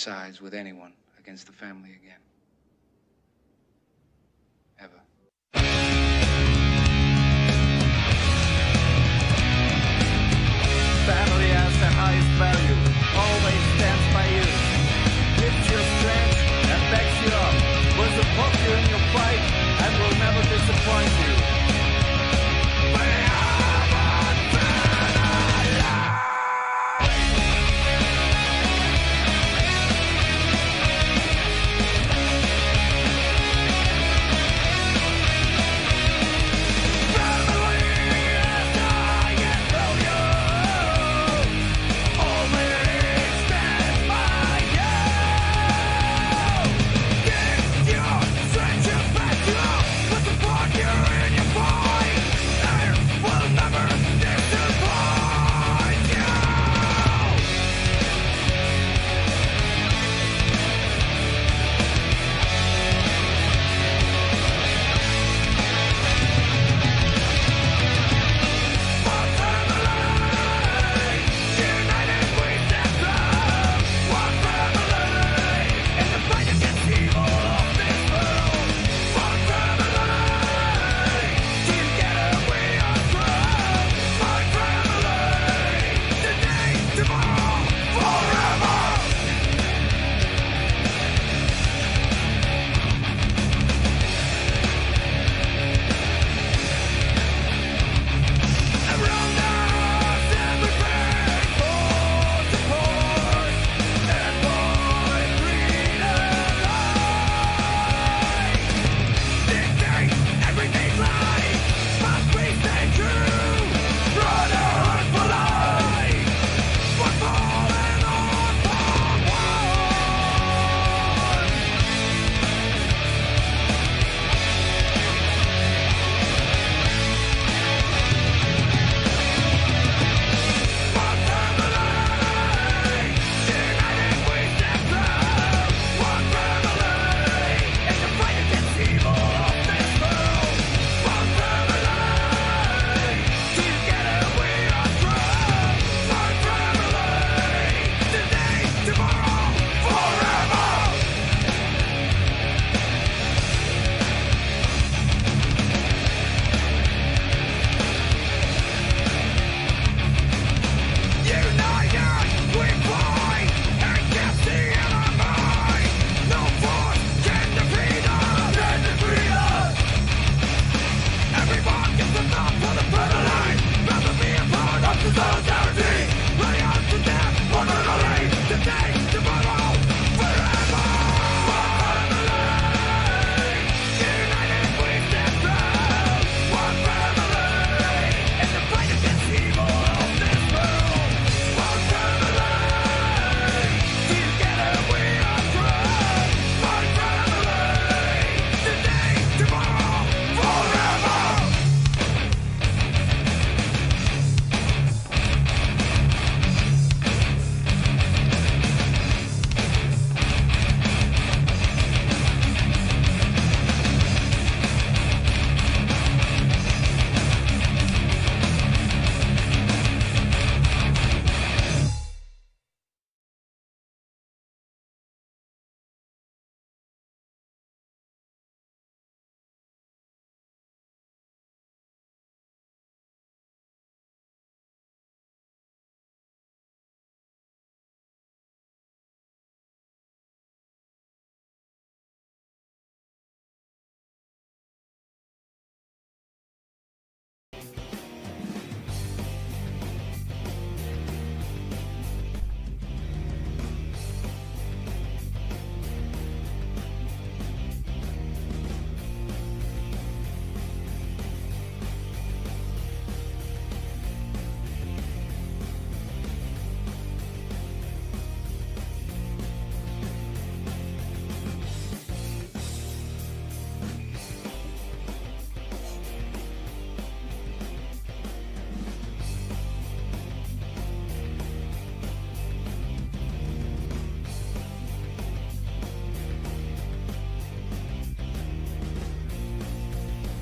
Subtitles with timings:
[0.00, 2.22] sides with anyone against the family again.
[4.80, 5.00] Ever.
[11.04, 12.76] Family has the highest value,
[13.12, 14.46] always stands by you.
[15.36, 16.40] Gives you strength
[16.72, 17.54] and backs you up.
[18.00, 19.42] Will support you in your fight
[19.84, 21.29] and will never disappoint you.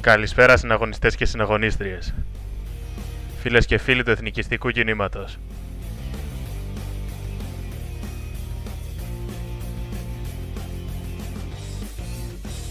[0.08, 2.14] Καλησπέρα συναγωνιστές και συναγωνίστριες.
[3.40, 5.38] Φίλες και φίλοι του εθνικιστικού κινήματος.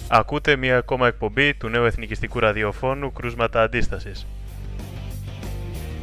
[0.08, 4.27] Ακούτε μία ακόμα εκπομπή του νέου εθνικιστικού ραδιοφώνου «Κρούσματα Αντίστασης».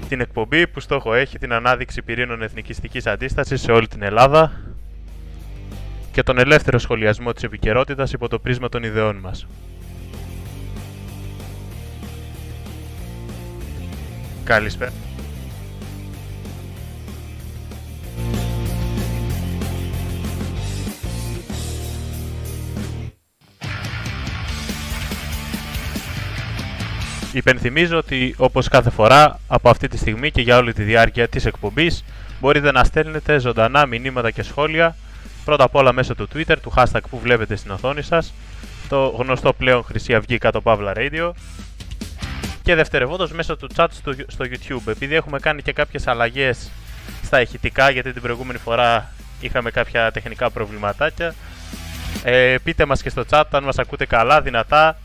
[0.09, 4.61] Την εκπομπή που στόχο έχει την ανάδειξη πυρήνων εθνικιστικής αντίστασης σε όλη την Ελλάδα
[6.13, 9.47] και τον ελεύθερο σχολιασμό της επικαιρότητας υπό το πρίσμα των ιδεών μας.
[14.45, 14.93] Καλησπέρα.
[27.33, 31.47] Υπενθυμίζω ότι όπως κάθε φορά από αυτή τη στιγμή και για όλη τη διάρκεια της
[31.47, 32.05] εκπομπής
[32.41, 34.97] μπορείτε να στέλνετε ζωντανά μηνύματα και σχόλια
[35.45, 38.35] πρώτα απ' όλα μέσω του Twitter, του hashtag που βλέπετε στην οθόνη σας
[38.89, 41.31] το γνωστό πλέον Χρυσή Αυγή κάτω Παύλα Radio
[42.65, 44.89] και δευτερευόντως μέσω του chat στο, στο YouTube.
[44.89, 46.71] Επειδή έχουμε κάνει και κάποιες αλλαγές
[47.23, 51.35] στα ηχητικά γιατί την προηγούμενη φορά είχαμε κάποια τεχνικά προβληματάκια
[52.27, 54.99] ε, πείτε μας και στο chat αν μας ακούτε καλά, δυνατά.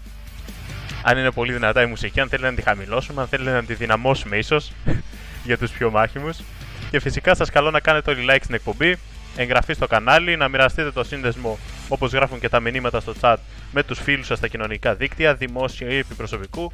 [1.03, 3.73] Αν είναι πολύ δυνατά η μουσική, αν θέλετε να τη χαμηλώσουμε, αν θέλετε να τη
[3.73, 4.71] δυναμώσουμε ίσως
[5.47, 6.37] για τους πιο μάχημους.
[6.91, 8.97] Και φυσικά σας καλώ να κάνετε όλοι like στην εκπομπή,
[9.35, 13.35] εγγραφή στο κανάλι, να μοιραστείτε το σύνδεσμο όπως γράφουν και τα μηνύματα στο chat
[13.71, 16.71] με τους φίλους σας στα κοινωνικά δίκτυα, δημόσια ή επιπροσωπικού,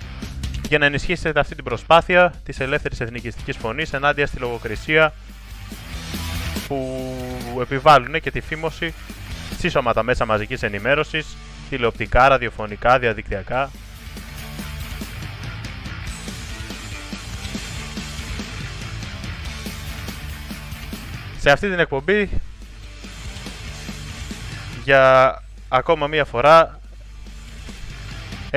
[0.67, 5.13] για να ενισχύσετε αυτή την προσπάθεια της ελεύθερης εθνικιστικής φωνής ενάντια στη λογοκρισία
[6.67, 7.15] που
[7.61, 8.93] επιβάλλουν και τη φήμωση
[9.57, 11.37] σύσσωμα τα μέσα μαζικής ενημέρωσης,
[11.69, 13.69] τηλεοπτικά, ραδιοφωνικά, διαδικτυακά.
[21.39, 22.29] Σε αυτή την εκπομπή
[24.83, 25.33] για
[25.69, 26.79] ακόμα μία φορά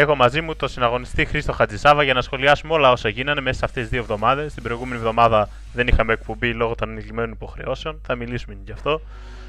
[0.01, 3.65] έχω μαζί μου τον συναγωνιστή Χρήστο Χατζησάβα για να σχολιάσουμε όλα όσα γίνανε μέσα σε
[3.65, 4.55] αυτές τις δύο εβδομάδες.
[4.55, 8.01] Την προηγούμενη εβδομάδα δεν είχαμε εκπομπή λόγω των ανηλυμένων υποχρεώσεων.
[8.07, 9.01] Θα μιλήσουμε γι' αυτό.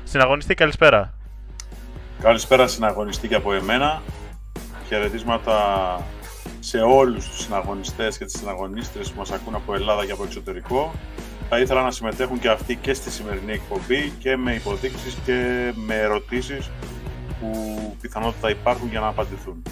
[0.04, 1.14] Συναγωνιστή, καλησπέρα.
[2.22, 4.02] Καλησπέρα συναγωνιστή και από εμένα.
[4.88, 5.58] Χαιρετίσματα
[6.60, 10.94] σε όλους τους συναγωνιστές και τις συναγωνίστρες που μας ακούν από Ελλάδα και από εξωτερικό
[11.50, 15.96] θα ήθελα να συμμετέχουν και αυτοί και στη σημερινή εκπομπή και με υποδείξεις και με
[15.96, 16.70] ερωτήσεις
[17.40, 17.52] που
[18.02, 19.64] πιθανότητα υπάρχουν για να απαντηθούν.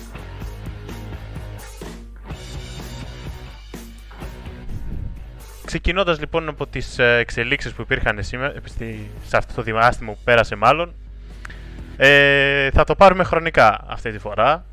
[5.67, 8.53] Ξεκινώντας λοιπόν από τις ε, εξελίξεις που υπήρχαν σήμερα,
[9.25, 10.93] σε αυτό το διάστημα που πέρασε μάλλον,
[11.97, 14.65] ε, θα το πάρουμε χρονικά αυτή τη φορά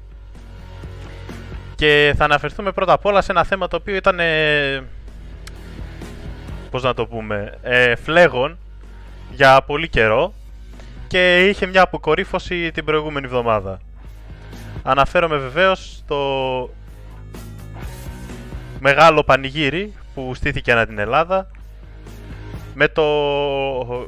[1.75, 4.85] και θα αναφερθούμε πρώτα απ' όλα σε ένα θέμα το οποίο ήταν ε,
[6.71, 8.59] πώς να το πούμε, ε, φλέγον
[9.31, 10.35] για πολύ καιρό
[11.07, 13.81] και είχε μια αποκορύφωση την προηγούμενη εβδομάδα.
[14.83, 16.71] Αναφέρομαι βεβαίως στο
[18.81, 21.47] μεγάλο πανηγύρι που στήθηκε ανά την Ελλάδα
[22.75, 23.05] με το,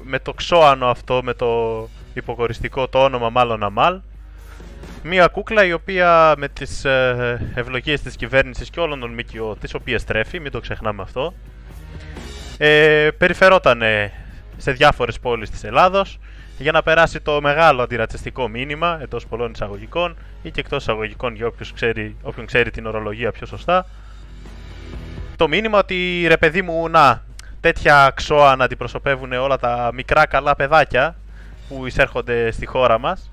[0.02, 4.00] με το ξώανο αυτό, με το υποκοριστικό το όνομα μάλλον Αμάλ
[5.02, 9.74] Μία κούκλα η οποία με τις ε, ευλογίες της κυβέρνησης και όλων των ΜΚΟ τις
[9.74, 11.34] οποίες τρέφει, μην το ξεχνάμε αυτό
[12.58, 13.82] ε, περιφερόταν
[14.56, 16.18] σε διάφορες πόλεις της Ελλάδος
[16.58, 21.46] για να περάσει το μεγάλο αντιρατσιστικό μήνυμα εντός πολλών εισαγωγικών ή και εκτός εισαγωγικών για
[21.46, 23.86] όποιος ξέρει, όποιον ξέρει την ορολογία πιο σωστά
[25.36, 27.22] το μήνυμα ότι ρε παιδί μου να
[27.60, 31.16] τέτοια ξώα να αντιπροσωπεύουν όλα τα μικρά καλά παιδάκια
[31.68, 33.30] που εισέρχονται στη χώρα μας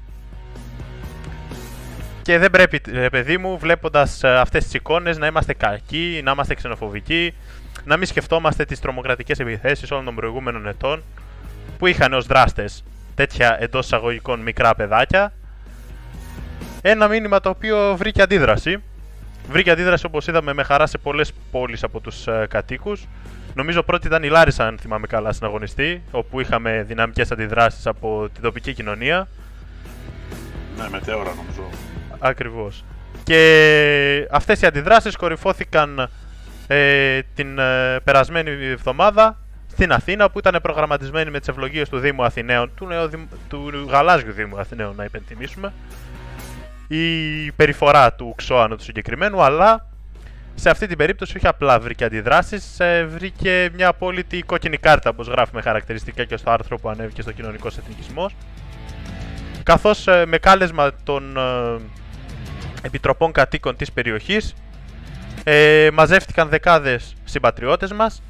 [2.24, 6.32] και δεν πρέπει, ρε παιδί μου, βλέποντας ε, αυτές τις εικόνες να είμαστε κακοί, να
[6.32, 7.34] είμαστε ξενοφοβικοί
[7.86, 11.04] να μην σκεφτόμαστε τις τρομοκρατικές επιθέσεις όλων των προηγούμενων ετών
[11.78, 12.84] που είχαν ως δράστες
[13.16, 15.34] τέτοια εντός εισαγωγικών μικρά παιδάκια.
[16.82, 18.84] Ένα μήνυμα το οποίο βρήκε αντίδραση.
[19.50, 23.08] Βρήκε αντίδραση όπως είδαμε με χαρά σε πολλές πόλεις από τους ε, κατοίκους.
[23.54, 28.30] Νομίζω πρώτη ήταν η Λάρισα, αν θυμάμαι καλά, στην αγωνιστή, όπου είχαμε δυναμικές αντιδράσεις από
[28.34, 29.28] την τοπική κοινωνία.
[30.78, 31.70] Ναι, μετέωρα νομίζω.
[32.20, 32.84] Ακριβώς.
[33.24, 36.10] Και αυτές οι αντιδράσεις κορυφώθηκαν
[36.68, 39.38] ε, την ε, περασμένη εβδομάδα
[39.72, 43.10] στην Αθήνα που ήταν προγραμματισμένη με τις ευλογίες του Δήμου Αθηναίων, του, νέου,
[43.50, 45.74] του Γαλάζιου Δήμου Αθηναίων να υπενθυμίσουμε,
[46.88, 49.88] η περιφορά του Ξώανου του συγκεκριμένου, αλλά
[50.56, 55.28] σε αυτή την περίπτωση όχι απλά βρήκε αντιδράσεις, ε, βρήκε μια απόλυτη κόκκινη κάρτα, όπως
[55.28, 58.36] γράφουμε χαρακτηριστικά και στο άρθρο που ανέβηκε στο Κοινωνικός Εθνικισμός.
[59.64, 61.80] Καθώς ε, με κάλεσμα των ε,
[62.82, 64.54] επιτροπών κατοίκων της περιοχής
[65.44, 68.22] ε, μαζεύτηκαν δεκάδες συμπατριώτες μας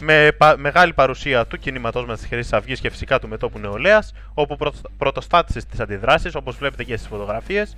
[0.00, 4.56] με μεγάλη παρουσία του κινήματός μας της Χρυσής Αυγής και φυσικά του μετόπου νεολαίας, όπου
[4.98, 7.76] πρωτοστάτησες στι αντιδράσεις, όπως βλέπετε και στις φωτογραφίες,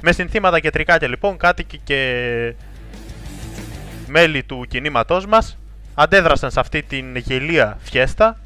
[0.00, 2.54] με συνθήματα και τρικάκια λοιπόν, κάτοικοι και
[4.06, 5.58] μέλη του κινήματός μας
[5.94, 8.38] αντέδρασαν σε αυτή την γελία φιέστα,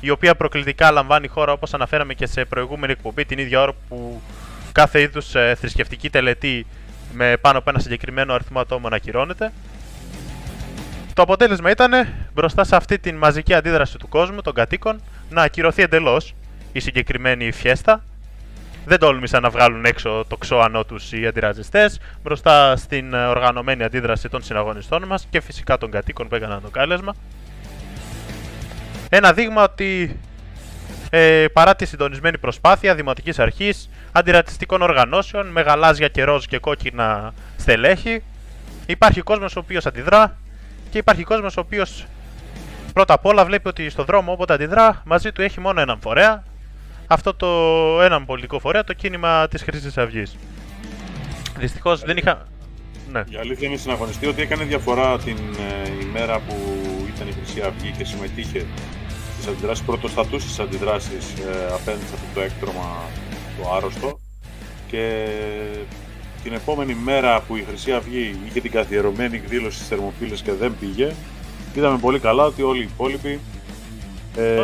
[0.00, 4.20] η οποία προκλητικά λαμβάνει χώρα όπως αναφέραμε και σε προηγούμενη εκπομπή την ίδια ώρα που
[4.72, 6.66] κάθε είδους ε, θρησκευτική τελετή
[7.12, 9.52] με πάνω από ένα συγκεκριμένο αριθμό ατόμων ακυρώνεται.
[11.14, 11.90] Το αποτέλεσμα ήταν
[12.34, 15.00] μπροστά σε αυτή την μαζική αντίδραση του κόσμου, των κατοίκων,
[15.30, 16.34] να ακυρωθεί εντελώς
[16.72, 18.04] η συγκεκριμένη φιέστα.
[18.84, 24.28] Δεν τόλμησαν να βγάλουν έξω το ξώανό τους οι αντιραζιστές μπροστά στην ε, οργανωμένη αντίδραση
[24.28, 27.14] των συναγωνιστών μας και φυσικά των κατοίκων που έκαναν το κάλεσμα.
[29.08, 30.20] Ένα δείγμα ότι
[31.10, 37.32] ε, παρά τη συντονισμένη προσπάθεια δημοτικής αρχής, αντιρατσιστικών οργανώσεων, με γαλάζια και ροζ και κόκκινα
[37.56, 38.22] στελέχη,
[38.86, 40.36] υπάρχει κόσμος ο οποίος αντιδρά
[40.92, 42.06] και υπάρχει κόσμος ο οποίος
[42.92, 46.44] πρώτα απ' όλα βλέπει ότι στο δρόμο όποτε αντιδρά μαζί του έχει μόνο έναν φορέα,
[47.06, 47.48] αυτό το
[48.02, 50.36] έναν πολιτικό φορέα, το κίνημα της Χρυσής Αυγής.
[51.58, 52.46] Δυστυχώς δεν είχα...
[53.12, 53.22] Ναι.
[53.28, 56.56] Η αλήθεια είναι συναγωνιστή ότι έκανε διαφορά την ε, ημέρα που
[57.14, 58.66] ήταν η Χρυσή Αυγή και συμμετείχε
[59.34, 63.04] στις αντιδράσεις, πρωτοστατούσε στις αντιδράσεις ε, απέναντι σε αυτό το έκτρωμα
[63.58, 64.18] το άρρωστο
[64.86, 65.26] και
[66.42, 70.74] την επόμενη μέρα που η Χρυσή Αυγή είχε την καθιερωμένη εκδήλωση στις Θερμοφύλες και δεν
[70.80, 71.12] πήγε
[71.74, 73.40] είδαμε πολύ καλά ότι όλοι οι υπόλοιποι
[74.36, 74.62] ε,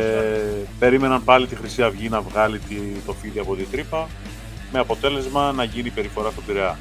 [0.79, 2.75] περίμεναν πάλι τη Χρυσή Αυγή να βγάλει τη,
[3.07, 4.09] το φίδι από την τρύπα
[4.73, 6.79] με αποτέλεσμα να γίνει περιφορά στον Πειραιά.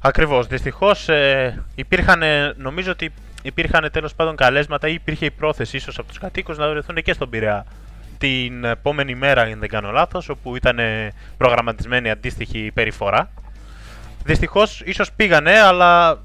[0.00, 0.46] Ακριβώς.
[0.46, 5.98] Δυστυχώς ε, υπήρχαν, ε, νομίζω ότι υπήρχαν τέλος πάντων καλέσματα ή υπήρχε η πρόθεση ίσως
[5.98, 7.66] από τους κατοίκους να βρεθούν και στον Πειραιά
[8.22, 13.30] την επόμενη μέρα, αν δεν κάνω λάθος, όπου ήταν ε, προγραμματισμένη αντίστοιχη περιφορά.
[14.24, 16.18] Δυστυχώς ίσως πήγανε, αλλά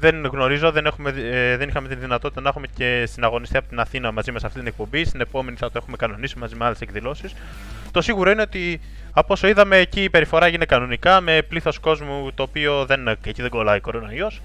[0.00, 3.80] δεν γνωρίζω, δεν, έχουμε, ε, δεν είχαμε τη δυνατότητα να έχουμε και συναγωνιστεί από την
[3.80, 5.04] Αθήνα μαζί μας σε αυτή την εκπομπή.
[5.04, 7.34] Στην επόμενη θα το έχουμε κανονίσει μαζί με άλλες εκδηλώσεις.
[7.90, 8.80] Το σίγουρο είναι ότι
[9.12, 13.42] από όσο είδαμε εκεί η περιφορά γίνεται κανονικά με πλήθος κόσμου το οποίο δεν, εκεί
[13.42, 14.40] δεν κολλάει κορονοϊός.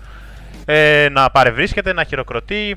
[0.66, 2.76] Ε, να παρευρίσκεται, να χειροκροτεί.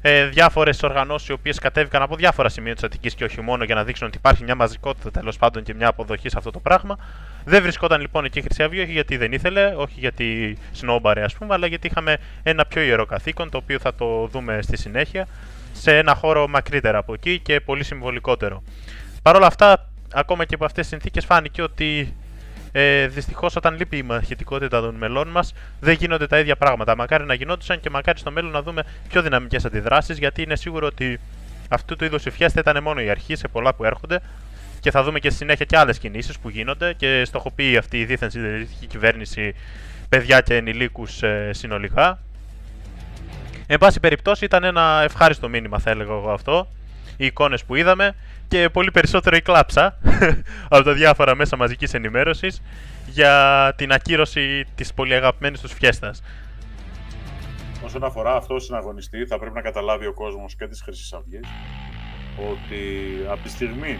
[0.00, 3.74] Ε, διάφορες οργανώσεις οι οποίες κατέβηκαν από διάφορα σημεία της Αττικής και όχι μόνο για
[3.74, 6.98] να δείξουν ότι υπάρχει μια μαζικότητα τέλος πάντων και μια αποδοχή σε αυτό το πράγμα.
[7.44, 11.34] Δεν βρισκόταν λοιπόν εκεί η Χρυσή Αυγή, όχι γιατί δεν ήθελε, όχι γιατί σνόμπαρε ας
[11.34, 15.26] πούμε, αλλά γιατί είχαμε ένα πιο ιερό καθήκον, το οποίο θα το δούμε στη συνέχεια,
[15.72, 18.62] σε ένα χώρο μακρύτερα από εκεί και πολύ συμβολικότερο.
[19.22, 22.14] Παρ' όλα αυτά, ακόμα και από αυτές τις συνθήκες φάνηκε ότι
[22.80, 26.96] ε, Δυστυχώς, όταν λείπει η μαχητικότητα των μελών μας, δεν γίνονται τα ίδια πράγματα.
[26.96, 30.86] Μακάρι να γινόντουσαν και μακάρι στο μέλλον να δούμε πιο δυναμικές αντιδράσεις, γιατί είναι σίγουρο
[30.86, 31.20] ότι
[31.68, 34.20] αυτού του είδους η φιέστα ήταν μόνο η αρχή σε πολλά που έρχονται
[34.80, 38.04] και θα δούμε και στη συνέχεια και άλλες κινήσεις που γίνονται και στοχοποιεί αυτή η
[38.04, 39.54] δίθεν συντηρητική κυβέρνηση
[40.08, 42.18] παιδιά και ενηλίκους ε, συνολικά.
[43.66, 46.68] Εν πάση περιπτώσει, ήταν ένα ευχάριστο μήνυμα, θα έλεγα εγώ αυτό.
[47.16, 48.14] Οι εικόνες που είδαμε
[48.48, 49.98] και πολύ περισσότερο η κλάψα
[50.68, 52.62] από τα διάφορα μέσα μαζικής ενημέρωσης
[53.06, 56.22] για την ακύρωση της πολύ αγαπημένης τους φιέστας.
[57.84, 61.48] Όσον αφορά αυτό το συναγωνιστή, θα πρέπει να καταλάβει ο κόσμος και της Χρυσής Αυγής
[62.52, 62.80] ότι
[63.28, 63.98] από τη στιγμή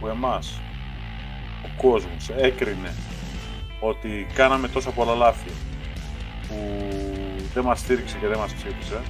[0.00, 0.60] που εμάς
[1.64, 2.94] ο κόσμος έκρινε
[3.80, 5.50] ότι κάναμε τόσα πολλά λάθη
[6.48, 6.56] που
[7.54, 9.00] δεν μας στήριξε και δεν μας ψήφισε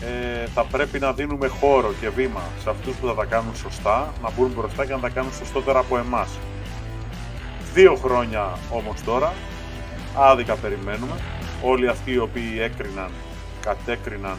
[0.00, 4.12] ε, θα πρέπει να δίνουμε χώρο και βήμα σε αυτούς που θα τα κάνουν σωστά,
[4.22, 6.28] να μπουν μπροστά και να τα κάνουν σωστότερα από εμάς.
[7.74, 9.32] Δύο χρόνια όμως τώρα,
[10.16, 11.20] άδικα περιμένουμε,
[11.62, 13.10] όλοι αυτοί οι οποίοι έκριναν,
[13.60, 14.36] κατέκριναν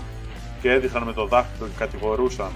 [0.61, 2.51] και έδειχναν με το δάχτυλο και κατηγορούσαν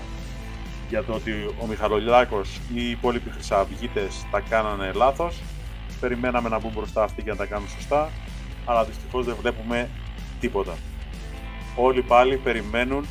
[0.90, 1.32] για το ότι
[1.62, 5.42] ο Μιχαλολιάκος ή οι υπόλοιποι χρυσαυγίτες τα κάνανε λάθος,
[6.00, 8.10] περιμέναμε να μπουν μπροστά αυτοί και να τα κάνουν σωστά,
[8.66, 9.90] αλλά δυστυχώς δεν βλέπουμε
[10.40, 10.74] τίποτα
[11.76, 13.06] όλοι πάλι περιμένουν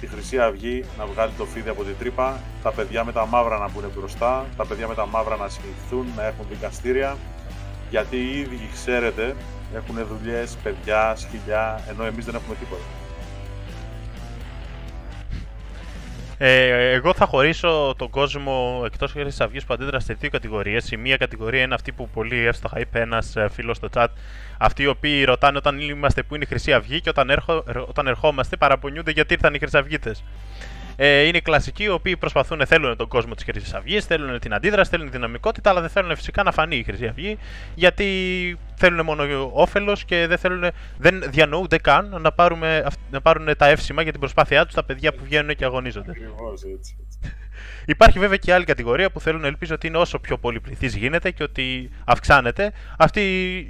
[0.00, 3.58] τη Χρυσή Αυγή να βγάλει το φίδι από την τρύπα, τα παιδιά με τα μαύρα
[3.58, 7.16] να μπουν μπροστά, τα παιδιά με τα μαύρα να συλληφθούν, να έχουν δικαστήρια,
[7.90, 9.36] γιατί οι ίδιοι, ξέρετε,
[9.74, 13.07] έχουν δουλειές, παιδιά, σκυλιά, ενώ εμείς δεν έχουμε τίποτα.
[16.40, 20.90] Ε, εγώ θα χωρίσω τον κόσμο εκτός Χρυσή Αυγής που αντίδρασε σε δύο κατηγορίες.
[20.90, 24.06] Η μία κατηγορία είναι αυτή που πολύ εύστοχα είπε ένας ε, φίλος στο chat.
[24.58, 28.06] Αυτοί οι οποίοι ρωτάνε όταν είμαστε που είναι η Χρυσή Αυγή και όταν, έρχο, όταν
[28.06, 30.24] ερχόμαστε παραπονιούνται γιατί ήρθαν οι Χρυσαυγίτες.
[31.00, 34.54] Ε, είναι οι κλασικοί οι οποίοι προσπαθούν, θέλουν τον κόσμο της Χρυσής Αυγής, θέλουν την
[34.54, 37.38] αντίδραση, θέλουν τη δυναμικότητα, αλλά δεν θέλουν φυσικά να φανεί η Χρυσή Αυγή,
[37.74, 38.06] γιατί
[38.74, 44.02] θέλουν μόνο όφελος και δεν, θέλουν, δεν διανοούνται καν να, πάρουμε, να πάρουν τα εύσημα
[44.02, 46.10] για την προσπάθειά τους τα παιδιά που βγαίνουν και αγωνίζονται.
[46.10, 46.96] Ακριβώς έτσι.
[47.06, 47.36] έτσι.
[47.84, 51.30] Υπάρχει βέβαια και άλλη κατηγορία που θέλουν να ελπίζω ότι είναι όσο πιο πολυπληθής γίνεται
[51.30, 52.72] και ότι αυξάνεται.
[52.98, 53.20] Αυτοί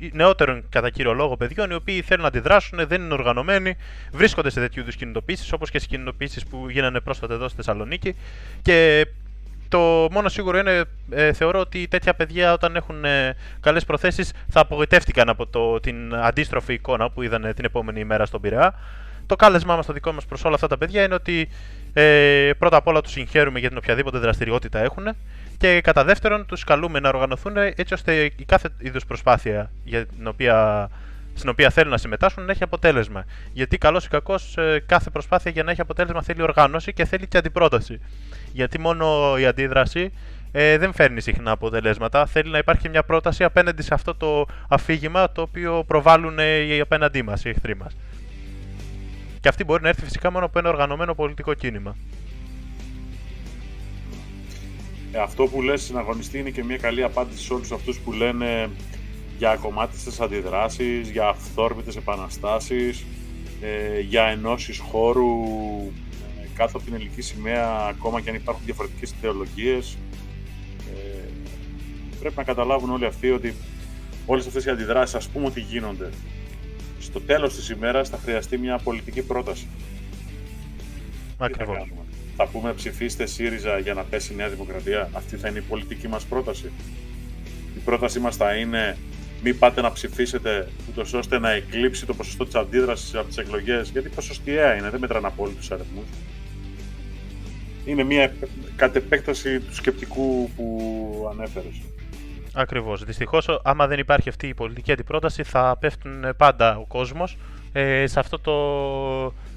[0.00, 3.76] οι νεότερων κατά κύριο λόγο παιδιών, οι οποίοι θέλουν να αντιδράσουν, δεν είναι οργανωμένοι,
[4.12, 8.16] βρίσκονται σε τέτοιου είδους κινητοποίησεις, όπως και στι κινητοποίησεις που γίνανε πρόσφατα εδώ στη Θεσσαλονίκη.
[8.62, 9.06] Και
[9.68, 14.61] το μόνο σίγουρο είναι, ε, θεωρώ ότι τέτοια παιδιά όταν έχουν ε, καλές προθέσεις θα
[14.61, 18.74] απογοητεύτηκαν από το, την αντίστροφη εικόνα που είδαν την επόμενη ημέρα στον Πειραιά.
[19.26, 21.48] Το κάλεσμά μας το δικό μας προς όλα αυτά τα παιδιά είναι ότι
[22.00, 25.08] ε, πρώτα απ' όλα τους συγχαίρουμε για την οποιαδήποτε δραστηριότητα έχουν
[25.58, 30.26] Και κατά δεύτερον, τους καλούμε να οργανωθούν έτσι ώστε η κάθε είδους προσπάθεια για την
[30.26, 30.88] οποία,
[31.34, 33.24] στην οποία θέλουν να συμμετάσχουν να έχει αποτέλεσμα.
[33.52, 37.26] Γιατί καλώς ή κακώς ε, κάθε προσπάθεια για να έχει αποτέλεσμα θέλει οργάνωση και θέλει
[37.26, 38.00] και αντιπρόταση.
[38.52, 40.12] Γιατί μόνο η αντίδραση
[40.52, 42.26] ε, δεν φέρνει συχνά αποτελέσματα.
[42.26, 46.80] Θέλει να υπάρχει μια πρόταση απέναντι σε αυτό το αφήγημα το οποίο προβάλλουν ε, οι
[46.80, 47.96] απέναντί μας, οι εχθροί μας.
[49.48, 51.96] Και αυτή μπορεί να έρθει φυσικά μόνο από ένα οργανωμένο πολιτικό κίνημα.
[55.12, 58.70] Ε, αυτό που λες συναγωνιστή είναι και μια καλή απάντηση σε όλους αυτούς που λένε
[59.38, 63.04] για κομμάτιστες αντιδράσεις, για αυθόρμητες επαναστάσεις,
[63.61, 65.42] ε, για ενώσεις χώρου
[66.42, 69.96] ε, κάτω από την ελληνική σημαία ακόμα και αν υπάρχουν διαφορετικές ιδεολογίες.
[70.94, 71.28] Ε,
[72.20, 73.54] πρέπει να καταλάβουν όλοι αυτοί ότι
[74.26, 76.11] όλες αυτές οι αντιδράσεις, ας πούμε ότι γίνονται,
[76.98, 79.66] στο τέλος της ημέρας θα χρειαστεί μια πολιτική πρόταση.
[81.38, 81.76] Ακριβώς.
[81.76, 82.06] Τι θα κάνουμε;
[82.37, 85.11] Θα πούμε ψηφίστε ΣΥΡΙΖΑ για να πέσει η Νέα Δημοκρατία.
[85.12, 86.70] Αυτή θα είναι η πολιτική μας πρόταση.
[87.76, 88.96] Η πρότασή μας θα είναι
[89.42, 93.90] μην πάτε να ψηφίσετε ούτως ώστε να εκλείψει το ποσοστό της αντίδρασης από τις εκλογές,
[93.90, 96.04] γιατί ποσοστιαία είναι, δεν μετράνε απόλυτους αριθμούς.
[97.84, 98.34] Είναι μια
[98.76, 101.80] κατ' επέκταση του σκεπτικού που ανέφερες.
[102.54, 103.04] Ακριβώς.
[103.04, 107.37] Δυστυχώς, άμα δεν υπάρχει αυτή η πολιτική αντιπρόταση, θα πέφτουν πάντα ο κόσμος
[107.72, 108.54] ε, σε αυτό το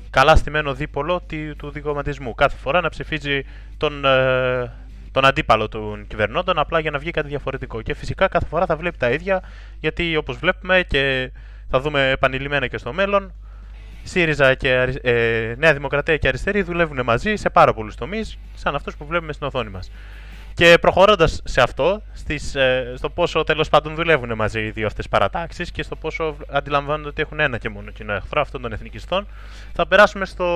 [0.10, 2.36] καλά στημένο δίπολο του, του δικοματισμού.
[2.36, 3.45] Κάθε φορά να ψηφίζει
[3.77, 4.71] τον, ε,
[5.12, 7.82] τον αντίπαλο των κυβερνώντων απλά για να βγει κάτι διαφορετικό.
[7.82, 9.43] Και φυσικά κάθε φορά θα βλέπει τα ίδια,
[9.80, 11.32] γιατί όπως βλέπουμε και
[11.69, 13.34] θα δούμε επανειλημμένα και στο μέλλον,
[14.04, 18.95] ΣΥΡΙΖΑ και ε, Νέα Δημοκρατία και Αριστερή δουλεύουν μαζί σε πάρα πολλούς τομείς, σαν αυτούς
[18.95, 19.91] που βλέπουμε στην οθόνη μας.
[20.62, 25.08] Και προχωρώντας σε αυτό, στις, ε, στο πόσο τέλος πάντων δουλεύουν μαζί οι δύο αυτές
[25.08, 29.28] παρατάξεις και στο πόσο αντιλαμβάνονται ότι έχουν ένα και μόνο κοινό εχθρό, αυτόν των εθνικιστών,
[29.74, 30.47] θα περάσουμε στο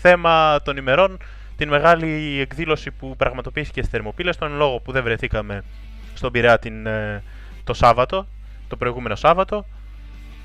[0.00, 1.18] θέμα των ημερών,
[1.56, 5.62] την μεγάλη εκδήλωση που πραγματοποιήθηκε στις Θερμοπύλες, τον λόγο που δεν βρεθήκαμε
[6.14, 7.22] στον Πειραιά την, ε,
[7.64, 8.26] το Σάββατο,
[8.68, 9.66] το προηγούμενο Σάββατο.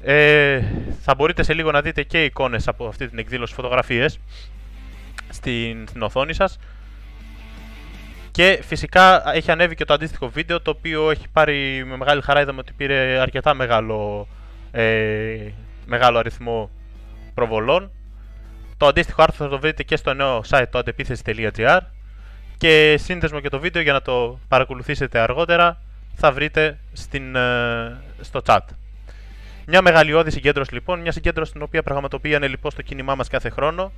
[0.02, 0.62] Ε,
[1.02, 4.20] θα μπορείτε σε λίγο να δείτε και εικόνες από αυτή την εκδήλωση φωτογραφίες
[5.30, 6.60] στην, στην οθόνη σας
[8.40, 12.42] και φυσικά έχει ανέβει και το αντίστοιχο βίντεο το οποίο έχει πάρει με μεγάλη χαρά
[12.42, 14.28] είδαμε ότι πήρε αρκετά μεγάλο,
[14.72, 15.38] ε,
[15.86, 16.70] μεγάλο αριθμό
[17.34, 17.92] προβολών.
[18.78, 21.80] Το αντίστοιχο άρθρο θα το βρείτε και στο νέο site το αντεπίθεση.gr
[22.58, 25.82] και σύνδεσμο και το βίντεο για να το παρακολουθήσετε αργότερα
[26.14, 28.60] θα βρείτε στην, ε, στο chat.
[29.66, 33.92] Μια μεγαλειώδη συγκέντρωση λοιπόν, μια συγκέντρωση την οποία πραγματοποιεί ανελειπώς το κίνημά μας κάθε χρόνο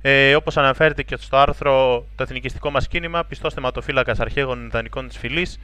[0.00, 5.18] ε, Όπως αναφέρεται και στο άρθρο, το εθνικιστικό μας κίνημα, πιστός θεματοφύλακας αρχαίγων ιδανικών της
[5.18, 5.60] φυλής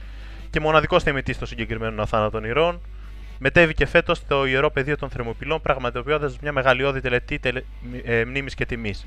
[0.49, 2.81] και μοναδικός θεμητής των συγκεκριμένων αθάνατων ηρώων,
[3.39, 7.61] μετέβη και φέτος στο ιερό πεδίο των Θερμοπυλών, πραγματοποιώντας μια μεγαλειώδη τελετή τελε,
[8.03, 9.05] ε, μνήμης και τιμής.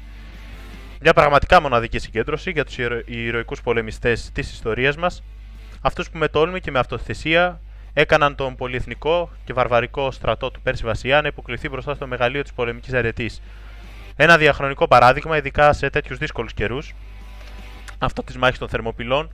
[1.00, 5.22] Μια πραγματικά μοναδική συγκέντρωση για τους ηρωικού πολεμιστές της ιστορίας μας,
[5.80, 7.60] αυτούς που με τόλμη και με αυτοθεσία
[7.92, 12.52] έκαναν τον πολυεθνικό και βαρβαρικό στρατό του Πέρση Βασιλιά να υποκληθεί μπροστά στο μεγαλείο της
[12.52, 13.30] πολεμικής αρετή,
[14.20, 16.94] ένα διαχρονικό παράδειγμα, ειδικά σε τέτοιους δύσκολους καιρούς,
[17.98, 19.30] αυτό της μάχης των Θερμοπυλών.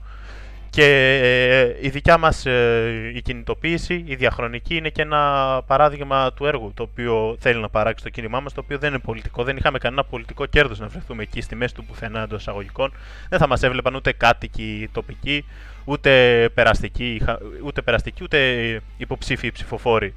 [0.69, 0.83] Και
[1.23, 6.71] ε, η δικιά μας ε, η κινητοποίηση, η διαχρονική, είναι και ένα παράδειγμα του έργου
[6.73, 9.43] το οποίο θέλει να παράξει το κίνημά μας, το οποίο δεν είναι πολιτικό.
[9.43, 12.93] Δεν είχαμε κανένα πολιτικό κέρδος να βρεθούμε εκεί στη μέση του πουθενά εντός εισαγωγικών.
[13.29, 15.45] Δεν θα μας έβλεπαν ούτε κάτοικοι τοπικοί,
[15.85, 16.11] ούτε
[16.53, 17.21] περαστικοί,
[17.63, 20.13] ούτε, περαστικοί, ούτε υποψήφιοι ψηφοφόροι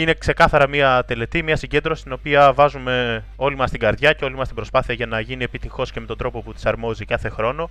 [0.00, 4.34] είναι ξεκάθαρα μια τελετή, μια συγκέντρωση στην οποία βάζουμε όλοι μας την καρδιά και όλη
[4.34, 7.28] μας την προσπάθεια για να γίνει επιτυχώς και με τον τρόπο που της αρμόζει κάθε
[7.28, 7.70] χρόνο.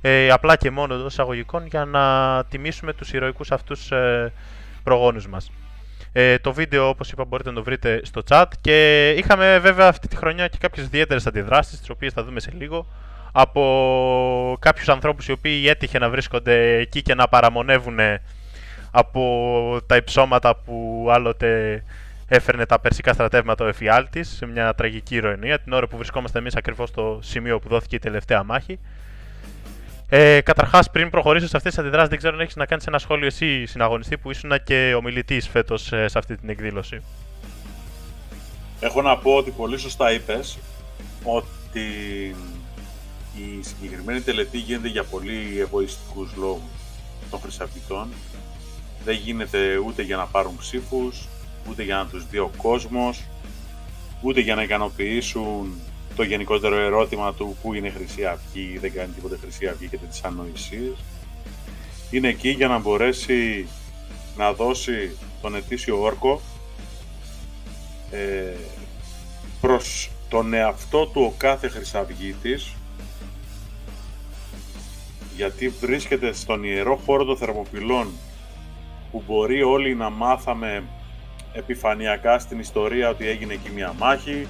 [0.00, 4.32] Ε, απλά και μόνο εντός εισαγωγικών για να τιμήσουμε τους ηρωικούς αυτούς ε,
[4.82, 5.50] προγόνους μας.
[6.12, 10.08] Ε, το βίντεο όπως είπα μπορείτε να το βρείτε στο chat και είχαμε βέβαια αυτή
[10.08, 12.86] τη χρονιά και κάποιες ιδιαίτερες αντιδράσεις τις οποίες θα δούμε σε λίγο
[13.32, 17.98] από κάποιους ανθρώπους οι οποίοι έτυχε να βρίσκονται εκεί και να παραμονεύουν
[18.90, 21.82] από τα υψώματα που άλλοτε
[22.28, 26.56] έφερνε τα περσικά στρατεύματα ο εφιάλτης σε μια τραγική ηρωινία την ώρα που βρισκόμαστε εμείς
[26.56, 28.78] ακριβώς στο σημείο που δόθηκε η τελευταία μάχη.
[30.08, 32.98] Ε, Καταρχάς, πριν προχωρήσω σε αυτές τις αντιδράσεις, δεν ξέρω αν έχεις να κάνεις ένα
[32.98, 37.02] σχόλιο εσύ, συναγωνιστή, που ήσουν και ομιλητής φέτος ε, σε αυτή την εκδήλωση.
[38.80, 40.58] Έχω να πω ότι πολύ σωστά είπες
[41.22, 41.80] ότι
[43.36, 46.62] η συγκεκριμένη τελετή γίνεται για πολύ εγωιστικούς λόγους
[47.30, 48.08] των χρυσαυγητών
[49.04, 51.28] δεν γίνεται ούτε για να πάρουν ψήφους,
[51.70, 53.24] ούτε για να τους δει ο κόσμος,
[54.22, 55.80] ούτε για να ικανοποιήσουν
[56.16, 60.24] το γενικότερο ερώτημα του πού είναι Χρυσή Αυγή, δεν κάνει τίποτε Χρυσή Αυγή και τις
[60.24, 60.96] ανοησίες.
[62.10, 63.68] Είναι εκεί για να μπορέσει
[64.36, 66.40] να δώσει τον ετήσιο όρκο
[68.10, 68.56] ε,
[69.60, 72.74] προς τον εαυτό του ο κάθε Χρυσαυγήτης
[75.36, 78.08] γιατί βρίσκεται στον ιερό χώρο των Θερμοπυλών
[79.14, 80.84] που μπορεί όλοι να μάθαμε
[81.52, 84.46] επιφανειακά στην ιστορία ότι έγινε εκεί μια μάχη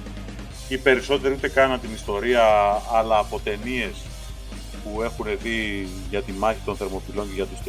[0.69, 2.43] ή περισσότεροι ούτε κάναν την ιστορία
[2.93, 4.05] αλλά από ταινίες
[4.83, 7.59] που έχουν δει για τη μάχη των Θερμοπυλών και για τους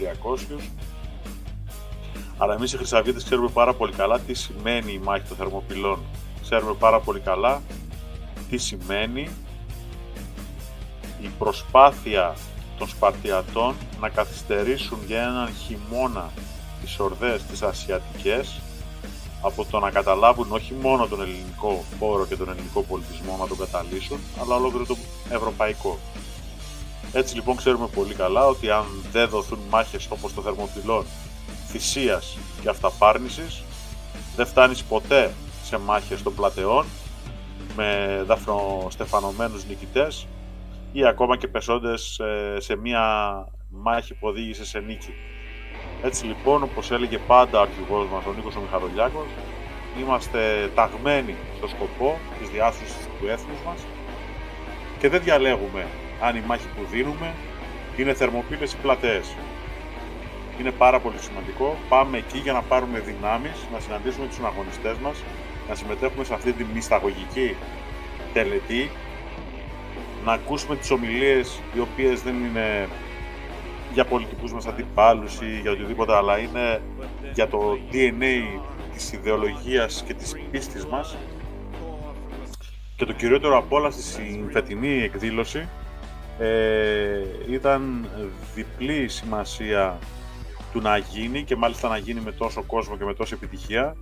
[0.58, 0.60] 300
[2.38, 5.98] αλλά εμείς οι Χρυσαυγίτες ξέρουμε πάρα πολύ καλά τι σημαίνει η μάχη των Θερμοπυλών
[6.42, 7.62] ξέρουμε πάρα πολύ καλά
[8.50, 9.28] τι σημαίνει
[11.20, 12.34] η προσπάθεια
[12.78, 16.30] των Σπαρτιατών να καθυστερήσουν για έναν χειμώνα
[16.86, 18.60] τις ορδές τις ασιατικές
[19.42, 23.58] από το να καταλάβουν όχι μόνο τον ελληνικό χώρο και τον ελληνικό πολιτισμό να τον
[23.58, 24.96] καταλύσουν, αλλά ολόκληρο τον
[25.30, 25.98] ευρωπαϊκό.
[27.12, 31.04] Έτσι λοιπόν ξέρουμε πολύ καλά ότι αν δεν δοθούν μάχες όπως το Θερμοπυλών
[31.68, 33.62] θυσίας και αυταπάρνησης,
[34.36, 36.84] δεν φτάνεις ποτέ σε μάχες των πλατεών
[37.76, 40.26] με δαφνοστεφανωμένους νικητές
[40.92, 43.04] ή ακόμα και πεσόντες ε, σε μια
[43.70, 45.14] μάχη που οδήγησε σε νίκη.
[46.02, 49.26] Έτσι λοιπόν, όπως έλεγε πάντα ο αρχηγός μας, ο Νίκος ο Μιχαλολιάκος,
[50.00, 53.86] είμαστε ταγμένοι στο σκοπό της διάσωσης του έθνους μας
[54.98, 55.86] και δεν διαλέγουμε
[56.20, 57.34] αν η μάχη που δίνουμε
[57.96, 59.34] είναι θερμοπύλες ή πλατεές.
[60.60, 61.76] Είναι πάρα πολύ σημαντικό.
[61.88, 65.22] Πάμε εκεί για να πάρουμε δυνάμεις, να συναντήσουμε τους αγωνιστές μας,
[65.68, 67.56] να συμμετέχουμε σε αυτή τη μυσταγωγική
[68.32, 68.90] τελετή,
[70.24, 72.88] να ακούσουμε τις ομιλίες οι οποίες δεν είναι
[73.96, 76.80] για πολιτικούς μας αντιπάλους ή για οτιδήποτε, αλλά είναι
[77.34, 78.60] για το DNA
[78.92, 81.16] της ιδεολογίας και της πίστης μας.
[82.96, 85.68] Και το κυριότερο από όλα στη φετινή εκδήλωση
[86.38, 88.08] ε, ήταν
[88.54, 89.98] διπλή σημασία
[90.72, 93.96] του να γίνει και μάλιστα να γίνει με τόσο κόσμο και με τόση επιτυχία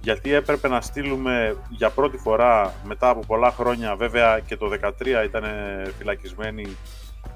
[0.00, 5.24] γιατί έπρεπε να στείλουμε για πρώτη φορά μετά από πολλά χρόνια, βέβαια και το 2013
[5.24, 5.44] ήταν
[5.98, 6.76] φυλακισμένοι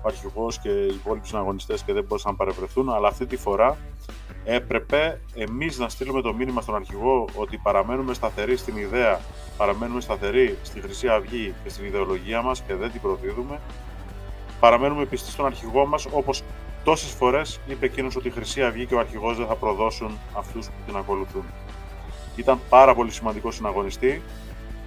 [0.03, 3.77] ο αρχηγός και οι υπόλοιποι συναγωνιστές και δεν μπορούσαν να παρευρεθούν, αλλά αυτή τη φορά
[4.45, 9.21] έπρεπε εμείς να στείλουμε το μήνυμα στον αρχηγό ότι παραμένουμε σταθεροί στην ιδέα,
[9.57, 13.61] παραμένουμε σταθεροί στη Χρυσή Αυγή και στην ιδεολογία μας και δεν την προδίδουμε.
[14.61, 16.43] Παραμένουμε πιστοί στον αρχηγό μας, όπως
[16.85, 20.67] τόσες φορές είπε εκείνος ότι η Χρυσή Αυγή και ο αρχηγός δεν θα προδώσουν αυτούς
[20.67, 21.45] που την ακολουθούν.
[22.37, 24.23] Ήταν πάρα πολύ σημαντικός συναγωνιστή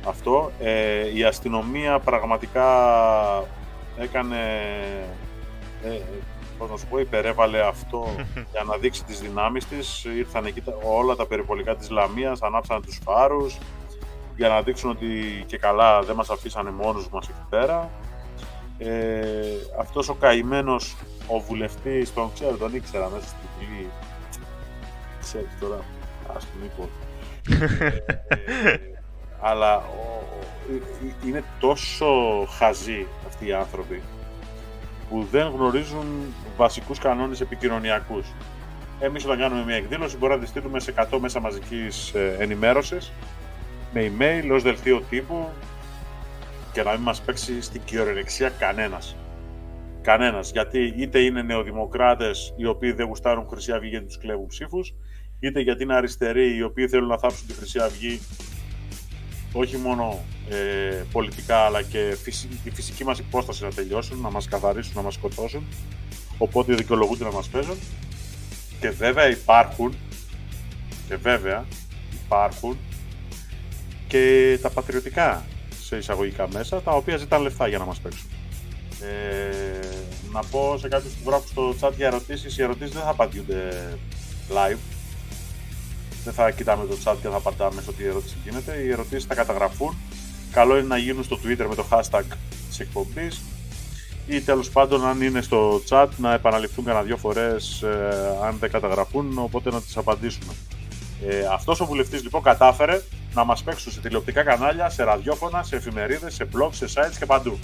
[0.07, 0.51] αυτό.
[0.59, 2.65] Ε, η αστυνομία πραγματικά
[3.97, 4.37] έκανε,
[5.83, 6.01] ε, ε,
[6.57, 8.15] πώς να σου πω, υπερέβαλε αυτό
[8.51, 10.03] για να δείξει τις δυνάμεις της.
[10.03, 13.57] Ήρθαν εκεί όλα τα περιπολικά της Λαμίας, ανάψανε τους φάρους
[14.35, 17.89] για να δείξουν ότι και καλά δεν μας αφήσανε μόνους μας εκεί πέρα.
[18.77, 19.31] Ε,
[19.79, 20.95] αυτός ο καημένος,
[21.27, 23.89] ο βουλευτής, τον ξέρω, τον ήξερα μέσα στην Βουλή.
[25.21, 25.79] Ξέρεις τώρα,
[26.35, 26.89] ας τον είπω.
[28.65, 28.77] ε,
[29.41, 29.83] αλλά
[31.25, 32.05] είναι τόσο
[32.57, 34.01] χαζοί αυτοί οι άνθρωποι
[35.09, 36.05] που δεν γνωρίζουν
[36.57, 38.27] βασικούς κανόνες επικοινωνιακούς.
[38.99, 43.11] Εμείς όταν κάνουμε μια εκδήλωση μπορούμε να τη στείλουμε σε 100 μέσα μαζικής ε, ενημέρωσης
[43.93, 45.49] με email ως δελτίο τύπου
[46.71, 49.15] και να μην μας παίξει στην κυριολεξία κανένας.
[50.01, 54.93] Κανένας, γιατί είτε είναι νεοδημοκράτες οι οποίοι δεν γουστάρουν Χρυσή Αυγή γιατί τους κλέβουν ψήφους,
[55.39, 58.19] είτε γιατί είναι αριστεροί οι οποίοι θέλουν να θάψουν τη Χρυσή Αυγή
[59.57, 64.47] όχι μόνο ε, πολιτικά αλλά και φυσική, η φυσική μας υπόσταση να τελειώσουν, να μας
[64.47, 65.63] καθαρίσουν, να μας σκοτώσουν
[66.37, 67.77] οπότε δικαιολογούνται να μας παίζουν
[68.79, 69.95] και βέβαια υπάρχουν
[71.07, 71.65] και βέβαια
[72.25, 72.77] υπάρχουν
[74.07, 75.45] και τα πατριωτικά
[75.83, 78.29] σε εισαγωγικά μέσα τα οποία ζητάνε λεφτά για να μας παίξουν.
[79.01, 79.87] Ε,
[80.31, 83.97] να πω σε κάποιους που γράφουν στο chat για ερωτήσεις, οι ερωτήσεις δεν θα απαντιούνται
[84.49, 84.94] live
[86.25, 88.77] δεν θα κοιτάμε το chat και θα απαντάμε σε ό,τι ερώτηση γίνεται.
[88.77, 89.97] Οι ερωτήσεις θα καταγραφούν.
[90.51, 92.23] Καλό είναι να γίνουν στο Twitter με το hashtag
[92.69, 93.41] της εκπομπής
[94.27, 98.71] ή τέλος πάντων αν είναι στο chat να επαναληφθούν κανένα δύο φορές ε, αν δεν
[98.71, 100.53] καταγραφούν, οπότε να τις απαντήσουμε.
[101.27, 103.01] Ε, Αυτός ο βουλευτής λοιπόν κατάφερε
[103.33, 107.25] να μας παίξουν σε τηλεοπτικά κανάλια, σε ραδιόφωνα, σε εφημερίδες, σε blog, σε sites και
[107.25, 107.59] παντού.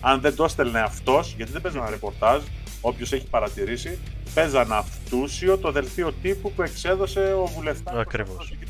[0.00, 2.42] Αν δεν το έστελνε αυτός, γιατί δεν παίζει ένα ρεπορτάζ,
[2.80, 3.98] όποιος έχει παρατηρήσει,
[4.34, 4.72] παίζαν
[5.12, 7.92] αυτούσιο το δελτίο τύπου που εξέδωσε ο βουλευτής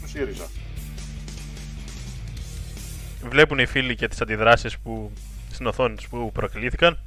[0.03, 0.45] του ΣΥΡΙΖΑ.
[3.29, 5.13] Βλέπουν οι φίλοι και τις αντιδράσεις που,
[5.51, 6.99] στην οθόνη τους που προκλήθηκαν.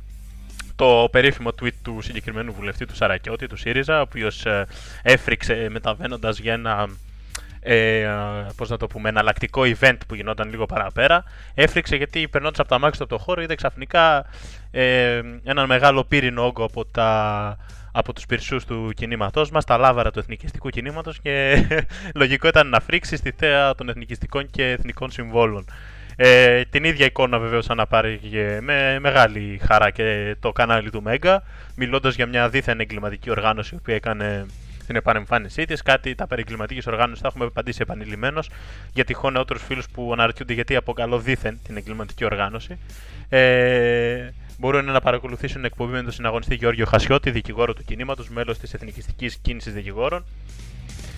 [0.76, 4.68] Το περίφημο tweet του συγκεκριμένου βουλευτή του Σαρακιώτη, του ΣΥΡΙΖΑ, ο οποίος ε,
[5.02, 6.90] έφρυξε μεταβαίνοντας για ένα
[7.60, 8.10] ε,
[8.56, 11.24] πώς να το πούμε, εναλλακτικό event που γινόταν λίγο παραπέρα.
[11.54, 14.26] Έφρυξε γιατί περνώντας από τα μάξι του από το χώρο είδε ξαφνικά
[14.72, 17.58] ε, έναν μεγάλο πύρινο όγκο από τα
[17.96, 21.66] από τους πυρσούς του κινήματός μας, τα λάβαρα του εθνικιστικού κινήματος και
[22.22, 25.66] λογικό ήταν να φρίξει στη θέα των εθνικιστικών και εθνικών συμβόλων.
[26.16, 28.20] Ε, την ίδια εικόνα βεβαίως αναπάρει
[28.62, 31.44] με μεγάλη χαρά και το κανάλι του Μέγκα,
[31.76, 34.46] μιλώντας για μια δίθεν εγκληματική οργάνωση που έκανε
[34.88, 35.82] την επανεμφάνισή της.
[35.82, 38.44] Κάτι τα περί εγκληματική οργάνωσης θα έχουμε απαντήσει επανειλημμένω
[38.94, 42.78] για τυχόν νεότερους φίλους που αναρωτιούνται γιατί αποκαλώ δίθεν την εγκληματική οργάνωση.
[43.30, 48.74] Ε, μπορούν να παρακολουθήσουν εκπομπή με τον συναγωνιστή Γεώργιο Χασιώτη, δικηγόρο του κινήματος, μέλος της
[48.74, 50.26] Εθνικιστικής Κίνησης Δικηγόρων,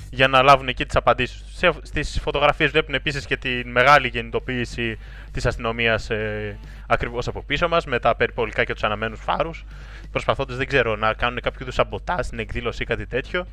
[0.10, 1.80] για να λάβουν εκεί τις απαντήσεις τους.
[1.82, 4.98] Στις φωτογραφίες βλέπουν επίσης και τη μεγάλη γεννητοποίηση
[5.32, 9.65] της αστυνομίας ε, ακριβώς από πίσω μας, με τα περιπολικά και τους αναμένους φάρους.
[10.12, 13.48] Προσπαθώντας, δεν ξέρω, να κάνουν κάποιο είδους σαμποτά στην εκδήλωση ή κάτι τέτοιο.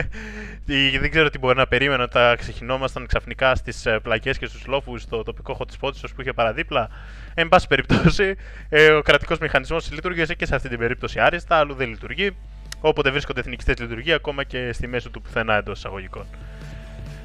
[1.00, 5.02] δεν ξέρω τι μπορεί να περίμενα όταν ξεχυνόμασταν ξαφνικά στις ε, πλακέ και στους λόφους
[5.02, 6.88] στο τοπικό hot spot που είχε παραδίπλα.
[7.34, 8.36] Εν πάση περιπτώσει,
[8.68, 12.36] ε, ο κρατικός μηχανισμός λειτουργήσε και σε αυτή την περίπτωση άριστα, αλλού δεν λειτουργεί.
[12.80, 16.26] Όποτε βρίσκονται εθνικιστές λειτουργεί, ακόμα και στη μέση του πουθενά εντός εισαγωγικών.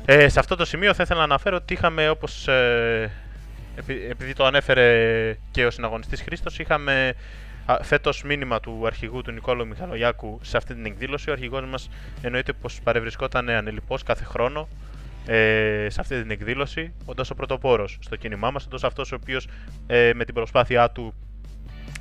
[0.06, 3.12] Ε, σε αυτό το σημείο θα ήθελα να αναφέρω ότι είχαμε, όπως ε,
[4.10, 7.14] επειδή το ανέφερε και ο συναγωνιστής Χρήστος, είχαμε
[7.82, 11.30] φέτος μήνυμα του αρχηγού του Νικόλου Μιχαλογιάκου σε αυτή την εκδήλωση.
[11.30, 11.90] Ο αρχηγός μας
[12.22, 14.68] εννοείται πως παρευρισκόταν ανελειπώ κάθε χρόνο
[15.26, 19.48] ε, σε αυτή την εκδήλωση, όντας ο πρωτοπόρος στο κίνημά μας, όντα αυτός ο οποίος
[19.88, 21.14] ε, με την προσπάθειά του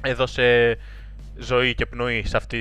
[0.00, 0.78] έδωσε
[1.38, 2.58] ζωή και πνοή σε, αυτή,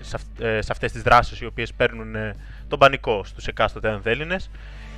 [0.00, 2.34] σε, ε, σε αυτές τις δράσεις οι οποίες παίρνουν ε,
[2.68, 4.50] τον πανικό στους εκάστοτε ανθέληνες.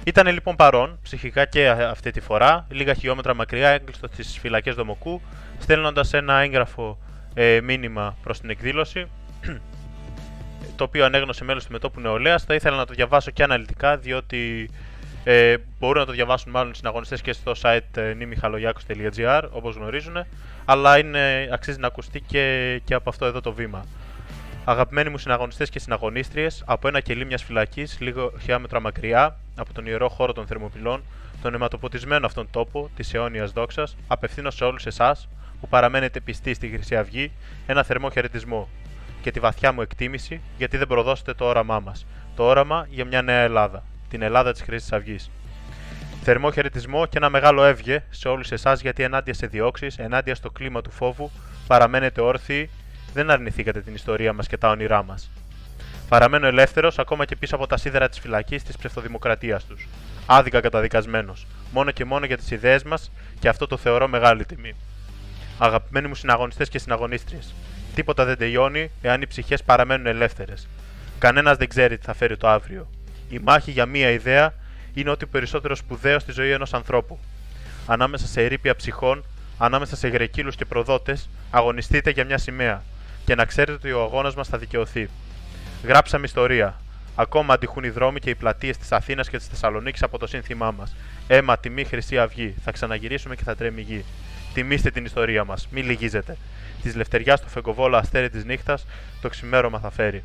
[0.05, 5.21] Ήταν λοιπόν παρόν, ψυχικά και αυτή τη φορά, λίγα χιλιόμετρα μακριά, έγκλειστο στις φυλακές Δομοκού,
[5.59, 6.99] στέλνοντας ένα έγγραφο
[7.35, 9.07] ε, μήνυμα προς την εκδήλωση,
[10.77, 12.45] το οποίο ανέγνωσε μέλος του Μετώπου Νεολαίας.
[12.45, 14.71] Θα ήθελα να το διαβάσω και αναλυτικά, διότι
[15.25, 20.25] ε, μπορούν να το διαβάσουν μάλλον οι συναγωνιστές και στο site ε, nimihalojakos.gr, όπως γνωρίζουν,
[20.65, 23.85] αλλά είναι, αξίζει να ακουστεί και, και από αυτό εδώ το βήμα.
[24.65, 29.87] Αγαπημένοι μου συναγωνιστές και συναγωνίστριες, από ένα κελί μιας φυλακής, λίγο χιλιόμετρα μακριά, από τον
[29.87, 31.03] ιερό χώρο των Θερμοπυλών,
[31.43, 35.29] τον αιματοποτισμένο αυτόν τόπο της αιώνιας δόξας, απευθύνω σε όλους εσάς
[35.61, 37.33] που παραμένετε πιστοί στη Χρυσή Αυγή
[37.67, 38.69] ένα θερμό χαιρετισμό
[39.23, 42.07] και τη βαθιά μου εκτίμηση γιατί δεν προδώσετε το όραμά μας.
[42.37, 43.83] Το όραμα για μια νέα Ελλάδα.
[44.09, 45.31] Την Ελλάδα της Χρυσής Αυγής.
[46.23, 50.51] Θερμό χαιρετισμό και ένα μεγάλο έβγε σε όλους εσάς γιατί ενάντια σε διώξεις, ενάντια στο
[50.51, 51.31] κλίμα του φόβου,
[51.67, 52.71] παραμένετε όρθιοι,
[53.13, 55.31] δεν αρνηθήκατε την ιστορία μας και τα όνειρά μας.
[56.13, 59.89] Παραμένω ελεύθερος ακόμα και πίσω από τα σίδερα της φυλακής της ψευτοδημοκρατία τους.
[60.27, 61.47] Άδικα καταδικασμένος.
[61.73, 64.75] Μόνο και μόνο για τις ιδέες μας και αυτό το θεωρώ μεγάλη τιμή.
[65.59, 67.55] Αγαπημένοι μου συναγωνιστές και συναγωνίστριες,
[67.95, 70.69] τίποτα δεν τελειώνει εάν οι ψυχές παραμένουν ελεύθερες.
[71.19, 72.89] Κανένας δεν ξέρει τι θα φέρει το αύριο.
[73.29, 74.55] Η μάχη για μία ιδέα
[74.95, 77.19] είναι ό,τι περισσότερο σπουδαίο στη ζωή ενός ανθρώπου.
[77.87, 79.25] Ανάμεσα σε ερήπια ψυχών,
[79.59, 82.83] ανάμεσα σε γρεκύλους και προδότες, αγωνιστείτε για μια σημαία
[83.25, 85.09] και να ξέρετε ότι ο αγώνας μας θα δικαιωθεί.
[85.85, 86.81] Γράψαμε ιστορία.
[87.15, 90.71] Ακόμα αντιχούν οι δρόμοι και οι πλατείες της Αθήνας και της Θεσσαλονίκης από το σύνθημά
[90.71, 90.97] μας.
[91.27, 92.55] Έμα, τιμή, χρυσή αυγή.
[92.65, 94.05] Θα ξαναγυρίσουμε και θα τρέμει γη.
[94.55, 95.69] Τιμήστε την ιστορία μας.
[95.71, 96.37] Μην λυγίζετε.
[96.83, 98.87] Της λευτεριάς στο φεγκοβόλο αστέρι της νύχτας
[99.21, 100.23] το ξημέρωμα θα φέρει.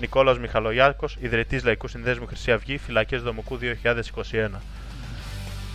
[0.00, 4.60] Νικόλας Μιχαλογιάκο, ιδρυτής Λαϊκού Συνδέσμου Χρυσή Αυγή, φυλακές Δομοκού 2021.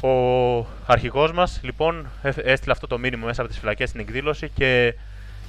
[0.02, 4.94] Ο αρχηγός μας λοιπόν έστειλε αυτό το μήνυμα μέσα από τις φυλακές στην εκδήλωση και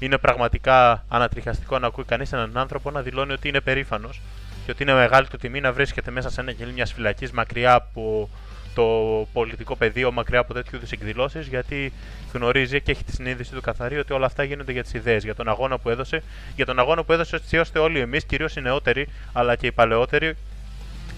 [0.05, 4.21] είναι πραγματικά ανατριχιαστικό να ακούει κανείς έναν άνθρωπο να δηλώνει ότι είναι περήφανος
[4.65, 7.75] και ότι είναι μεγάλη του τιμή να βρίσκεται μέσα σε ένα κελί μιας φυλακής μακριά
[7.75, 8.29] από
[8.75, 8.85] το
[9.33, 11.93] πολιτικό πεδίο, μακριά από τέτοιου είδους εκδηλώσεις, γιατί
[12.33, 15.35] γνωρίζει και έχει τη συνείδηση του καθαρή ότι όλα αυτά γίνονται για τις ιδέες, για
[15.35, 16.23] τον αγώνα που έδωσε,
[16.57, 19.73] για τον αγώνα που έδωσε έτσι ώστε όλοι εμείς, κυρίως οι νεότεροι, αλλά και οι
[19.73, 20.37] παλαιότεροι,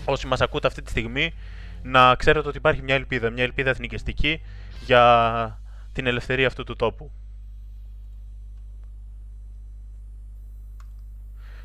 [0.04, 1.34] όσοι μας ακούτε αυτή τη στιγμή,
[1.82, 4.40] να ξέρετε ότι υπάρχει μια ελπίδα, μια ελπίδα εθνικιστική
[4.86, 5.58] για
[5.92, 7.10] την ελευθερία αυτού του τόπου.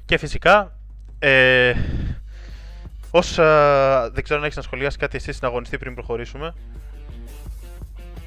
[0.09, 0.77] Και φυσικά,
[1.19, 1.73] ε,
[3.11, 3.35] ως,
[4.13, 6.53] δεν ξέρω αν έχεις να σχολιάσεις κάτι εσύ στην αγωνιστή πριν προχωρήσουμε.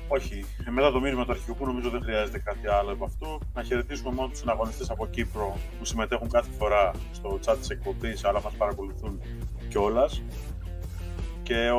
[0.08, 0.44] Όχι.
[0.70, 3.38] Μετά το μήνυμα του αρχικού νομίζω δεν χρειάζεται κάτι άλλο από αυτού.
[3.54, 8.24] Να χαιρετήσουμε μόνο τους συναγωνιστές από Κύπρο που συμμετέχουν κάθε φορά στο chat της εκπομπής,
[8.24, 9.20] αλλά μας παρακολουθούν
[9.68, 10.22] κιόλας.
[11.42, 11.70] Και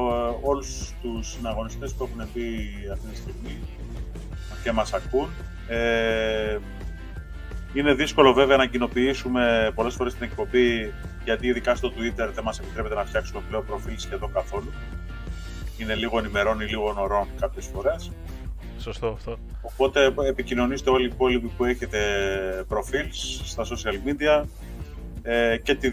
[0.42, 3.58] όλους τους συναγωνιστές που έχουν μπει αυτή τη στιγμή
[4.64, 5.30] και μας ακούν.
[5.68, 6.58] Ε,
[7.74, 12.60] είναι δύσκολο βέβαια να κοινοποιήσουμε πολλές φορές την εκπομπή γιατί ειδικά στο Twitter δεν μας
[12.60, 14.72] επιτρέπεται να φτιάξουμε πλέον προφίλ σχεδόν καθόλου.
[15.78, 18.12] Είναι λίγο ενημερών ή λίγο νωρών κάποιες φορές.
[18.80, 19.38] Σωστό αυτό.
[19.62, 22.00] Οπότε επικοινωνήστε όλοι οι υπόλοιποι που έχετε
[22.68, 24.46] προφίλς στα social media
[25.24, 25.92] ε, και, τη,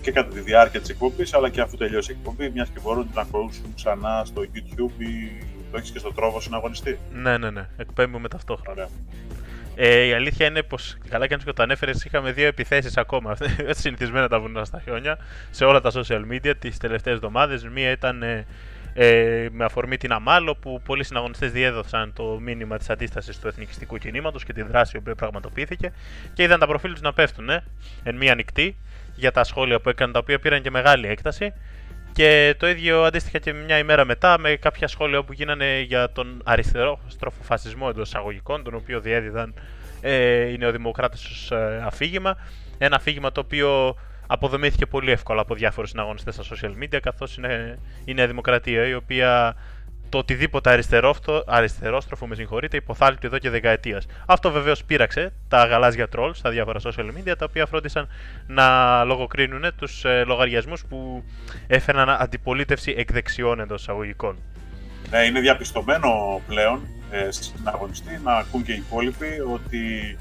[0.00, 3.10] και κατά τη διάρκεια της εκπομπής, αλλά και αφού τελειώσει η εκπομπή, μιας και μπορούν
[3.14, 6.98] να ακούσουν ξανά στο YouTube ή το έχεις και στο τρόπο συναγωνιστή.
[7.12, 7.68] Ναι, ναι, ναι.
[7.76, 8.72] Εκπέμπουμε ταυτόχρονα.
[8.72, 8.88] Ωραία.
[9.82, 13.36] Ε, η αλήθεια είναι πως καλά και το ανέφερε, είχαμε δύο επιθέσεις ακόμα.
[13.58, 15.18] Έτσι συνηθισμένα τα βουνά στα χιόνια
[15.50, 17.64] σε όλα τα social media τις τελευταίες εβδομάδες.
[17.64, 18.46] Μία ήταν ε,
[18.94, 23.96] ε, με αφορμή την Αμάλο που πολλοί συναγωνιστές διέδωσαν το μήνυμα της αντίστασης του εθνικιστικού
[23.98, 25.92] κινήματος και τη δράση που πραγματοποιήθηκε
[26.34, 27.64] και είδαν τα προφίλ τους να πέφτουν ε,
[28.02, 28.76] εν μία νυχτή
[29.14, 31.52] για τα σχόλια που έκαναν τα οποία πήραν και μεγάλη έκταση.
[32.20, 36.40] Και το ίδιο αντίστοιχα και μια ημέρα μετά με κάποια σχόλια που γίνανε για τον
[36.44, 39.54] αριστερό στροφοφασισμό εντός εισαγωγικών, τον οποίο διέδιδαν
[40.00, 42.36] ε, οι νεοδημοκράτες ως ε, αφήγημα.
[42.78, 43.96] Ένα αφήγημα το οποίο
[44.26, 48.94] αποδομήθηκε πολύ εύκολα από διάφορους συναγωνιστές στα social media, καθώς είναι η Νέα Δημοκρατία, η
[48.94, 49.54] οποία
[50.10, 50.82] το οτιδήποτε
[51.46, 54.06] αριστερόστροφο, με συγχωρείτε, υποθάλπτει εδώ και δεκαετίας.
[54.26, 58.08] Αυτό βεβαίως πείραξε τα γαλάζια τρόλ στα διάφορα social media, τα οποία φρόντισαν
[58.46, 61.24] να λογοκρίνουν τους ε, λογαριασμούς που
[61.66, 64.36] έφεραν αντιπολίτευση εκδεξιών εντός εισαγωγικών.
[65.10, 66.80] Ναι, είναι διαπιστωμένο πλέον
[67.10, 70.16] ε, στην αγωνιστή να ακούν και οι υπόλοιποι ότι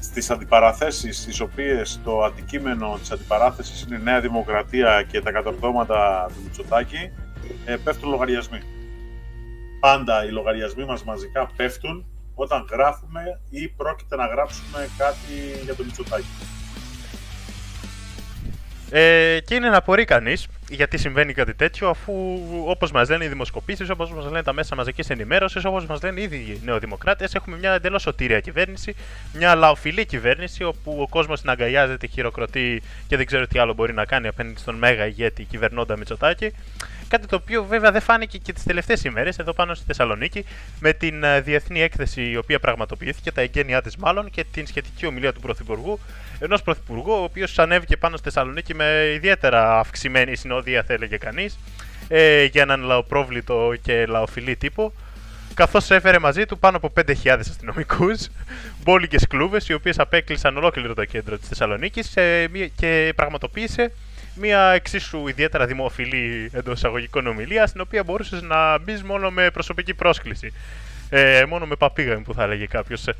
[0.00, 6.26] στις αντιπαραθέσεις στις οποίες το αντικείμενο της αντιπαράθεσης είναι η Νέα Δημοκρατία και τα κατορθώματα
[6.28, 7.10] του Μητσοτάκη,
[7.64, 8.58] ε, πέφτουν λογαριασμοί.
[9.82, 12.04] Πάντα οι λογαριασμοί μας μαζικά πέφτουν
[12.34, 16.26] όταν γράφουμε ή πρόκειται να γράψουμε κάτι για το Μητσοτάκη.
[18.90, 22.12] Ε, και είναι να απορεί κανείς γιατί συμβαίνει κάτι τέτοιο, αφού
[22.66, 26.20] όπως μας λένε οι δημοσκοπήσεις, όπως μας λένε τα μέσα μαζικής ενημέρωσης, όπως μας λένε
[26.20, 28.94] ήδη οι νεοδημοκράτες, έχουμε μια εντελώς σωτήρια κυβέρνηση,
[29.32, 33.92] μια λαοφιλή κυβέρνηση, όπου ο κόσμος την αγκαλιάζεται, χειροκροτεί και δεν ξέρει τι άλλο μπορεί
[33.92, 36.52] να κάνει απέναντι στον μέγα ηγέτη κυβερνώντα Μητσοτάκη.
[37.12, 40.44] Κάτι το οποίο βέβαια δεν φάνηκε και τις τελευταίες ημέρες εδώ πάνω στη Θεσσαλονίκη
[40.80, 45.06] με την ε, διεθνή έκθεση η οποία πραγματοποιήθηκε, τα εγγένειά της μάλλον και την σχετική
[45.06, 45.98] ομιλία του Πρωθυπουργού.
[46.38, 51.58] Ενός Πρωθυπουργού, ο οποίος ανέβηκε πάνω στη Θεσσαλονίκη με ιδιαίτερα αυξημένη συνοδεία, θα έλεγε κανείς,
[52.08, 54.92] ε, για έναν λαοπρόβλητο και λαοφιλή τύπο.
[55.54, 58.28] Καθώς έφερε μαζί του πάνω από 5.000 αστυνομικούς,
[58.84, 63.92] μπόλικες κλούβες, οι οποίες απέκλεισαν ολόκληρο το κέντρο της Θεσσαλονίκης ε, και πραγματοποίησε
[64.34, 69.94] μια εξίσου ιδιαίτερα δημοφιλή εντός εισαγωγικών ομιλία, στην οποία μπορούσες να μπεις μόνο με προσωπική
[69.94, 70.52] πρόσκληση.
[71.10, 73.14] Ε, μόνο με παπίγαμι που θα έλεγε κάποιος σε,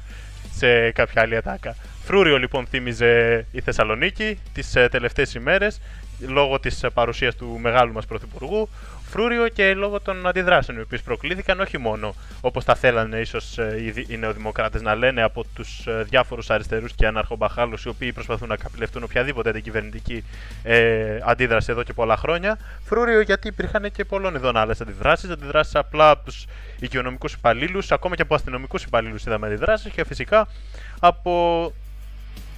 [0.55, 1.77] σε κάποια άλλη ατάκα.
[2.05, 5.81] Φρούριο λοιπόν θύμιζε η Θεσσαλονίκη τις ε, τελευταίες ημέρες
[6.21, 8.69] λόγω της ε, παρουσίας του μεγάλου μας Πρωθυπουργού
[9.13, 13.95] φρούριο και λόγω των αντιδράσεων οι οποίες προκλήθηκαν όχι μόνο όπως τα θέλανε ίσως ε,
[14.09, 18.57] οι νεοδημοκράτες να λένε από τους ε, διάφορους αριστερούς και αναρχομπαχάλου οι οποίοι προσπαθούν να
[18.57, 20.25] καπηλευτούν οποιαδήποτε αντικυβερνητική
[20.63, 22.59] ε, αντίδραση εδώ και πολλά χρόνια.
[22.85, 25.31] Φρούριο γιατί υπήρχαν και πολλών ειδών άλλες αντιδράσεις.
[25.31, 26.47] Αντιδράσεις απλά από τους
[26.81, 30.49] οικονομικού υπαλλήλους, ακόμα και από αστυνομικούς υπαλλήλους είδαμε αντιδράσεις και φυσικά
[31.01, 31.73] από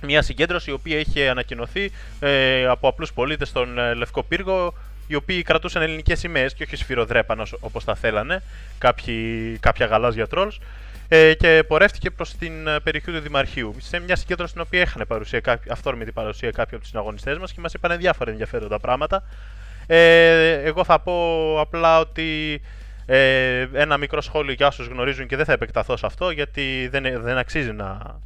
[0.03, 1.91] μια συγκέντρωση η οποία είχε ανακοινωθεί
[2.21, 4.75] ε, από απλούς πολίτες στον ε, Λευκό Πύργο
[5.07, 8.43] οι οποίοι κρατούσαν ελληνικές σημαίες και όχι σφυροδρέπανα όπως τα θέλανε
[8.79, 10.61] κάποιοι, κάποια γαλάζια τρόλς
[11.09, 15.05] ε, και πορεύτηκε προς την ε, περιοχή του Δημαρχείου σε μια συγκέντρωση στην οποία είχαν
[15.09, 19.23] παρουσία, αυθόρμητη παρουσία κάποιοι από τους συναγωνιστές μας και μας είπαν διάφορα ενδιαφέροντα πράγματα.
[19.87, 22.61] Ε, εγώ θα πω απλά ότι
[23.07, 27.23] ε, ένα μικρό σχόλιο για όσους γνωρίζουν και δεν θα επεκταθώ σε αυτό γιατί δεν,
[27.23, 28.21] δεν αξίζει να,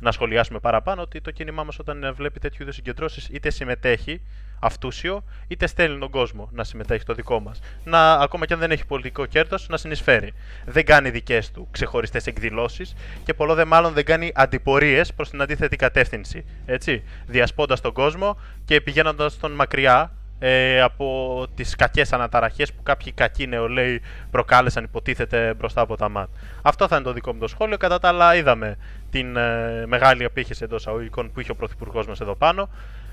[0.00, 4.20] να σχολιάσουμε παραπάνω ότι το κίνημά μας όταν βλέπει τέτοιου είδους συγκεντρώσεις είτε συμμετέχει
[4.64, 7.60] αυτούσιο, είτε στέλνει τον κόσμο να συμμετέχει το δικό μας.
[7.84, 10.32] Να, ακόμα και αν δεν έχει πολιτικό κέρδος, να συνεισφέρει.
[10.64, 12.94] Δεν κάνει δικές του ξεχωριστές εκδηλώσεις
[13.24, 16.44] και πολλό δε μάλλον δεν κάνει αντιπορίες προς την αντίθετη κατεύθυνση.
[16.66, 23.12] Έτσι, διασπώντας τον κόσμο και πηγαίνοντας τον μακριά ε, από τις κακές αναταραχές που κάποιοι
[23.12, 24.00] κακοί νεολαίοι
[24.30, 26.28] προκάλεσαν υποτίθεται μπροστά από τα ΜΑΤ.
[26.62, 27.76] Αυτό θα είναι το δικό μου το σχόλιο.
[27.76, 28.76] Κατά τα άλλα είδαμε
[29.10, 32.68] την ε, μεγάλη απήχηση εντός αγωγικών που είχε ο Πρωθυπουργός μας εδώ πάνω.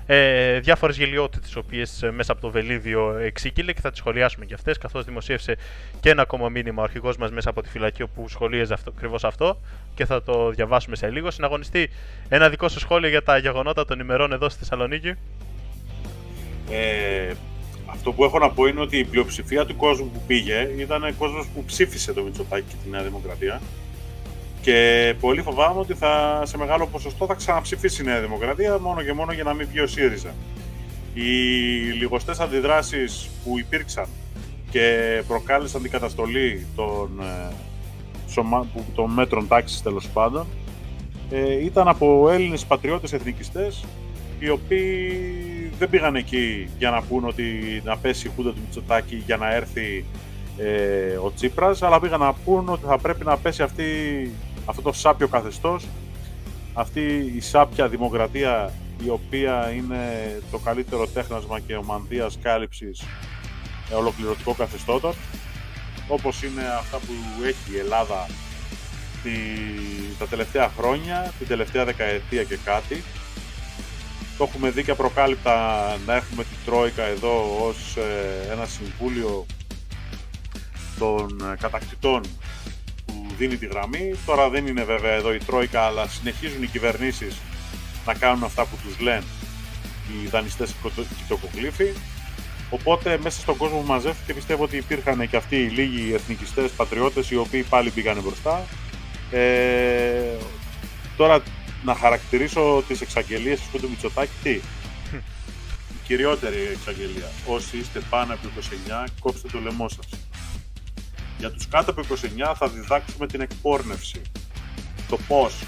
[0.06, 4.44] Ε, διάφορες γελιότητες τις οποίες ε, μέσα από το βελίδιο εξήγηλε και θα τις σχολιάσουμε
[4.44, 5.56] και αυτές καθώς δημοσίευσε
[6.00, 9.24] και ένα ακόμα μήνυμα ο αρχηγός μας μέσα από τη φυλακή όπου σχολίαζε αυτό, ακριβώς
[9.24, 9.60] αυτό
[9.94, 11.30] και θα το διαβάσουμε σε λίγο.
[11.30, 11.90] Συναγωνιστεί
[12.28, 15.14] ένα δικό σου σχόλιο για τα γεγονότα των ημερών εδώ στη Θεσσαλονίκη.
[16.70, 17.32] Ε,
[17.86, 21.46] αυτό που έχω να πω είναι ότι η πλειοψηφία του κόσμου που πήγε ήταν κόσμος
[21.54, 23.60] που ψήφισε το Μητσοτάκη και τη Νέα Δημοκρατία
[24.62, 29.12] και πολύ φοβάμαι ότι θα, σε μεγάλο ποσοστό θα ξαναψηφίσει η Νέα Δημοκρατία μόνο και
[29.12, 30.34] μόνο για να μην βγει ο ΣΥΡΙΖΑ.
[31.14, 31.30] Οι
[31.98, 34.06] λιγοστές αντιδράσεις που υπήρξαν
[34.70, 37.54] και προκάλεσαν την καταστολή των, ε,
[38.94, 40.46] των μέτρων τάξης τέλος πάντων
[41.30, 43.84] ε, ήταν από Έλληνες πατριώτες εθνικιστές
[44.38, 47.44] οι οποίοι δεν πήγαν εκεί για να πούν ότι
[47.84, 50.04] να πέσει η χούντα του Μητσοτάκη για να έρθει
[50.62, 53.84] ε, ο Τσίπρας, αλλά πήγαν να πούν ότι θα πρέπει να πέσει αυτή,
[54.64, 55.86] αυτό το σάπιο καθεστώς,
[56.74, 58.72] αυτή η σάπια δημοκρατία
[59.04, 60.00] η οποία είναι
[60.50, 63.02] το καλύτερο τέχνασμα και ομανδίας κάλυψης
[63.90, 65.14] ε, ολοκληρωτικό καθεστώτων,
[66.08, 67.12] όπως είναι αυτά που
[67.44, 68.26] έχει η Ελλάδα
[69.22, 69.30] τη,
[70.18, 73.02] τα τελευταία χρόνια, την τελευταία δεκαετία και κάτι,
[74.38, 75.54] το έχουμε δει και απροκάλυπτα
[76.06, 79.46] να έχουμε την Τρόικα εδώ ως ε, ένα συμβούλιο
[81.02, 82.22] των ε, κατακτητών
[83.06, 84.14] που δίνει τη γραμμή.
[84.26, 87.36] Τώρα δεν είναι βέβαια εδώ η Τρόικα, αλλά συνεχίζουν οι κυβερνήσεις
[88.06, 89.24] να κάνουν αυτά που τους λένε
[90.08, 90.74] οι δανειστές
[91.18, 91.92] κοιτοκοκλήφοι.
[92.70, 97.30] Οπότε μέσα στον κόσμο που μαζεύτηκε πιστεύω ότι υπήρχαν και αυτοί οι λίγοι εθνικιστές, πατριώτες
[97.30, 98.64] οι οποίοι πάλι πήγανε μπροστά.
[99.30, 100.36] Ε,
[101.16, 101.42] τώρα
[101.84, 104.50] να χαρακτηρίσω τις εξαγγελίες του Μητσοτάκη τι;
[105.94, 107.30] Η κυριότερη εξαγγελία.
[107.46, 108.48] Όσοι είστε πάνω από
[109.04, 110.31] 29 κόψτε το λαιμό σας.
[111.42, 114.22] Για τους κάτω από 29 θα διδάξουμε την εκπόρνευση.
[115.08, 115.64] Το πώς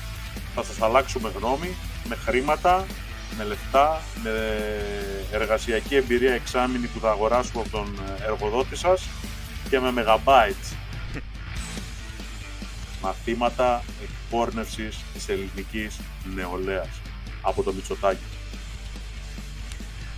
[0.54, 1.76] θα σας αλλάξουμε γνώμη
[2.08, 2.86] με χρήματα,
[3.38, 4.30] με λεφτά, με
[5.32, 9.08] εργασιακή εμπειρία εξάμεινη που θα αγοράσουμε από τον εργοδότη σας
[9.70, 10.76] και με megabytes.
[13.02, 16.00] Μαθήματα εκπόρνευσης της ελληνικής
[16.34, 17.00] νεολαίας
[17.42, 18.24] από το Μητσοτάκι.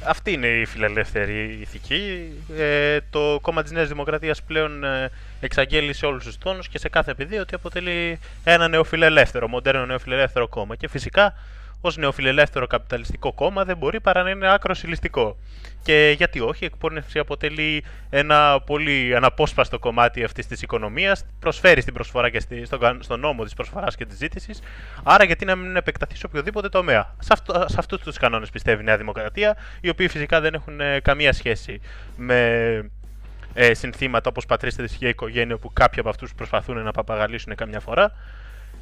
[0.04, 2.32] Αυτή είναι η φιλελεύθερη ηθική.
[2.56, 5.10] Ε, το κόμμα της Νέας Δημοκρατίας πλέον ε,
[5.40, 10.48] εξαγγέλει σε όλους τους τόνους και σε κάθε παιδί ότι αποτελεί ένα νεοφιλελεύθερο, μοντέρνο νεοφιλελεύθερο
[10.48, 10.76] κόμμα.
[10.76, 11.34] Και φυσικά
[11.80, 15.36] ως νεοφιλελεύθερο καπιταλιστικό κόμμα δεν μπορεί παρά να είναι άκρο συλλιστικό.
[15.82, 21.94] Και γιατί όχι, η εκπόρνευση αποτελεί ένα πολύ αναπόσπαστο κομμάτι αυτής της οικονομίας, προσφέρει στην
[21.94, 24.60] προσφορά και στη, στον, στον νόμο της προσφοράς και της ζήτησης.
[25.02, 27.14] Άρα, γιατί να μην επεκταθεί σε οποιοδήποτε τομέα.
[27.18, 30.80] Σε, αυτό, σε αυτούς τους κανόνες πιστεύει η Νέα Δημοκρατία, οι οποίοι φυσικά δεν έχουν
[30.80, 31.80] ε, καμία σχέση
[32.16, 32.90] με
[33.58, 38.12] ε, συνθήματα όπως πατρίστε τη οικογένεια που κάποιοι από αυτούς προσπαθούν να παπαγαλίσουν καμιά φορά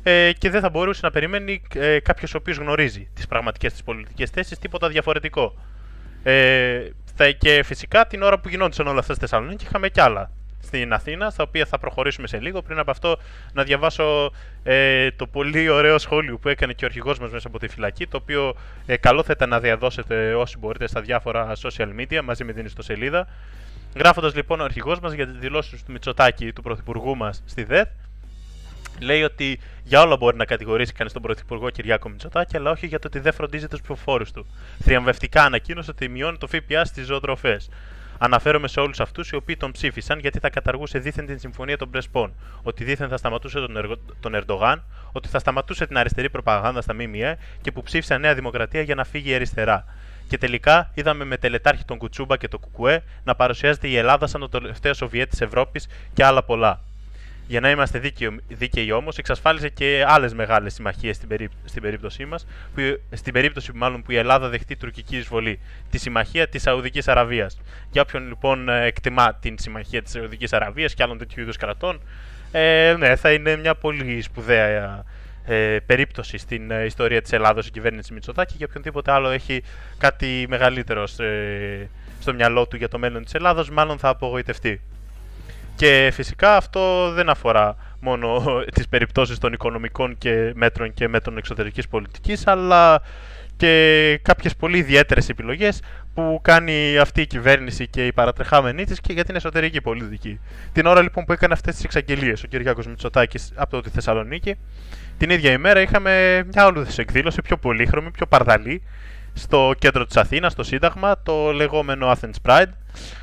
[0.02, 3.82] ε, και δεν θα μπορούσε να περιμένει ε, κάποιος ο οποίος γνωρίζει τις πραγματικές της
[3.82, 5.54] πολιτικές θέσεις τίποτα διαφορετικό.
[6.22, 6.82] Ε,
[7.38, 10.30] και φυσικά την ώρα που γινόντουσαν όλα αυτά στη Θεσσαλονίκη είχαμε κι άλλα
[10.64, 12.62] στην Αθήνα, στα οποία θα προχωρήσουμε σε λίγο.
[12.62, 13.18] Πριν από αυτό,
[13.52, 17.58] να διαβάσω ε, το πολύ ωραίο σχόλιο που έκανε και ο αρχηγός μας μέσα από
[17.58, 18.54] τη φυλακή, το οποίο
[18.86, 22.64] ε, καλό θα ήταν να διαδώσετε όσοι μπορείτε στα διάφορα social media μαζί με την
[22.64, 23.26] ιστοσελίδα.
[23.94, 27.88] Γράφοντας λοιπόν ο αρχηγός μας για τις δηλώσεις του Μητσοτάκη, του πρωθυπουργού μας στη ΔΕΘ,
[29.00, 32.98] λέει ότι για όλα μπορεί να κατηγορήσει κανείς τον Πρωθυπουργό Κυριάκο Μητσοτάκη, αλλά όχι για
[32.98, 34.46] το ότι δεν φροντίζει τους ψηφοφόρους του.
[34.78, 37.68] Θριαμβευτικά ανακοίνωσε ότι μειώνει το ΦΠΑ στις ζωοτροφές.
[38.18, 41.90] Αναφέρομαι σε όλους αυτούς οι οποίοι τον ψήφισαν γιατί θα καταργούσε δίθεν την συμφωνία των
[41.90, 43.96] Πρεσπών, ότι δίθεν θα σταματούσε τον, Εργο...
[44.20, 48.80] τον Ερντογάν, ότι θα σταματούσε την αριστερή προπαγάνδα στα ΜΜΕ και που ψήφισαν Νέα Δημοκρατία
[48.80, 49.84] για να φύγει η αριστερά.
[50.34, 54.40] Και τελικά είδαμε με τελετάρχη τον Κουτσούμπα και το Κουκουέ να παρουσιάζεται η Ελλάδα σαν
[54.40, 56.80] το τελευταίο Σοβιέτ της Ευρώπης και άλλα πολλά
[57.46, 62.24] για να είμαστε δίκαιοι, δίκαιοι όμως, εξασφάλισε και άλλες μεγάλες συμμαχίες στην, περί, στην περίπτωσή
[62.24, 62.46] μας,
[63.10, 65.60] στην περίπτωση μάλλον που η Ελλάδα δεχτεί τουρκική εισβολή,
[65.90, 67.60] τη συμμαχία της Σαουδικής Αραβίας.
[67.90, 72.00] Για όποιον λοιπόν εκτιμά την συμμαχία της Σαουδικής Αραβίας και άλλων τέτοιου είδους κρατών,
[72.52, 75.04] ε, ναι, θα είναι μια πολύ σπουδαία
[75.44, 79.62] ε, περίπτωση στην ε, ιστορία της Ελλάδα η κυβέρνηση Μητσοτάκη και οποιονδήποτε άλλο έχει
[79.98, 81.06] κάτι μεγαλύτερο
[82.20, 84.80] στο μυαλό του για το μέλλον της Ελλάδα, μάλλον θα απογοητευτεί.
[85.76, 88.42] Και φυσικά αυτό δεν αφορά μόνο
[88.74, 93.02] τις περιπτώσεις των οικονομικών και μέτρων και μέτρων εξωτερικής πολιτικής, αλλά
[93.56, 95.80] και κάποιες πολύ ιδιαίτερες επιλογές
[96.14, 100.40] που κάνει αυτή η κυβέρνηση και η παρατρεχάμενή της και για την εσωτερική πολιτική.
[100.72, 104.54] Την ώρα λοιπόν που έκανε αυτές τις εξαγγελίες ο Κυριάκος Μητσοτάκης από τη Θεσσαλονίκη,
[105.18, 108.82] την ίδια ημέρα είχαμε μια όλους εκδήλωση πιο πολύχρωμη, πιο παρδαλή,
[109.32, 112.70] στο κέντρο της Αθήνας, στο Σύνταγμα, το λεγόμενο Athens Pride,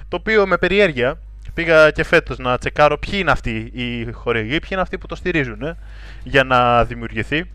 [0.07, 1.19] το οποίο με περιέργεια
[1.53, 5.15] Πήγα και φέτος να τσεκάρω ποιοι είναι αυτοί οι χορηγοί, ποιοι είναι αυτοί που το
[5.15, 5.77] στηρίζουν ε,
[6.23, 7.49] για να δημιουργηθεί.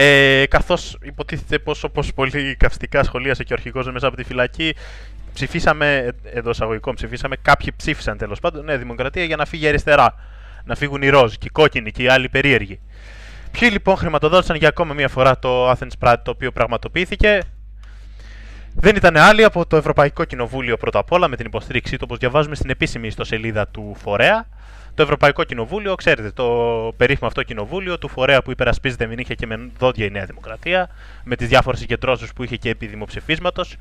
[0.00, 4.74] Ε, Καθώς υποτίθεται πως όπως πολύ καυστικά σχολίασε και ο αρχηγός μέσα από τη φυλακή,
[5.34, 10.14] ψηφίσαμε, εδώ εισαγωγικών ψηφίσαμε, κάποιοι ψήφισαν τέλος πάντων Νέα Δημοκρατία για να φύγει αριστερά.
[10.64, 12.80] Να φύγουν οι ροζ και οι κόκκινοι και οι άλλοι περίεργοι.
[13.50, 17.40] Ποιοι λοιπόν χρηματοδότησαν για ακόμα μία φορά το Athens Pride το οποίο πραγματοποιήθηκε,
[18.74, 22.18] δεν ήταν άλλοι από το Ευρωπαϊκό Κοινοβούλιο πρώτα απ' όλα με την υποστήριξή του, όπως
[22.18, 24.46] διαβάζουμε στην επίσημη ιστοσελίδα του Φορέα.
[24.98, 26.44] Το Ευρωπαϊκό Κοινοβούλιο, ξέρετε, το
[26.96, 30.88] περίφημο αυτό κοινοβούλιο του φορέα που υπερασπίζεται μην είχε και με δόντια η Νέα Δημοκρατία,
[31.24, 33.76] με τις διάφορες συγκεντρώσεις που είχε και επί δημοψηφίσματος.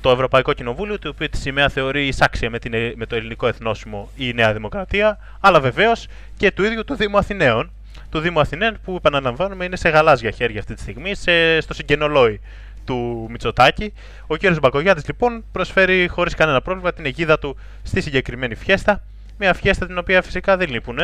[0.00, 4.10] Το Ευρωπαϊκό Κοινοβούλιο, το οποίο τη σημαία θεωρεί εισάξια με, την, με το ελληνικό εθνόσημο
[4.16, 6.06] η Νέα Δημοκρατία, αλλά βεβαίως
[6.36, 7.70] και του ίδιου του Δήμου Αθηναίων.
[8.10, 12.40] Του Δήμου Αθηναίων που επαναλαμβάνουμε είναι σε γαλάζια χέρια αυτή τη στιγμή, σε, στο συγκενολόι
[12.84, 13.92] του Μητσοτάκη.
[14.26, 14.58] Ο κ.
[14.60, 19.02] Μπακογιάτης λοιπόν προσφέρει χωρίς κανένα πρόβλημα την αιγίδα του στη συγκεκριμένη φιέστα.
[19.42, 20.98] Μια φιέστα την οποία φυσικά δεν λείπουν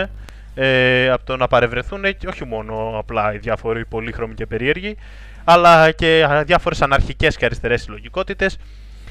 [0.55, 4.97] ε, από το να παρευρεθούν όχι μόνο απλά οι διάφοροι πολύχρωμοι και περίεργοι,
[5.45, 8.59] αλλά και διάφορες αναρχικές και αριστερές συλλογικότητες,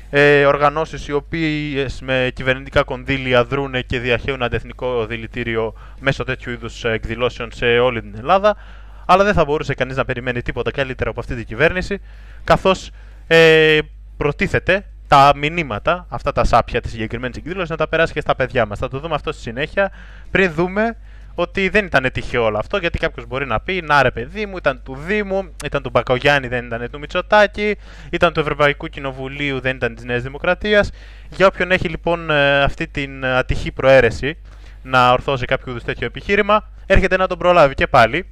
[0.09, 6.83] ε, οργανώσεις οι οποίες με κυβερνητικά κονδύλια δρούν και διαχέουν αντεθνικό δηλητήριο μέσω τέτοιου είδους
[6.83, 8.57] εκδηλώσεων σε όλη την Ελλάδα,
[9.05, 12.01] αλλά δεν θα μπορούσε κανείς να περιμένει τίποτα καλύτερο από αυτή την κυβέρνηση,
[12.43, 12.91] καθώς
[13.27, 13.79] ε,
[14.17, 18.65] προτίθεται τα μηνύματα, αυτά τα σάπια της συγκεκριμένης εκδήλωσης, να τα περάσει και στα παιδιά
[18.65, 18.79] μας.
[18.79, 19.91] Θα το δούμε αυτό στη συνέχεια,
[20.31, 20.97] πριν δούμε
[21.35, 24.57] ότι δεν ήταν τυχαίο όλο αυτό, γιατί κάποιος μπορεί να πει: Να ρε, παιδί μου,
[24.57, 27.77] ήταν του Δήμου, ήταν του Μπακογιάννη, δεν ήταν του Μητσοτάκη,
[28.09, 30.91] ήταν του Ευρωπαϊκού Κοινοβουλίου, δεν ήταν της Νέας Δημοκρατίας.
[31.29, 34.37] Για όποιον έχει λοιπόν ε, αυτή την ατυχή προαίρεση
[34.81, 38.25] να ορθώσει κάποιο είδους τέτοιο επιχείρημα, έρχεται να τον προλάβει και πάλι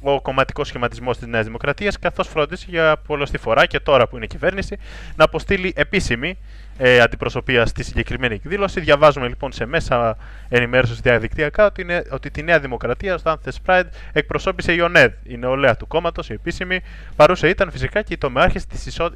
[0.00, 4.26] ο κομματικός σχηματισμός της Νέας Δημοκρατίας, καθώς φρόντισε για πολλωστή φορά και τώρα που είναι
[4.26, 4.76] κυβέρνηση
[5.16, 6.38] να αποστείλει επίσημη
[6.78, 8.80] ε, αντιπροσωπεία στη συγκεκριμένη εκδήλωση.
[8.80, 10.16] Διαβάζουμε λοιπόν σε μέσα
[10.48, 15.36] ενημέρωσης διαδικτυακά ότι, είναι, ότι τη Νέα Δημοκρατία στο Anthems Pride εκπροσώπησε η ΟΝΕΔ, η
[15.36, 16.80] νεολαία του κόμματος, η επίσημη.
[17.16, 19.12] Παρούσα ήταν φυσικά και η τομεάρχης ισο...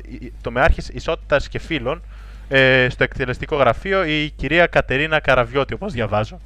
[0.92, 2.02] Ισότητας και Φίλων
[2.48, 6.40] ε, στο εκτελεστικό γραφείο, η κυρία Κατερίνα Καραβιώτη, όπως διαβάζω.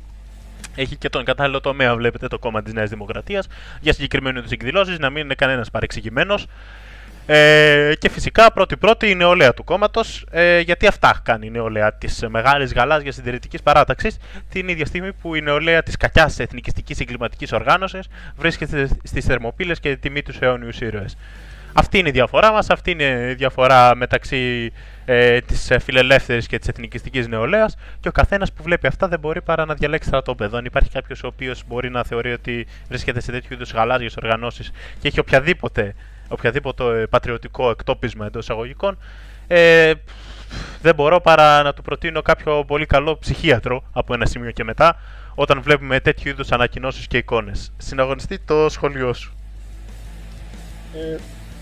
[0.75, 3.49] Έχει και τον κατάλληλο τομέα, βλέπετε, το κόμμα της Νέας Δημοκρατίας
[3.81, 6.47] για συγκεκριμένους είδου εκδηλώσεις, να μην είναι κανένας παρεξηγημένος.
[7.29, 12.25] Ε, και φυσικά πρώτη-πρώτη η νεολαία του κόμματος, ε, γιατί αυτά κάνει η νεολαία της
[12.29, 14.17] μεγάλης γαλάζιας συντηρητικής παράταξης,
[14.51, 19.97] την ίδια στιγμή που η νεολαία της κακιάς εθνικιστικής εγκληματικής οργάνωσης βρίσκεται στις Θερμοπύλες και
[19.97, 21.17] τιμή τους αιώνιους ήρωες.
[21.79, 24.72] Αυτή είναι η διαφορά μας, αυτή είναι η διαφορά μεταξύ
[25.05, 27.77] ε, της φιλελεύθερης και της εθνικιστικής νεολαίας.
[28.01, 30.57] Και ο καθένας που βλέπει αυτά δεν μπορεί παρά να διαλέξει στρατόπεδο.
[30.57, 34.70] Αν υπάρχει κάποιος ο οποίος μπορεί να θεωρεί ότι βρίσκεται σε τέτοιου είδους γαλάζιες οργανώσεις
[35.01, 35.95] και έχει οποιαδήποτε
[36.29, 38.99] οποιαδήποτε ε, πατριωτικό εκτόπισμα εντός εισαγωγικών,
[39.47, 39.93] ε,
[40.83, 44.97] δεν μπορώ παρά να του προτείνω κάποιο πολύ καλό ψυχίατρο από ένα σημείο και μετά,
[45.35, 47.72] όταν βλέπουμε τέτοιου είδους ανακοινώσεις και εικόνες.
[47.77, 49.35] Συναγωνιστεί το σχολείο σου.
[50.95, 51.16] Ε,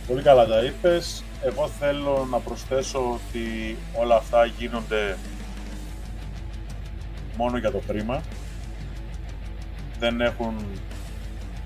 [0.07, 1.25] πολύ καλά τα είπες.
[1.45, 5.17] Εγώ θέλω να προσθέσω ότι όλα αυτά γίνονται
[7.37, 8.23] μόνο για το χρήμα.
[9.99, 10.55] Δεν έχουν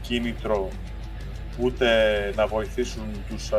[0.03, 0.69] κίνητρο
[1.61, 1.87] ούτε
[2.37, 3.53] να βοηθήσουν τους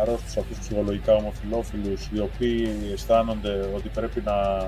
[0.00, 4.58] αρρώστους αυτούς ψυχολογικά ομοφυλόφιλους οι οποίοι αισθάνονται ότι πρέπει να,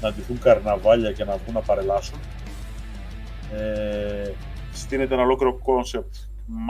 [0.00, 2.18] να ντυθούν καρναβάλια και να βγουν να παρελάσουν.
[3.52, 4.30] Ε,
[4.72, 6.14] στήνεται ένα ολόκληρο concept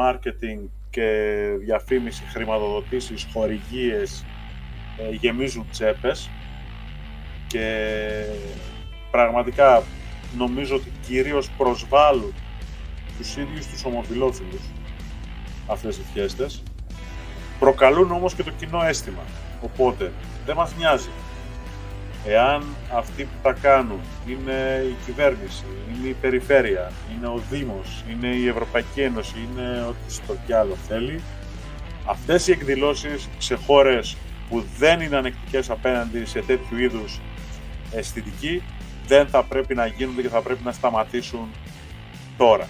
[0.00, 1.12] marketing και
[1.60, 4.24] διαφήμιση, χρηματοδοτήσεις, χορηγίες
[4.98, 6.30] ε, γεμίζουν τσέπες
[7.46, 7.86] και
[9.10, 9.82] πραγματικά
[10.36, 12.34] νομίζω ότι κυρίως προσβάλλουν
[13.18, 14.62] τους ίδιους τους ομοφιλόφιλους
[15.66, 16.62] αυτές οι φιέστες.
[17.58, 19.22] Προκαλούν όμως και το κοινό αίσθημα.
[19.62, 20.12] Οπότε
[20.46, 21.10] δεν μας νοιάζει.
[22.26, 28.26] Εάν αυτοί που τα κάνουν είναι η κυβέρνηση, είναι η περιφέρεια, είναι ο Δήμος, είναι
[28.26, 31.20] η Ευρωπαϊκή Ένωση, είναι ό,τι στο κι άλλο θέλει,
[32.06, 34.16] αυτές οι εκδηλώσεις σε χώρες
[34.48, 37.20] που δεν είναι ανεκτικές απέναντι σε τέτοιου είδους
[37.92, 38.62] αισθητική
[39.06, 41.48] δεν θα πρέπει να γίνονται και θα πρέπει να σταματήσουν
[42.36, 42.68] τώρα.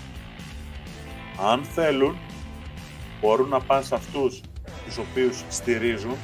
[1.50, 2.16] Αν θέλουν,
[3.20, 4.40] μπορούν να πάνε σε αυτούς
[4.84, 6.16] τους οποίους στηρίζουν,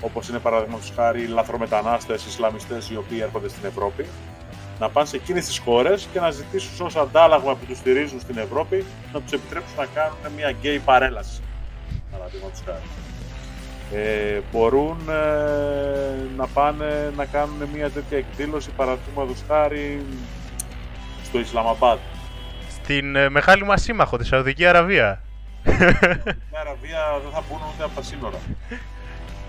[0.00, 4.06] όπως είναι παραδείγματος χάρη οι λαθρομετανάστες, οι Ισλαμιστές οι οποίοι έρχονται στην Ευρώπη,
[4.78, 8.38] να πάνε σε εκείνες τις χώρες και να ζητήσουν ως αντάλλαγμα που τους στηρίζουν στην
[8.38, 11.42] Ευρώπη να τους επιτρέψουν να κάνουν μια γκέι παρέλαση.
[12.10, 12.82] Παραδείγματος χάρη.
[13.92, 15.14] Ε, μπορούν ε,
[16.36, 20.04] να πάνε να κάνουν μια τέτοια εκδήλωση παραδείγματος χάρη
[21.24, 21.98] στο Ισλαμαμπάντ.
[22.68, 25.22] Στην ε, μεγάλη μας σύμμαχο, τη Σαουδική Αραβία.
[25.62, 28.38] Στην Αραβία δεν θα μπουν ούτε από τα σύνορα.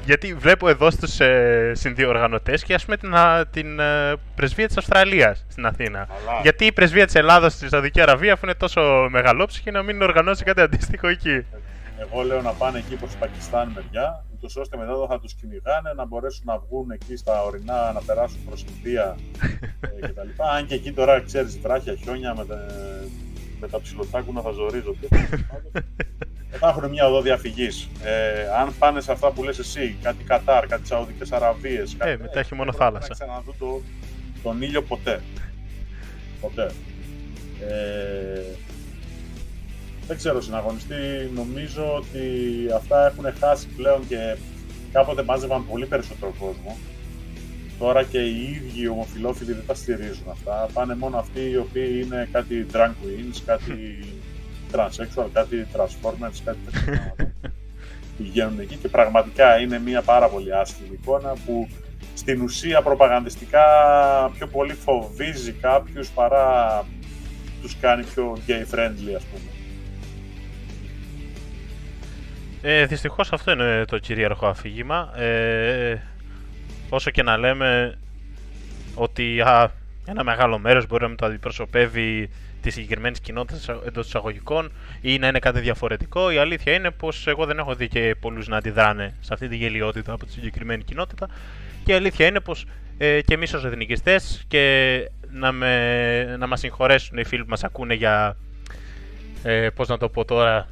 [0.05, 3.13] Γιατί βλέπω εδώ στους ε, συνδιοργανωτές και ας πούμε την,
[3.51, 6.07] την ε, πρεσβεία της Αυστραλίας στην Αθήνα.
[6.41, 10.43] Γιατί η πρεσβεία της Ελλάδα στη Σαουδική Αραβία, αφού είναι τόσο μεγαλόψυχη, να μην οργανώσει
[10.43, 11.45] κάτι αντίστοιχο εκεί.
[12.01, 16.05] Εγώ λέω να πάνε εκεί προς Πακιστάν μεριά, ούτως ώστε μετά θα τους κυνηγάνε να
[16.05, 19.15] μπορέσουν να βγουν εκεί στα ορεινά, να περάσουν προς Ινδία
[20.01, 20.29] ε, κτλ.
[20.55, 22.45] Αν και εκεί τώρα ξέρεις βράχια, χιόνια με,
[23.61, 25.07] με τα ψιλοτάκουνα θα ζορίζονται.
[26.59, 27.89] θα έχουν μια οδό διαφυγής.
[28.03, 31.95] Ε, αν πάνε σε αυτά που λες εσύ, κάτι Κατάρ, κάτι Σαουδικές Αραβίες.
[31.99, 33.07] Ε, μετά έχει μόνο θάλασσα.
[33.07, 33.81] Δεν θα ξαναδούν το,
[34.43, 35.21] τον ήλιο ποτέ.
[36.41, 36.71] Ποτέ.
[37.67, 38.41] Ε,
[40.07, 42.19] δεν ξέρω, συναγωνιστή, νομίζω ότι
[42.75, 44.37] αυτά έχουν χάσει πλέον και
[44.91, 46.77] κάποτε μάζευαν πολύ περισσότερο κόσμο.
[47.81, 50.67] Τώρα και οι ίδιοι ομοφιλόφιλοι δεν τα στηρίζουν αυτά.
[50.73, 53.99] Πάνε μόνο αυτοί οι οποίοι είναι κάτι drag queens, κάτι
[54.73, 57.15] transsexual, κάτι transformers, κάτι τέτοια
[58.17, 61.67] πηγαίνουν εκεί και πραγματικά είναι μια πάρα πολύ άσχημη εικόνα που
[62.13, 63.63] στην ουσία προπαγανδιστικά
[64.37, 66.85] πιο πολύ φοβίζει κάποιους παρά
[67.61, 69.51] τους κάνει πιο gay friendly ας πούμε.
[72.61, 75.19] Ε, δυστυχώς αυτό είναι το κυρίαρχο αφήγημα.
[75.19, 76.01] Ε,
[76.93, 77.97] όσο και να λέμε
[78.95, 79.71] ότι α,
[80.05, 82.29] ένα μεγάλο μέρος μπορεί να μην το αντιπροσωπεύει
[82.61, 84.71] τη συγκεκριμένη κοινότητα εντός εισαγωγικών
[85.01, 86.31] ή να είναι κάτι διαφορετικό.
[86.31, 89.55] Η αλήθεια είναι πως εγώ δεν έχω δει και πολλούς να αντιδράνε σε αυτή τη
[89.55, 91.27] γελιότητα από τη συγκεκριμένη κοινότητα.
[91.27, 91.33] Και
[91.83, 92.65] Και η αλήθεια είναι πως
[92.97, 97.63] ε, και εμείς ως εθνικιστές και να, με, να μας συγχωρέσουν οι φίλοι που μας
[97.63, 98.37] ακούνε για,
[99.43, 100.67] ε, πώς να το πω τώρα,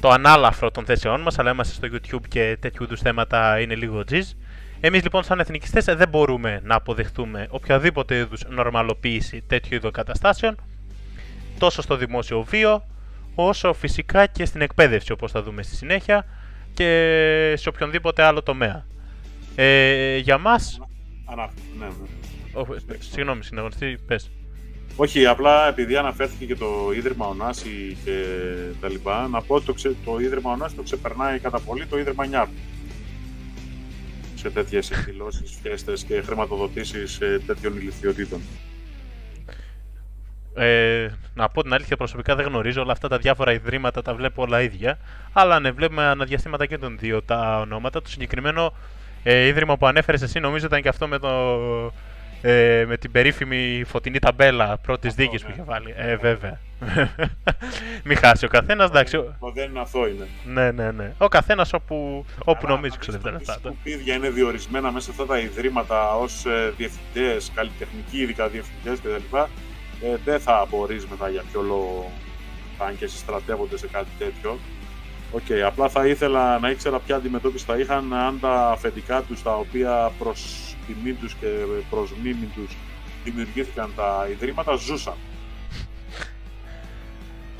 [0.00, 4.04] το ανάλαφρο των θέσεών μας, αλλά είμαστε στο YouTube και τέτοιου είδους θέματα είναι λίγο
[4.04, 4.30] τζιζ.
[4.84, 10.56] Εμείς λοιπόν σαν εθνικιστές δεν μπορούμε να αποδεχτούμε οποιαδήποτε είδους νορμαλοποίηση τέτοιου είδους καταστάσεων,
[11.58, 12.84] τόσο στο δημόσιο βίο,
[13.34, 16.24] όσο φυσικά και στην εκπαίδευση όπως θα δούμε στη συνέχεια
[16.74, 18.86] και σε οποιονδήποτε άλλο τομέα.
[19.54, 20.80] Ε, για μας...
[21.24, 21.50] Ανα...
[21.78, 22.60] Ναι, ναι.
[22.60, 22.66] Ο,
[22.98, 24.30] συγγνώμη, συναγωνιστή, πες.
[24.96, 28.24] Όχι, απλά επειδή αναφέρθηκε και το Ίδρυμα Ωνάση και
[28.80, 29.94] τα λοιπά, να πω ότι το, ξε...
[30.04, 32.46] το Ίδρυμα Ωνάση το ξεπερνάει κατά πολύ το Ίδρυμα Νιάρ.
[34.42, 38.40] Σε τέτοιες εκδηλώσεις, φιέστες και χρηματοδοτήσεις ε, τέτοιων ηλικιωτήτων.
[40.54, 44.42] Ε, να πω την αλήθεια, προσωπικά δεν γνωρίζω όλα αυτά τα διάφορα ιδρύματα, τα βλέπω
[44.42, 44.98] όλα ίδια.
[45.32, 48.02] Αλλά ναι, βλέπουμε αναδιαστήματα και των δύο τα ονόματα.
[48.02, 48.72] Το συγκεκριμένο
[49.22, 51.28] ε, ίδρυμα που ανέφερες εσύ, νομίζω ήταν και αυτό με, το,
[52.42, 55.48] ε, με την περίφημη φωτεινή ταμπέλα πρώτης δίκης ναι.
[55.48, 55.94] που είχε βάλει.
[55.96, 56.60] Ε, βέβαια.
[58.04, 59.16] Μην χάσει ο καθένας, εντάξει.
[59.16, 60.26] ο- Το δεν είναι αθώο είναι.
[60.44, 61.12] Ναι, ναι, ναι.
[61.18, 63.68] Ο καθένας όπου, όπου Αλλά νομίζει αν ξοδεύει τα δεις λεφτά τι του.
[63.82, 66.44] σκουπίδια είναι διορισμένα μέσα σε αυτά τα ιδρύματα ως
[66.76, 69.36] διευθυντές, καλλιτεχνικοί ειδικά διευθυντές κτλ.
[70.04, 72.10] Ε, δεν θα μπορεί μετά για ποιο λόγο
[72.78, 74.58] θα αν και συστρατεύονται σε κάτι τέτοιο.
[75.32, 79.56] Οκ, απλά θα ήθελα να ήξερα ποια αντιμετώπιση θα είχαν αν τα αφεντικά τους τα
[79.56, 81.46] οποία προς τιμή τους και
[81.90, 82.76] προς μνήμη τους
[83.24, 85.14] δημιουργήθηκαν τα ιδρύματα ζούσαν.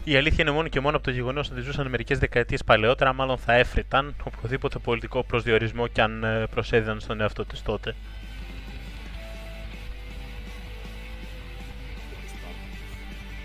[0.05, 3.39] Η αλήθεια είναι μόνο και μόνο από το γεγονός ότι ζούσαν μερικές δεκαετίες παλαιότερα, μάλλον
[3.39, 7.95] θα έφριτταν οποιοδήποτε πολιτικό προσδιορισμό και αν ε, προσέδιδαν στον εαυτό τους τότε.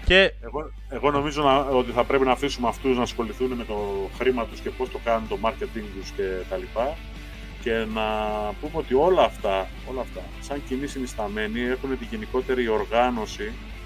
[0.06, 4.10] Και Εγώ, εγώ νομίζω να, ότι θα πρέπει να αφήσουμε αυτούς να ασχοληθούν με το
[4.18, 6.96] χρήμα τους και πώς το κάνουν το marketing τους και τα λοιπά
[7.62, 8.04] και να
[8.62, 13.77] πούμε ότι όλα αυτά, όλα αυτά σαν κοινή συνισταμένοι έχουν την γενικότερη οργάνωση ε,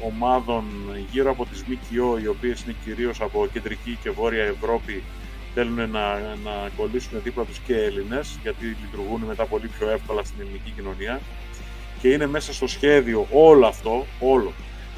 [0.00, 0.64] ομάδων
[1.10, 5.02] γύρω από τις ΜΚΟ οι οποίες είναι κυρίως από κεντρική και βόρεια Ευρώπη
[5.54, 10.40] θέλουν να, να κολλήσουν δίπλα τους και Έλληνες γιατί λειτουργούν μετά πολύ πιο εύκολα στην
[10.40, 11.20] ελληνική κοινωνία.
[12.00, 14.52] Και είναι μέσα στο σχέδιο όλο αυτό, όλο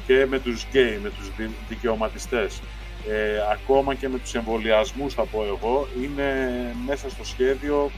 [0.07, 2.61] και με τους γκέι, με τους δι- δικαιωματιστές,
[3.09, 6.51] ε, ακόμα και με τους εμβολιασμούς θα πω εγώ, είναι
[6.85, 7.91] μέσα στο σχέδιο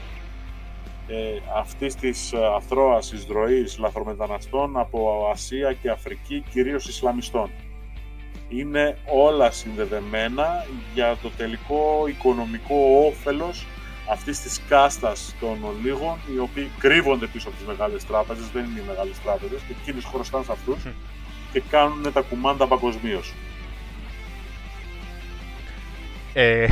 [1.08, 7.50] ε, αυτής της ε, αθρώας εισδροής λαθρομεταναστών από Ασία και Αφρική, κυρίως Ισλαμιστών.
[8.48, 13.66] Είναι όλα συνδεδεμένα για το τελικό οικονομικό όφελος
[14.10, 18.80] αυτής της κάστας των ολίγων, οι οποίοι κρύβονται πίσω από τις μεγάλες τράπεζες, δεν είναι
[18.80, 20.86] οι μεγάλες τράπεζες, και εκείνες χρωστάνε σε αυτούς
[21.52, 23.34] και κάνουν τα κουμάντα παγκοσμίως.
[26.36, 26.66] Ε,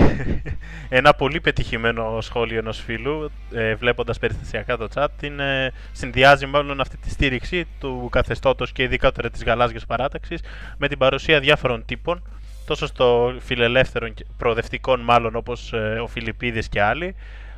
[0.88, 6.96] ένα πολύ πετυχημένο σχόλιο ενός φίλου, ε, βλέποντας περιστασιακά το chat, είναι, συνδυάζει μάλλον αυτή
[6.96, 10.40] τη στήριξη του καθεστώτος και ειδικότερα της γαλάζιας παράταξης
[10.78, 12.22] με την παρουσία διάφορων τύπων,
[12.66, 17.14] τόσο στο φιλελεύθερων και προοδευτικών μάλλον όπως ε, ο Φιλιππίδης και άλλοι,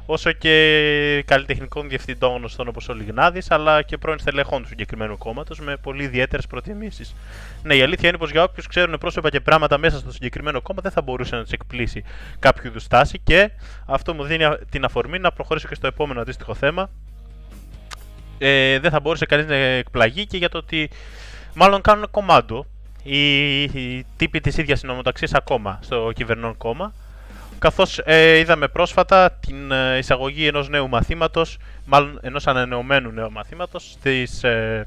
[0.07, 5.61] όσο και καλλιτεχνικών διευθυντών γνωστών όπως ο Λιγνάδης, αλλά και πρώην στελεχών του συγκεκριμένου κόμματος
[5.61, 7.15] με πολύ ιδιαίτερες προτιμήσεις.
[7.63, 10.81] Ναι, η αλήθεια είναι πως για όποιους ξέρουν πρόσωπα και πράγματα μέσα στο συγκεκριμένο κόμμα
[10.83, 12.05] δεν θα μπορούσε να τους εκπλήσει
[12.39, 13.51] κάποιο είδους στάση και
[13.87, 16.91] αυτό μου δίνει α- την αφορμή να προχωρήσω και στο επόμενο αντίστοιχο θέμα.
[18.39, 20.91] Ε, δεν θα μπορούσε κανείς να εκπλαγεί και για το ότι
[21.55, 22.67] μάλλον κάνουν κομμάντο
[23.03, 26.95] οι, οι τύποι της ίδιας συνομοταξίας ακόμα στο κυβερνών κόμμα.
[27.65, 33.91] Καθώς ε, είδαμε πρόσφατα την ε, εισαγωγή ενός νέου μαθήματος, μάλλον ενός ανανεωμένου νέου μαθήματος
[33.91, 34.87] στις ε,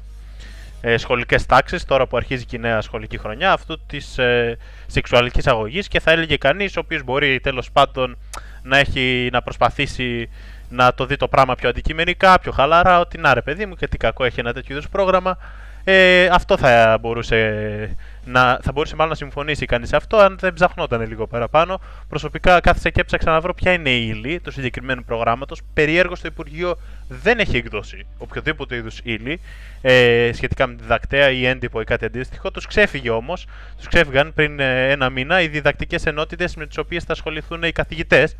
[0.80, 4.56] ε, σχολικές τάξεις, τώρα που αρχίζει και η νέα σχολική χρονιά, αυτού της ε,
[4.86, 8.16] σεξουαλικής αγωγής και θα έλεγε κανείς, ο οποίος μπορεί τέλος πάντων
[8.62, 10.28] να έχει να προσπαθήσει
[10.68, 13.88] να το δει το πράγμα πιο αντικειμενικά, πιο χαλαρά, ότι να ρε παιδί μου και
[13.88, 15.38] τι κακό έχει ένα τέτοιο είδους πρόγραμμα.
[15.84, 17.96] Ε, αυτό θα μπορούσε,
[18.28, 21.80] να, θα μπορούσε μάλλον να συμφωνήσει κανείς σε αυτό αν δεν ψαχνόταν λίγο παραπάνω.
[22.08, 25.60] Προσωπικά κάθισα και έψαξα να βρω ποια είναι η ύλη του συγκεκριμένου προγράμματος.
[25.74, 29.40] Περιέργως το Υπουργείο δεν έχει εκδώσει οποιοδήποτε είδους ύλη
[29.82, 32.50] ε, σχετικά με τη διδακτέα ή έντυπο ή κάτι αντίστοιχο.
[32.50, 37.04] Τους ξέφυγε όμως, τους ξέφυγαν πριν ε, ένα μήνα οι διδακτικές ενότητες με τις οποίες
[37.04, 38.36] θα ασχοληθούν οι καθηγητές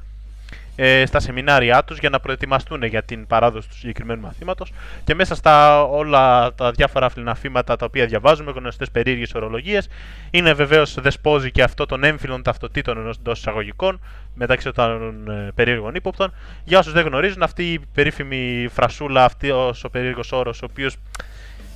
[0.80, 4.72] ε, στα σεμινάρια τους για να προετοιμαστούν για την παράδοση του συγκεκριμένου μαθήματος
[5.04, 9.88] και μέσα στα όλα τα διάφορα αφληναφήματα τα οποία διαβάζουμε, γνωστές περίεργες ορολογίες,
[10.30, 14.00] είναι βεβαίως δεσπόζει και αυτό των έμφυλων ταυτοτήτων ενός εντός εισαγωγικών
[14.34, 16.32] μεταξύ των ε, περίεργων ύποπτων.
[16.64, 20.96] Για όσους δεν γνωρίζουν, αυτή η περίφημη φρασούλα, αυτή ο περίεργος όρος, ο οποίος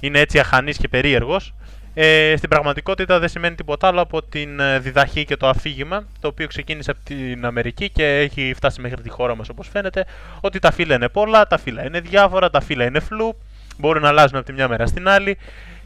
[0.00, 1.54] είναι έτσι αχανής και περίεργος,
[1.94, 6.28] Ε, στην πραγματικότητα δεν σημαίνει τίποτα άλλο από την ε, διδαχή και το αφήγημα, το
[6.28, 10.04] οποίο ξεκίνησε από την Αμερική και έχει φτάσει μέχρι τη χώρα μας όπως φαίνεται,
[10.40, 13.36] ότι τα φύλλα είναι πολλά, τα φύλλα είναι διάφορα, τα φύλλα είναι φλου,
[13.78, 15.38] μπορούν να αλλάζουν από τη μια μέρα στην άλλη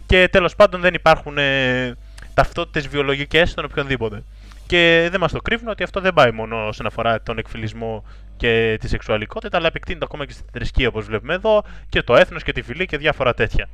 [0.07, 1.97] και τέλος πάντων δεν υπάρχουν ε,
[2.35, 4.23] ταυτότητες βιολογικές στον οποιονδήποτε.
[4.67, 8.05] Και δεν μας το κρύβουν ότι αυτό δεν πάει μόνο όσον αφορά τον εκφυλισμό
[8.37, 12.43] και τη σεξουαλικότητα, αλλά επεκτείνεται ακόμα και στη θρησκεία όπως βλέπουμε εδώ, και το έθνος
[12.43, 13.69] και τη φυλή και διάφορα τέτοια.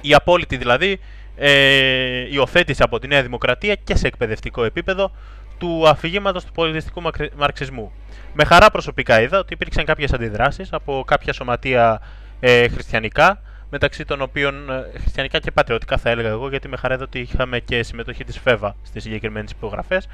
[0.00, 1.00] Η απόλυτη δηλαδή
[1.38, 5.10] ε, υιοθέτηση από τη Νέα Δημοκρατία και σε εκπαιδευτικό επίπεδο
[5.58, 7.02] του αφηγήματος του πολιτιστικού
[7.36, 7.92] μαρξισμού.
[8.32, 12.00] Με χαρά προσωπικά είδα ότι υπήρξαν κάποιες αντιδράσεις από κάποια σωματεία
[12.40, 16.98] ε, χριστιανικά μεταξύ των οποίων ε, χριστιανικά και πατριωτικά θα έλεγα εγώ, γιατί με χαρά
[17.00, 20.08] ότι είχαμε και συμμετοχή της ΦΕΒΑ στις συγκεκριμένες υπογραφές,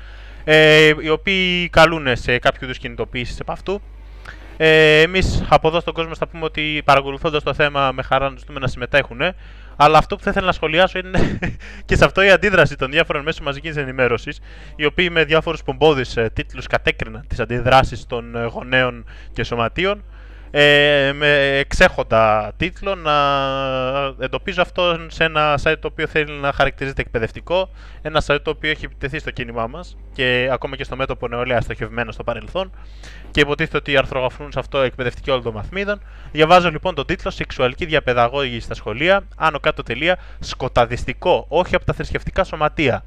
[0.45, 3.81] ε, οι οποίοι καλούν σε κάποιο είδους κινητοποίησης από αυτού.
[4.57, 8.37] Ε, Εμείς από εδώ στον κόσμο θα πούμε ότι παρακολουθώντας το θέμα με χαρά να
[8.39, 9.21] ζητούμε να συμμετέχουν.
[9.77, 11.39] Αλλά αυτό που θα ήθελα να σχολιάσω είναι
[11.87, 14.41] και σε αυτό η αντίδραση των διάφορων μέσων μαζικής ενημέρωσης,
[14.77, 20.05] οι οποίοι με διάφορους πομπόδεις ε, τίτλους κατέκριναν τις αντιδράσεις των ε, γονέων και σωματείων
[20.57, 23.15] ε, με εξέχοντα τίτλο να
[24.19, 27.69] εντοπίζω αυτό σε ένα site το οποίο θέλει να χαρακτηρίζεται εκπαιδευτικό,
[28.03, 31.61] ένα site το οποίο έχει επιτεθεί στο κίνημά μας και ακόμα και στο μέτωπο νεολαία
[31.61, 32.73] στοχευμένο στο παρελθόν
[33.31, 36.01] και υποτίθεται ότι αρθρογραφούν σε αυτό εκπαιδευτική όλων των μαθμίδων.
[36.33, 41.93] Διαβάζω λοιπόν τον τίτλο Σεξουαλική διαπαιδαγώγηση στα σχολεία, άνω κάτω τελεία, σκοταδιστικό, όχι από τα
[41.93, 43.05] θρησκευτικά σωματεία.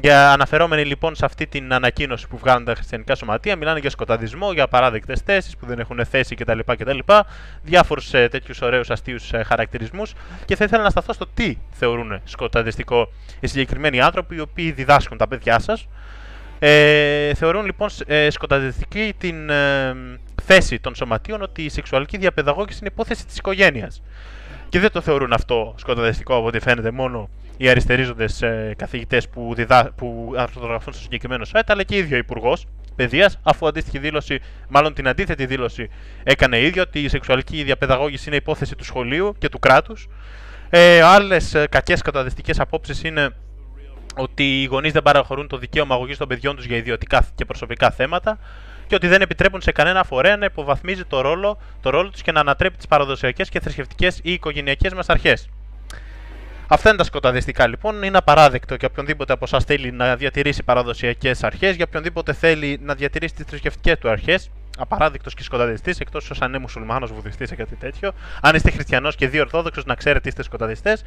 [0.00, 4.52] Για αναφερόμενοι λοιπόν σε αυτή την ανακοίνωση που βγάλουν τα χριστιανικά σωματεία, μιλάνε για σκοταδισμό,
[4.52, 6.58] για παράδεκτες θέσεις που δεν έχουν θέση κτλ.
[6.66, 6.98] κτλ
[7.62, 10.12] Διάφορους ε, τέτοιους ωραίους αστείους ε, χαρακτηρισμούς.
[10.44, 15.18] Και θα ήθελα να σταθώ στο τι θεωρούν σκοταδιστικό οι συγκεκριμένοι άνθρωποι οι οποίοι διδάσκουν
[15.18, 15.86] τα παιδιά σας.
[16.58, 19.96] Ε, θεωρούν λοιπόν ε, σκοταδιστική την ε,
[20.42, 24.02] θέση των σωματείων ότι η σεξουαλική διαπαιδαγώγηση είναι υπόθεση της οικογένειας.
[24.68, 29.52] Και δεν το θεωρούν αυτό σκοταδιστικό από ό,τι φαίνεται μόνο οι αριστερίζοντες ε, καθηγητές που,
[29.54, 29.92] διδα...
[29.96, 35.08] που αρθρογραφούν στο συγκεκριμένο site, αλλά και ίδιο υπουργός παιδείας, αφού αντίστοιχη δήλωση, μάλλον την
[35.08, 35.90] αντίθετη δήλωση,
[36.22, 40.08] έκανε ίδιο ότι η σεξουαλική διαπαιδαγώγηση είναι υπόθεση του σχολείου και του κράτους.
[40.70, 43.30] Ε, Άλλες κακές καταδεστικέ απόψεις είναι
[44.16, 47.90] ότι οι γονείς δεν παραχωρούν το δικαίωμα αγωγής των παιδιών τους για ιδιωτικά και προσωπικά
[47.90, 48.38] θέματα
[48.86, 52.32] και ότι δεν επιτρέπουν σε κανένα φορέα να υποβαθμίζει το ρόλο, το ρόλο τους και
[52.32, 55.48] να ανατρέπει τις παραδοσιακές και θρησκευτικές ή οικογενειακές μας αρχές.
[56.68, 58.02] Αυτά είναι τα σκοταδιστικά λοιπόν.
[58.02, 62.94] Είναι απαράδεκτο για οποιονδήποτε από εσάς θέλει να διατηρήσει παραδοσιακές αρχές, για οποιονδήποτε θέλει να
[62.94, 64.50] διατηρήσει τις θρησκευτικές του αρχές.
[64.76, 68.12] Απαράδεκτο και σκοταδιστής, εκτός αν είναι μουσουλμάνος, βουδιστής ή κάτι τέτοιο.
[68.40, 71.04] Αν είστε χριστιανός και δύο ορθόδοξος, να ξέρετε είστε σκοταδιστές.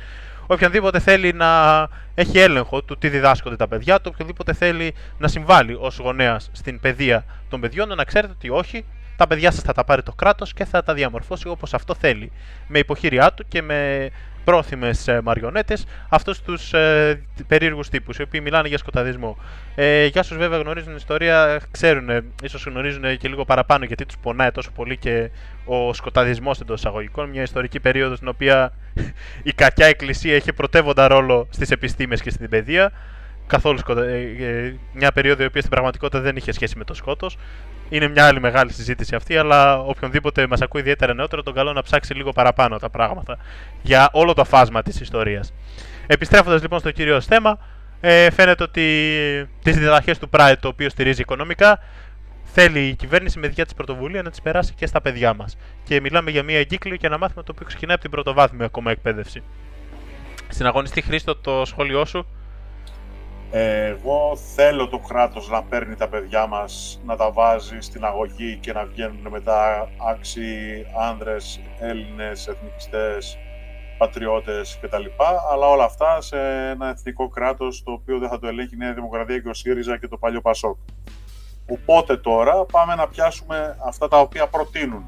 [0.47, 5.77] Οποιονδήποτε θέλει να έχει έλεγχο του τι διδάσκονται τα παιδιά του, οποιονδήποτε θέλει να συμβάλλει
[5.79, 9.83] ως γονέας στην παιδεία των παιδιών, να ξέρετε ότι όχι, τα παιδιά σας θα τα
[9.83, 12.31] πάρει το κράτος και θα τα διαμορφώσει όπως αυτό θέλει.
[12.67, 14.09] Με υποχείριά του και με
[14.43, 19.37] πρόθυμες μαριονέτες αυτούς τους ε, περίεργους τύπους, οι οποίοι μιλάνε για σκοταδισμό.
[19.75, 22.09] Ε, για όσους βέβαια γνωρίζουν την ιστορία, ξέρουν,
[22.43, 25.29] ίσως γνωρίζουν και λίγο παραπάνω γιατί τους πονάει τόσο πολύ και
[25.65, 27.29] ο σκοταδισμός εντός εισαγωγικών.
[27.29, 28.73] Μια ιστορική περίοδος στην οποία
[29.43, 32.91] η κακιά εκκλησία είχε πρωτεύοντα ρόλο στις επιστήμες και στην παιδεία
[33.49, 34.03] καθόλου σκοτα...
[34.03, 37.37] Ε, ε, μια περίοδο η οποία στην πραγματικότητα δεν είχε σχέση με το σκότος.
[37.89, 41.81] Είναι μια άλλη μεγάλη συζήτηση αυτή, αλλά οποιονδήποτε μας ακούει ιδιαίτερα νεότερο, τον καλό να
[41.81, 43.37] ψάξει λίγο παραπάνω τα πράγματα
[43.81, 45.53] για όλο το φάσμα της ιστορίας.
[46.07, 47.57] Επιστρέφοντας λοιπόν στο κυρίω θέμα,
[48.01, 48.83] ε, φαίνεται ότι
[49.63, 51.79] τις διδαχές του Pride, το οποίο στηρίζει οικονομικά,
[52.43, 55.57] θέλει η κυβέρνηση με δικιά της πρωτοβουλία να τις περάσει και στα παιδιά μας.
[55.83, 58.91] Και μιλάμε για μια εγκύκλιο και ένα μάθημα το οποίο ξεκινάει από την πρωτοβάθμια ακόμα
[58.91, 59.43] εκπαίδευση.
[60.47, 62.25] Στην αγωνιστή Χρήστο, το σχόλιο σου.
[63.51, 68.73] Εγώ θέλω το κράτος να παίρνει τα παιδιά μας, να τα βάζει στην αγωγή και
[68.73, 73.37] να βγαίνουν μετά άξιοι άνδρες, Έλληνες, εθνικιστές,
[73.97, 75.05] πατριώτες κτλ.
[75.51, 76.37] Αλλά όλα αυτά σε
[76.69, 79.97] ένα εθνικό κράτος το οποίο δεν θα το ελέγχει η Νέα Δημοκρατία και ο ΣΥΡΙΖΑ
[79.97, 80.77] και το παλιό ΠΑΣΟΚ.
[81.69, 85.07] Οπότε τώρα πάμε να πιάσουμε αυτά τα οποία προτείνουν.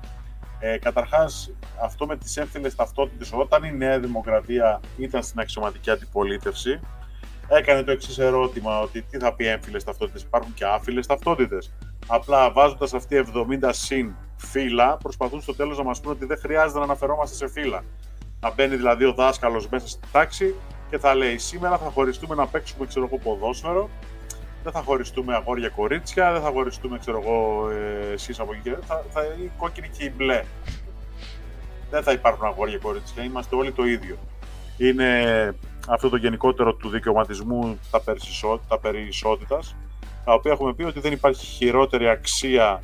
[0.59, 1.51] Ε, καταρχάς,
[1.83, 6.79] αυτό με τις έμφυλες ταυτότητες, όταν η Νέα Δημοκρατία ήταν στην αξιωματική αντιπολίτευση,
[7.57, 11.73] έκανε το εξής ερώτημα, ότι τι θα πει έμφυλες ταυτότητες, υπάρχουν και άφυλες ταυτότητες.
[12.07, 13.25] Απλά βάζοντας αυτή
[13.61, 17.47] 70 συν φύλλα, προσπαθούν στο τέλος να μας πούνε ότι δεν χρειάζεται να αναφερόμαστε σε
[17.47, 17.83] φύλλα.
[18.39, 20.55] Να μπαίνει δηλαδή ο δάσκαλος μέσα στην τάξη
[20.89, 23.89] και θα λέει: Σήμερα θα χωριστούμε να παίξουμε ξέρω εγώ, ποδόσφαιρο,
[24.63, 28.75] δεν θα χωριστούμε αγόρια-κορίτσια, δεν θα χωριστούμε ξέρω εγώ, ε, εσείς από εκεί.
[28.85, 30.43] Θα, θα είναι κόκκινη και η μπλε.
[31.89, 34.17] Δεν θα υπάρχουν αγόρια-κορίτσια, είμαστε όλοι το ίδιο.
[34.77, 35.09] Είναι
[35.87, 38.01] αυτό το γενικότερο του δικαιωματισμού τα,
[38.67, 39.75] τα περί ισότητας,
[40.25, 42.81] τα οποία έχουμε πει ότι δεν υπάρχει χειρότερη αξία,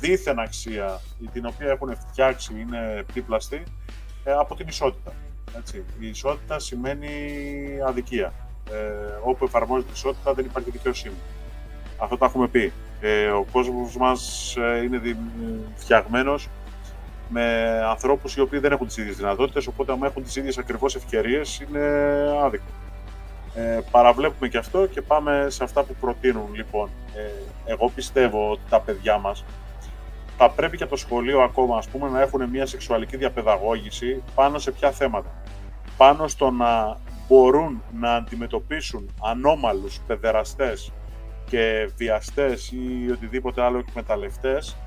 [0.00, 1.00] δίθεν αξία,
[1.32, 3.62] την οποία έχουν φτιάξει, είναι πλήπλαστη,
[4.24, 5.12] ε, από την ισότητα.
[5.56, 5.84] Έτσι.
[5.98, 7.08] Η ισότητα σημαίνει
[7.86, 8.32] αδικία.
[8.70, 8.74] Ε,
[9.24, 11.14] όπου εφαρμόζεται η ισότητα δεν υπάρχει δικαιοσύνη.
[11.98, 12.72] Αυτό το έχουμε πει.
[13.00, 15.16] Ε, ο κόσμος μας ε, είναι δι-
[15.74, 16.48] φτιαγμένος
[17.28, 20.94] με ανθρώπους οι οποίοι δεν έχουν τις ίδιες δυνατότητες, οπότε αν έχουν τις ίδιες ακριβώς
[20.96, 21.80] ευκαιρίες είναι
[22.44, 22.64] άδικο.
[23.54, 26.54] Ε, παραβλέπουμε και αυτό και πάμε σε αυτά που προτείνουν.
[26.54, 27.20] Λοιπόν, ε,
[27.64, 29.44] εγώ πιστεύω ότι τα παιδιά μας
[30.36, 34.70] θα πρέπει και το σχολείο ακόμα ας πούμε, να έχουν μια σεξουαλική διαπαιδαγώγηση πάνω σε
[34.70, 35.30] ποια θέματα.
[35.96, 36.96] Πάνω στο να
[37.28, 40.92] μπορούν να αντιμετωπίσουν ανώμαλους παιδεραστές
[41.46, 44.85] και βιαστές ή οτιδήποτε άλλο εκμεταλλευτές ε,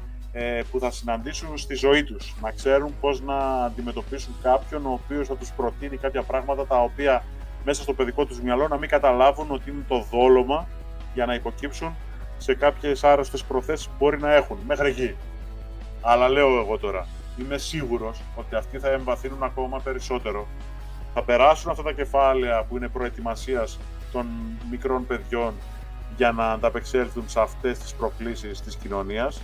[0.71, 2.35] που θα συναντήσουν στη ζωή τους.
[2.41, 7.23] Να ξέρουν πώς να αντιμετωπίσουν κάποιον ο οποίος θα τους προτείνει κάποια πράγματα τα οποία
[7.65, 10.67] μέσα στο παιδικό τους μυαλό να μην καταλάβουν ότι είναι το δόλωμα
[11.13, 11.95] για να υποκύψουν
[12.37, 14.57] σε κάποιες άρρωστες προθέσεις που μπορεί να έχουν.
[14.67, 15.15] Μέχρι εκεί.
[16.01, 17.07] Αλλά λέω εγώ τώρα,
[17.39, 20.47] είμαι σίγουρος ότι αυτοί θα εμβαθύνουν ακόμα περισσότερο.
[21.13, 23.79] Θα περάσουν αυτά τα κεφάλαια που είναι προετοιμασίας
[24.11, 24.27] των
[24.69, 25.53] μικρών παιδιών
[26.17, 29.41] για να ανταπεξέλθουν σε αυτές τις προκλήσεις της κοινωνίας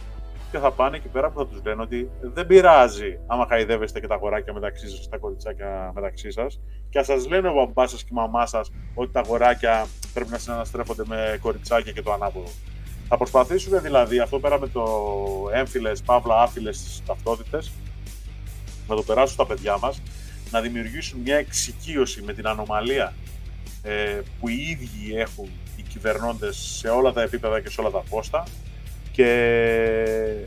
[0.51, 4.07] και θα πάνε εκεί πέρα που θα τους λένε ότι δεν πειράζει άμα χαϊδεύεστε και
[4.07, 8.03] τα αγοράκια μεταξύ σας, τα κοριτσάκια μεταξύ σας και ας σας λένε ο μπαμπάς σας
[8.03, 12.49] και η μαμά σας ότι τα αγοράκια πρέπει να συναναστρέφονται με κοριτσάκια και το ανάποδο.
[13.07, 14.83] Θα προσπαθήσουν δηλαδή αυτό πέρα με το
[15.53, 17.71] έμφυλες, παύλα, άφυλες ταυτότητες
[18.87, 20.01] να το περάσουν στα παιδιά μας,
[20.51, 23.13] να δημιουργήσουν μια εξοικείωση με την ανομαλία
[23.83, 28.03] ε, που οι ίδιοι έχουν οι κυβερνώντες σε όλα τα επίπεδα και σε όλα τα
[28.09, 28.43] πόστα
[29.15, 30.45] και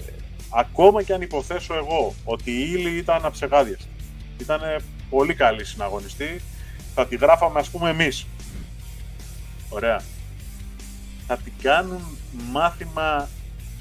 [0.51, 3.89] ακόμα και αν υποθέσω εγώ ότι η ύλη ήταν αψεγάδιαστη,
[4.41, 4.61] ήταν
[5.11, 6.41] πολύ καλή συναγωνιστή,
[6.95, 8.27] θα τη γράφαμε ας πούμε εμείς.
[9.69, 10.03] Ωραία.
[11.27, 12.19] Θα την κάνουν
[12.53, 13.29] μάθημα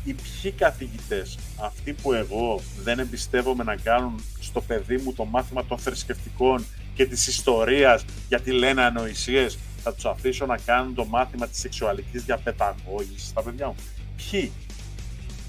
[0.03, 5.65] οι ποιοι καθηγητές, αυτοί που εγώ δεν εμπιστεύομαι να κάνουν στο παιδί μου το μάθημα
[5.65, 11.47] των θρησκευτικών και της ιστορίας γιατί λένε ανοησίες, θα τους αφήσω να κάνουν το μάθημα
[11.47, 13.75] της σεξουαλικής διαπαιδαγώγησης στα παιδιά μου.
[14.17, 14.51] Ποιοι,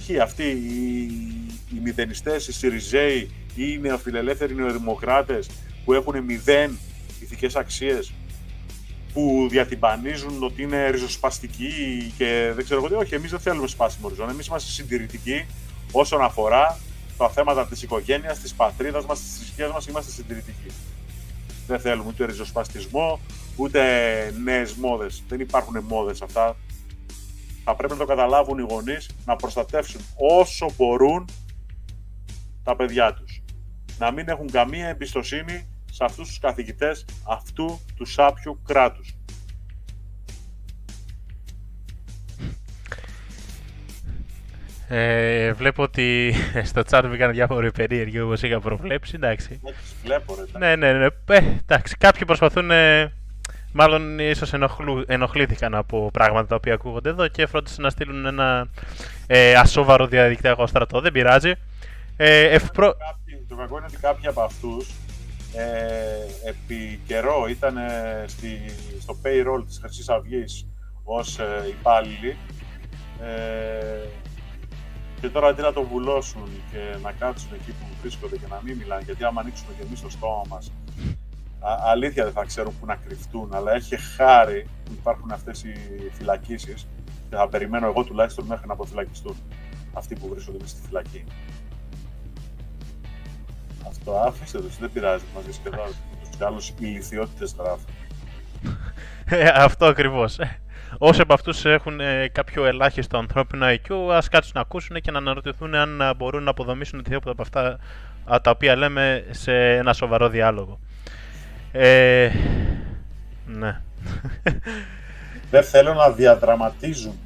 [0.08, 1.02] ποιοι αυτοί οι,
[1.74, 5.50] οι μηδενιστές, οι Σιριζέοι ή οι νεοφιλελεύθεροι νεοδημοκράτες
[5.84, 6.78] που έχουν μηδέν
[7.20, 8.12] ηθικές αξίες
[9.12, 11.72] που διατυμπανίζουν ότι είναι ριζοσπαστικοί
[12.16, 12.94] και δεν ξέρω εγώ τι.
[12.94, 14.28] Όχι, εμείς δεν θέλουμε σπάσιμο ριζόν.
[14.28, 15.46] Εμείς είμαστε συντηρητικοί
[15.92, 16.78] όσον αφορά
[17.16, 19.86] τα θέματα της οικογένειας, της πατρίδας μας, της θρησκείας μας.
[19.86, 20.70] Είμαστε συντηρητικοί.
[21.66, 23.20] Δεν θέλουμε ούτε ριζοσπαστισμό,
[23.56, 23.80] ούτε
[24.44, 25.22] νέες μόδες.
[25.28, 26.56] Δεν υπάρχουν μόδες αυτά.
[27.70, 31.24] Θα πρέπει να το καταλάβουν οι γονείς να προστατεύσουν όσο μπορούν
[32.64, 33.42] τα παιδιά τους.
[33.98, 39.16] Να μην έχουν καμία εμπιστοσύνη σε αυτούς τους καθηγητές αυτού του σάπιου κράτους.
[44.88, 46.34] Ε, βλέπω ότι
[46.70, 49.12] στο chat βγήκαν διάφοροι περίεργοι όπως είχα προβλέψει.
[49.14, 49.60] Εντάξει.
[49.64, 50.58] Έτσι βλέπω ρε.
[50.58, 51.06] Ναι, ναι, ναι.
[51.28, 51.96] Ε, εντάξει.
[51.96, 52.70] Κάποιοι προσπαθούν.
[52.70, 53.12] ε,
[53.72, 54.52] μάλλον ίσως
[55.06, 58.68] ενοχλήθηκαν από πράγματα τα οποία ακούγονται εδώ και φρόντισαν να στείλουν ένα
[59.26, 61.00] ε, ασόβαρο διαδικτυακό στρατό.
[61.00, 61.52] Δεν πειράζει.
[62.16, 62.86] Ε, ευπρο...
[62.86, 64.88] Κάποιοι- Το κακό είναι ότι κάποιοι από αυτούς
[65.54, 68.60] ε, επί καιρό ήταν ε, στη,
[69.00, 70.66] στο payroll της Χρυσής Αυγής
[71.04, 72.36] ως ε, υπάλληλοι
[73.22, 74.06] ε,
[75.20, 78.76] και τώρα αντί να το βουλώσουν και να κάτσουν εκεί που βρίσκονται και να μην
[78.76, 80.72] μιλάνε γιατί άμα ανοίξουμε και εμείς το στόμα μας
[81.60, 85.74] α, αλήθεια δεν θα ξέρουν που να κρυφτούν αλλά έχει χάρη που υπάρχουν αυτές οι
[86.12, 86.86] φυλακίσεις
[87.30, 89.36] και θα περιμένω εγώ τουλάχιστον μέχρι να αποφυλακιστούν
[89.92, 91.24] αυτοί που βρίσκονται μες στη φυλακή.
[93.88, 95.84] Αυτό άφησε το, δεν πειράζει μαζί και εδώ.
[96.20, 97.94] Τους κι άλλους ηλικιότητες γράφουν.
[99.30, 100.38] Ε, αυτό ακριβώς.
[100.98, 105.18] Όσοι από αυτούς έχουν ε, κάποιο ελάχιστο ανθρώπινο IQ, ας κάτσουν να ακούσουν και να
[105.18, 107.78] αναρωτηθούν αν α, μπορούν να αποδομήσουν οτιδήποτε από αυτά
[108.24, 110.80] α, τα οποία λέμε σε ένα σοβαρό διάλογο.
[111.80, 112.30] Ε,
[113.46, 113.80] ναι.
[115.50, 117.18] Δεν θέλω να διαδραματίζουν.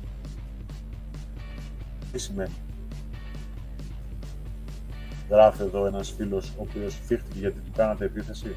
[2.12, 2.52] Τι σημαίνει;
[5.30, 8.56] Γράφει εδώ ένας φίλος ο οποίος φύχτηκε γιατί του κάνατε επίθεση;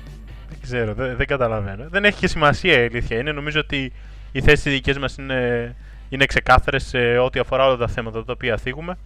[0.49, 1.89] Δεν ξέρω, δεν, δεν καταλαβαίνω.
[1.89, 3.31] Δεν έχει και σημασία η αλήθεια είναι.
[3.31, 3.93] Νομίζω ότι
[4.31, 5.75] οι θέσεις δικές μας είναι,
[6.09, 8.97] είναι ξεκάθαρες σε ό,τι αφορά όλα τα θέματα τα οποία θίγουμε.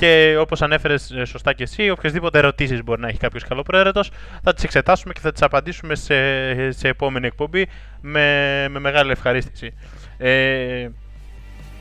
[0.00, 4.10] Και όπως ανέφερες σωστά και εσύ, οποιασδήποτε ερωτήσεις μπορεί να έχει κάποιος καλοπροαίρετος,
[4.42, 7.68] θα τις εξετάσουμε και θα τις απαντήσουμε σε, σε επόμενη εκπομπή
[8.00, 9.74] με, με μεγάλη ευχαρίστηση.
[10.18, 10.88] Ε,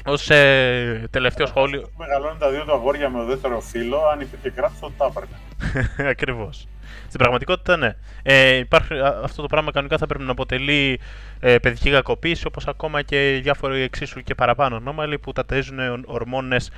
[0.05, 1.89] Ω ε, τελευταίο σχόλιο.
[1.97, 6.09] Μεγαλώνει τα δύο του αγόρια με το δεύτερο φίλο, αν υπήρχε κράτο, θα το έπαιρνε.
[6.13, 6.67] Ακριβώς.
[7.07, 7.95] Στην πραγματικότητα, ναι.
[8.23, 10.99] Ε, υπάρχει, α- αυτό το πράγμα κανονικά θα πρέπει να αποτελεί
[11.39, 16.71] ε, παιδική κακοποίηση, όπως ακόμα και διάφοροι εξίσου και παραπάνω ανώμαλοι που τα ταΐζουν ορμόνες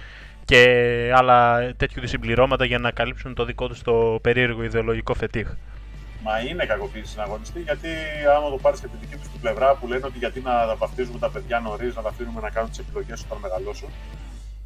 [0.51, 5.49] και άλλα τέτοιου είδους συμπληρώματα για να καλύψουν το δικό τους το περίεργο ιδεολογικό φετίχ.
[6.23, 7.87] Μα είναι κακοποίηση συναγωνιστή, γιατί
[8.37, 11.19] άμα το πάρεις και τη δική τους την πλευρά που λένε ότι γιατί να βαφτίζουμε
[11.19, 13.89] τα παιδιά νωρίς, να τα αφήνουμε να κάνουν τις επιλογές όταν μεγαλώσουν.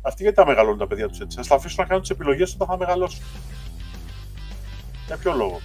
[0.01, 2.53] Αυτοί γιατί τα μεγαλώνουν τα παιδιά τους έτσι; Α τα αφήσουν να κάνουν τις επιλογές
[2.53, 3.23] όταν θα μεγαλώσουν.
[5.05, 5.61] Για ποιο λόγο;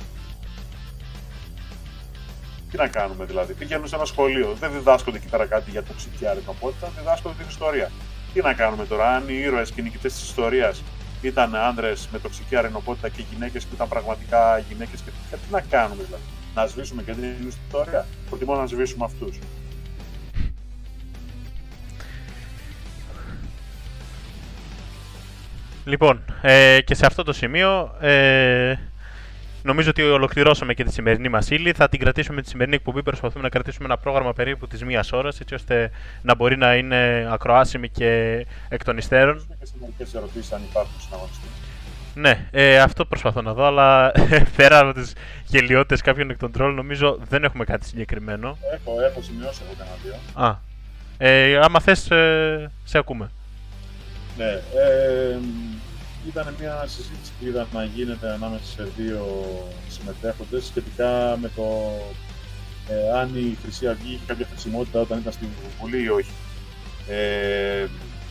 [2.71, 4.57] Τι να κάνουμε δηλαδή; Πηγαίνουν σε ένα σχολείο.
[4.61, 7.91] Δεν διδάσκονται εκεί πέρα κάτι για τοξική αρρυνοπότητα, διδάσκονται την ιστορία.
[8.33, 10.83] Τι να κάνουμε τώρα, αν οι ήρωες και οι νικητές της ιστορίας
[11.23, 15.01] ήταν άντρε με τοξική αρενοπότητα και γυναίκες που ήταν πραγματικά γυναίκες.
[15.01, 15.11] Και...
[15.31, 16.23] Ε, τι να κάνουμε δηλαδή;
[16.55, 19.39] Να σβήσουμε και την ιστορία; Προτιμώ να σβήσουμε αυτούς.
[25.85, 28.75] Λοιπόν, ε, και σε αυτό το σημείο ε,
[29.63, 31.73] νομίζω ότι ολοκληρώσαμε και τη σημερινή μας ύλη.
[31.73, 33.03] Θα την κρατήσουμε τη σημερινή εκπομπή.
[33.03, 35.91] Προσπαθούμε να κρατήσουμε ένα πρόγραμμα περίπου της μίας ώρας, έτσι ώστε
[36.23, 39.47] να μπορεί να είναι ακροάσιμη και εκ των υστέρων.
[39.99, 41.49] Και ερωτήσεις αν υπάρχουν συναγωνιστές.
[42.15, 44.13] Ναι, ε, αυτό προσπαθώ να δω, αλλά
[44.57, 45.13] πέρα από τις
[45.47, 48.59] γελιότητες κάποιων εκ των τρόλ, νομίζω δεν έχουμε κάτι συγκεκριμένο.
[48.75, 50.45] Έχω, έχω σημειώσει εγώ κανένα δύο.
[50.45, 50.57] Α.
[51.19, 53.31] Ε, άμα θες, ε, σε ακούμε.
[54.37, 54.45] Ναι.
[54.45, 55.39] Ε,
[56.29, 59.49] ήταν μια συζήτηση που είδα να γίνεται ανάμεσα σε δύο
[59.89, 61.93] συμμετέχοντες σχετικά με το
[62.89, 65.49] ε, αν η Χρυσή Αυγή είχε κάποια χρησιμότητα όταν ήταν στη
[65.81, 66.33] Βουλή ή όχι.
[67.09, 67.87] Ε,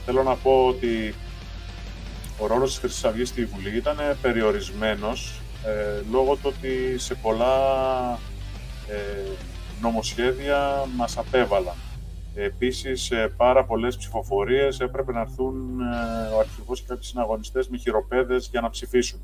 [0.06, 1.16] θέλω να πω ότι
[2.38, 7.56] ο ρόλος της Χρυσής Αυγής στη Βουλή ήταν περιορισμένος ε, λόγω του ότι σε πολλά
[8.88, 9.30] ε,
[9.82, 11.76] νομοσχέδια μας απέβαλαν.
[12.36, 18.48] Επίσης, πάρα πολλές ψηφοφορίες έπρεπε να έρθουν ε, ο αρχηγός και κάποιοι συναγωνιστές με χειροπέδες
[18.52, 19.20] για να ψηφίσουν.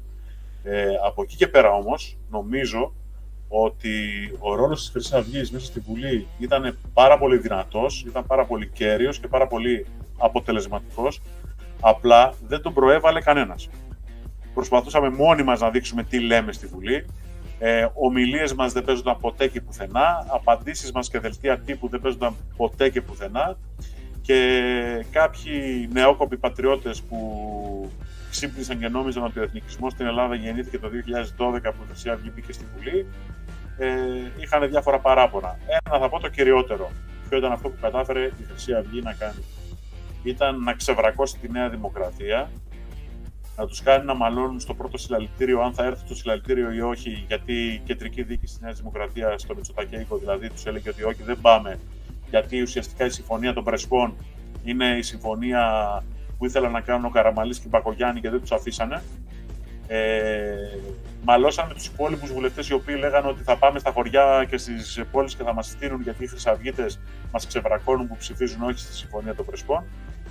[0.64, 2.94] Ε, από εκεί και πέρα όμως, νομίζω
[3.48, 3.92] ότι
[4.40, 8.68] ο ρόλος της Χρυσής Αυγής μέσα στη Βουλή ήταν πάρα πολύ δυνατός, ήταν πάρα πολύ
[8.68, 9.86] κέριος και πάρα πολύ
[10.18, 11.22] αποτελεσματικός,
[11.80, 13.70] απλά δεν τον προέβαλε κανένας.
[14.54, 17.06] Προσπαθούσαμε μόνοι μας να δείξουμε τι λέμε στη Βουλή,
[17.60, 22.36] ε, ομιλίες μας δεν παίζονταν ποτέ και πουθενά, απαντήσεις μας και δελτία τύπου δεν παίζονταν
[22.58, 23.58] ποτέ και πουθενά
[24.22, 27.92] και κάποιοι νεόκοποι πατριώτες που
[28.30, 32.32] ξύπνησαν και νόμιζαν ότι ο εθνικισμός στην Ελλάδα γεννήθηκε το 2012 που η Χρυσή Αυγή
[32.36, 33.06] μπήκε στη Βουλή,
[33.78, 33.88] ε,
[34.38, 35.58] είχαν διάφορα παράπονα.
[35.68, 36.92] Ένα θα πω το κυριότερο,
[37.30, 39.44] ποιο ήταν αυτό που κατάφερε η Χρυσή Αυγή να κάνει.
[40.24, 42.50] Ήταν να ξεβρακώσει τη Νέα Δημοκρατία,
[43.58, 47.24] να τους κάνει να μαλώνουν στο πρώτο συλλαλητήριο, αν θα έρθει το συλλαλητήριο ή όχι,
[47.28, 51.38] γιατί η κεντρική δίκη τη Νέα Δημοκρατία, στο Μητσοτακέικο δηλαδή, τους έλεγε ότι όχι, δεν
[51.42, 51.80] πάμε,
[52.30, 54.14] γιατί ουσιαστικά η συμφωνία των Πρεσπών
[54.64, 55.64] είναι η συμφωνία
[56.38, 59.04] που ήθελαν να κάνουν ο Καραμαλής και η Μπακογιάννη και δεν τους αφήσανε.
[59.88, 60.56] Ε,
[61.24, 65.04] μαλώσαν με τους υπόλοιπους βουλευτές οι οποίοι λέγανε ότι θα πάμε στα χωριά και στις
[65.12, 67.00] πόλεις και θα μας στείλουν γιατί οι χρυσαυγίτες
[67.32, 69.84] μας ξεβρακώνουν που ψηφίζουν όχι στη συμφωνία των Πρεσπών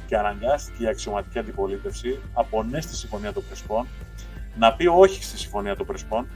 [0.06, 3.86] και αναγκάστηκε η αξιωματική αντιπολίτευση από ναι στη Συμφωνία των Πρεσπών,
[4.58, 6.26] να πει όχι στη Συμφωνία των Πρεσπών,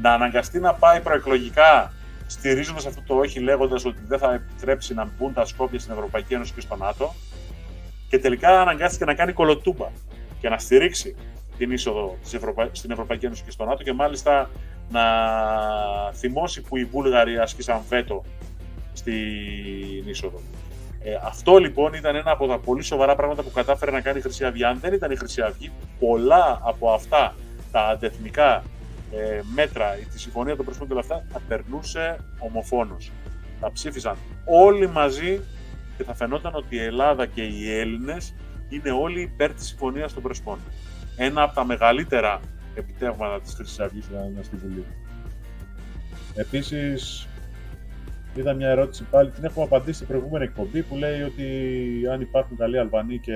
[0.00, 1.92] να αναγκαστεί να πάει προεκλογικά
[2.26, 6.34] στηρίζοντας αυτό το όχι, λέγοντας ότι δεν θα επιτρέψει να μπουν τα Σκόπια στην Ευρωπαϊκή
[6.34, 7.14] Ένωση και στο ΝΑΤΟ,
[8.08, 9.88] και τελικά αναγκάστηκε να κάνει κολοτούμπα
[10.40, 11.16] και να στηρίξει
[11.58, 12.18] την είσοδο
[12.72, 14.50] στην Ευρωπαϊκή Ένωση και στο ΝΑΤΟ και μάλιστα
[14.90, 15.02] να
[16.12, 18.24] θυμώσει που οι Βούλγαροι άσκησαν βέτο
[18.92, 20.40] στην είσοδο.
[21.08, 24.20] Ε, αυτό λοιπόν ήταν ένα από τα πολύ σοβαρά πράγματα που κατάφερε να κάνει η
[24.20, 24.64] Χρυσή Αυγή.
[24.64, 27.34] Αν δεν ήταν η Χρυσή Αυγή, πολλά από αυτά
[27.72, 28.64] τα αντεθνικά
[29.12, 33.10] ε, μέτρα, τη συμφωνία των προσφύγων και όλα αυτά, θα περνούσε ομοφόνος.
[33.60, 35.40] Θα ψήφισαν όλοι μαζί
[35.96, 38.34] και θα φαινόταν ότι η Ελλάδα και οι Έλληνες
[38.68, 40.58] είναι όλοι υπέρ της συμφωνίας των Πρεσπών.
[41.16, 42.40] Ένα από τα μεγαλύτερα
[42.74, 44.84] επιτεύγματα της Χρυσής Αυγής ήταν στη Βουλή.
[46.34, 47.28] Επίσης,
[48.38, 51.44] Είδα μια ερώτηση πάλι, την έχουμε απαντήσει στην προηγούμενη εκπομπή που λέει ότι
[52.12, 53.32] αν υπάρχουν καλοί Αλβανοί και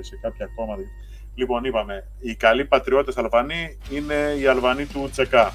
[0.00, 0.82] σε κάποια κόμματα.
[1.34, 5.52] Λοιπόν, είπαμε, οι καλοί πατριώτες Αλβανοί είναι οι Αλβανοί του Τσεκά,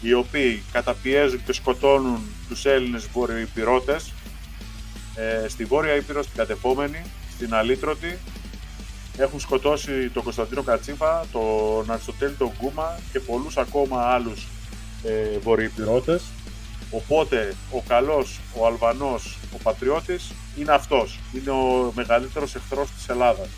[0.00, 4.12] οι οποίοι καταπιέζουν και σκοτώνουν τους Έλληνες βορειοϊπηρώτες
[5.16, 8.18] ε, στη Βόρεια Ήπειρο, στην κατεπόμενη, στην Αλήτρωτη.
[9.18, 14.46] Έχουν σκοτώσει τον Κωνσταντίνο Κατσίφα, τον Αριστοτέλη τον Γκούμα και πολλούς ακόμα άλλους
[15.04, 16.22] ε, βορειοϊπηρώτες
[16.92, 21.18] Οπότε ο καλός, ο Αλβανός, ο πατριώτης είναι αυτός.
[21.34, 23.48] Είναι ο μεγαλύτερος εχθρός της Ελλάδας.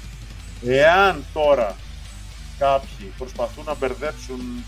[0.67, 1.77] Εάν τώρα
[2.59, 4.65] κάποιοι προσπαθούν να μπερδέψουν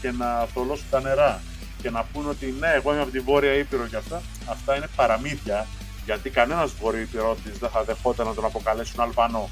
[0.00, 1.42] και να θολώσουν τα νερά
[1.82, 4.86] και να πούν ότι ναι, εγώ είμαι από τη Βόρεια Ήπειρο και αυτά, αυτά είναι
[4.96, 5.66] παραμύθια,
[6.04, 9.50] γιατί κανένας Βόρειο Ήπειρότης δεν θα δεχόταν να τον αποκαλέσουν Αλβανό.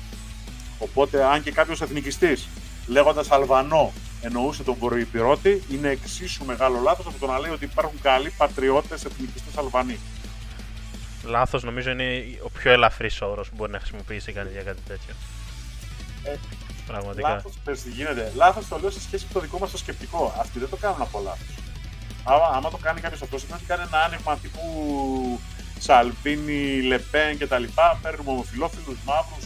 [0.78, 2.48] Οπότε αν και κάποιος εθνικιστής
[2.86, 8.00] λέγοντας Αλβανό εννοούσε τον Βορειοπυρώτη είναι εξίσου μεγάλο λάθος από το να λέει ότι υπάρχουν
[8.02, 9.98] καλοί πατριώτες εθνικιστές Αλβανοί.
[11.24, 15.14] Λάθος νομίζω είναι ο πιο ελαφρύς όρος που μπορεί να χρησιμοποιήσει κανεί για κάτι τέτοιο.
[16.22, 16.34] Ε,
[16.86, 17.28] Πραγματικά.
[17.28, 18.32] Λάθος, πες τι γίνεται.
[18.34, 20.34] Λάθος το λέω σε σχέση με το δικό μας το σκεπτικό.
[20.40, 21.54] Αυτοί δεν το κάνουν από λάθος.
[22.24, 24.60] Άμα, άμα το κάνει κάποιος αυτός, σημαίνει ότι κάνει ένα άνοιγμα τύπου
[25.78, 27.64] Σαλβίνη, Λεπέν κτλ.
[28.02, 29.44] Παίρνουμε ομοφυλόφιλους, μαύρους,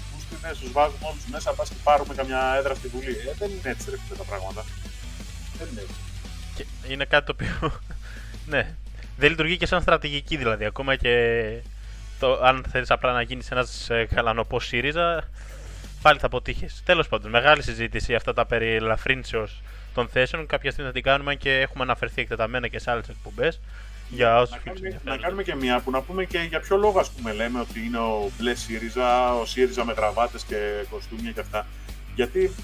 [0.49, 3.11] πούστινε, του βάζουμε όλους μέσα, πας και πάρουμε καμιά έδρα στη Βουλή.
[3.11, 4.65] Ε, δεν είναι έτσι ρε φίλε, τα πράγματα.
[5.59, 5.95] Δεν είναι έτσι.
[6.55, 7.73] Και είναι κάτι το οποίο.
[8.53, 8.75] ναι.
[9.17, 10.65] Δεν λειτουργεί και σαν στρατηγική δηλαδή.
[10.65, 11.15] Ακόμα και
[12.19, 15.29] το, αν θέλεις απλά να γίνεις ένας καλανοπό ΣΥΡΙΖΑ,
[16.03, 16.83] πάλι θα αποτύχεις.
[16.85, 19.63] Τέλος πάντων, μεγάλη συζήτηση αυτά τα περί ελαφρύνσεως
[19.95, 20.47] των θέσεων.
[20.47, 23.61] Κάποια στιγμή θα την κάνουμε και έχουμε αναφερθεί εκτεταμένα και σε άλλες εκπομπές.
[24.09, 26.99] Για όσους να, κάνουμε, να κάνουμε και μία που να πούμε και για ποιο λόγο
[26.99, 31.41] ας πούμε λέμε ότι είναι ο μπλε ΣΥΡΙΖΑ, ο ΣΥΡΙΖΑ με γραβάτε και κοστούμια και
[31.41, 31.67] αυτά.
[32.15, 32.55] Γιατί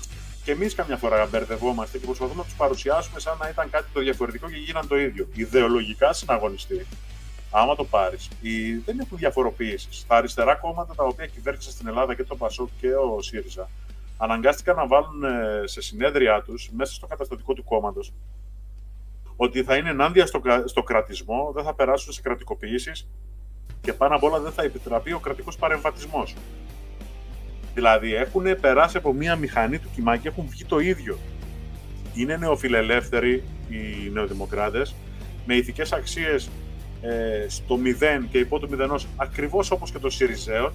[0.45, 4.01] και εμείς καμιά φορά μπερδευόμαστε και προσπαθούμε να τους παρουσιάσουμε σαν να ήταν κάτι το
[4.01, 5.29] διαφορετικό και γίναν το ίδιο.
[5.33, 6.87] Ιδεολογικά συναγωνιστή,
[7.51, 8.29] άμα το πάρεις,
[8.85, 10.05] δεν έχουν διαφοροποίησης.
[10.09, 13.69] Τα αριστερά κόμματα τα οποία κυβέρνησαν στην Ελλάδα και το ΠΑΣΟΚ και ο ΣΥΡΙΖΑ
[14.17, 18.13] αναγκάστηκαν να βάλουν ε, σε συνέδριά τους μέσα στο καταστατικό του κόμματος
[19.43, 23.09] ότι θα είναι ενάντια στο, στο κρατισμό, δεν θα περάσουν σε κρατικοποιήσεις
[23.81, 26.35] και πάνω απ' όλα δεν θα επιτραπεί ο κρατικός παρεμβατισμός.
[27.75, 31.19] Δηλαδή έχουν περάσει από μία μηχανή του κοιμά και έχουν βγει το ίδιο.
[32.15, 34.95] Είναι νεοφιλελεύθεροι οι νεοδημοκράτες
[35.47, 36.51] με ηθικές αξίες
[37.01, 40.73] ε, στο μηδέν και υπό του μηδενός ακριβώς όπως και το ΣΥΡΙΖΕΟ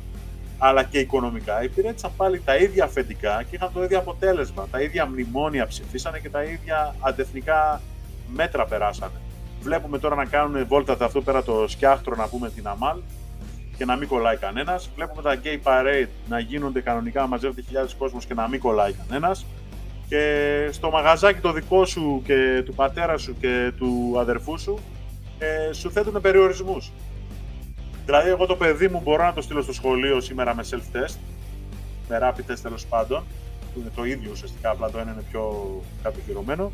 [0.58, 4.68] αλλά και οικονομικά υπηρέτησαν πάλι τα ίδια αφεντικά και είχαν το ίδιο αποτέλεσμα.
[4.72, 7.82] Τα ίδια μνημόνια ψηφίσανε και τα ίδια αντεθνικά
[8.28, 9.22] μέτρα περάσανε.
[9.62, 12.98] Βλέπουμε τώρα να κάνουν βόλτα αυτό πέρα το σκιάχτρο να πούμε την Αμάλ
[13.78, 14.90] και να μην κολλάει κανένας.
[14.96, 18.94] Βλέπουμε τα gay parade να γίνονται κανονικά, να μαζεύονται χιλιάδες κόσμος και να μην κολλάει
[18.94, 19.46] κανένας.
[20.08, 24.80] Και στο μαγαζάκι το δικό σου και του πατέρα σου και του αδερφού σου
[25.38, 26.92] ε, σου θέτουν περιορισμούς.
[28.06, 31.16] Δηλαδή, εγώ το παιδί μου μπορώ να το στείλω στο σχολείο σήμερα με self-test,
[32.10, 33.24] με rapid test τέλος πάντων,
[33.74, 35.54] που είναι το ίδιο ουσιαστικά, απλά το ένα είναι πιο
[36.04, 36.72] κατοχυρωμένο.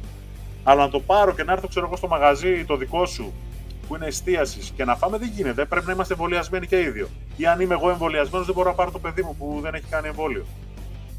[0.64, 3.34] Αλλά να το πάρω και να έρθω, ξέρω εγώ, στο μαγαζί το δικό σου
[3.88, 5.66] που είναι εστίασης και να φάμε δεν γίνεται.
[5.66, 7.08] Πρέπει να είμαστε εμβολιασμένοι και ίδιο.
[7.38, 9.86] Ή αν είμαι εγώ εμβολιασμένος, δεν μπορώ να πάρω το παιδί μου που δεν έχει
[9.90, 10.46] κάνει εμβόλιο.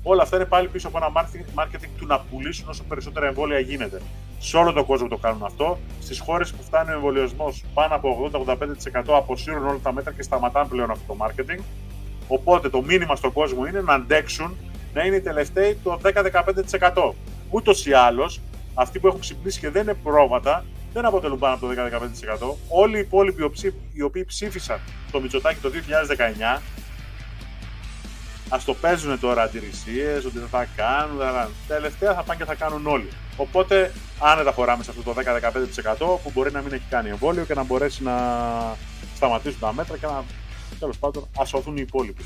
[0.03, 4.01] Όλα αυτά είναι πάλι πίσω από ένα marketing του να πουλήσουν όσο περισσότερα εμβόλια γίνεται.
[4.39, 5.79] Σε όλο τον κόσμο το κάνουν αυτό.
[6.01, 10.69] Στις χώρες που φτάνει ο εμβολιασμός πάνω από 80-85% αποσύρουν όλα τα μέτρα και σταματάνε
[10.69, 11.61] πλέον αυτό το marketing.
[12.29, 14.57] Οπότε το μήνυμα στον κόσμο είναι να αντέξουν
[14.95, 17.15] να είναι οι τελευταίοι το 10-15%.
[17.51, 18.41] Ούτως ή άλλως,
[18.75, 22.55] αυτοί που έχουν ξυπνήσει και δεν είναι πρόβατα, δεν αποτελούν πάνω από το 10-15%.
[22.69, 23.51] Όλοι οι υπόλοιποι
[23.93, 24.81] οι οποίοι ψήφισαν
[25.11, 25.71] το Μητσοτάκι το
[26.57, 26.61] 2019,
[28.49, 31.53] ας το παίζουν τώρα αντιρρησίες, ότι δεν θα κάνουν, δεν θα κάνουν.
[31.69, 33.09] Τελευταία θα πάνε και θα κάνουν όλοι.
[33.37, 35.15] Οπότε άνετα χωράμε σε αυτό το
[35.97, 38.17] 10-15% που μπορεί να μην έχει κάνει εμβόλιο και να μπορέσει να
[39.17, 40.25] σταματήσουν τα μέτρα και να
[40.79, 42.25] τέλος πάντων ασωθούν οι υπόλοιποι.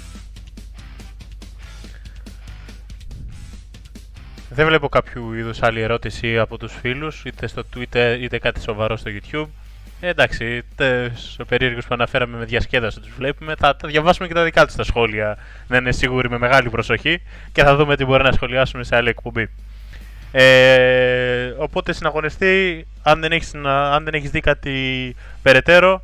[4.57, 8.97] Δεν βλέπω κάποιο είδους άλλη ερώτηση από τους φίλους, είτε στο Twitter είτε κάτι σοβαρό
[8.97, 9.47] στο YouTube.
[10.01, 10.62] Ε, εντάξει,
[11.37, 13.55] του περίεργους που αναφέραμε με διασκέδαση τους βλέπουμε.
[13.59, 15.39] Θα τα διαβάσουμε και τα δικά τους τα σχόλια,
[15.69, 17.23] να είναι σίγουροι με μεγάλη προσοχή
[17.53, 19.49] και θα δούμε τι μπορεί να σχολιάσουμε σε άλλη εκπομπή.
[20.33, 26.03] Ε, οπότε συναγωνιστεί, αν δεν έχεις, αν δεν έχεις δει κάτι περαιτέρω,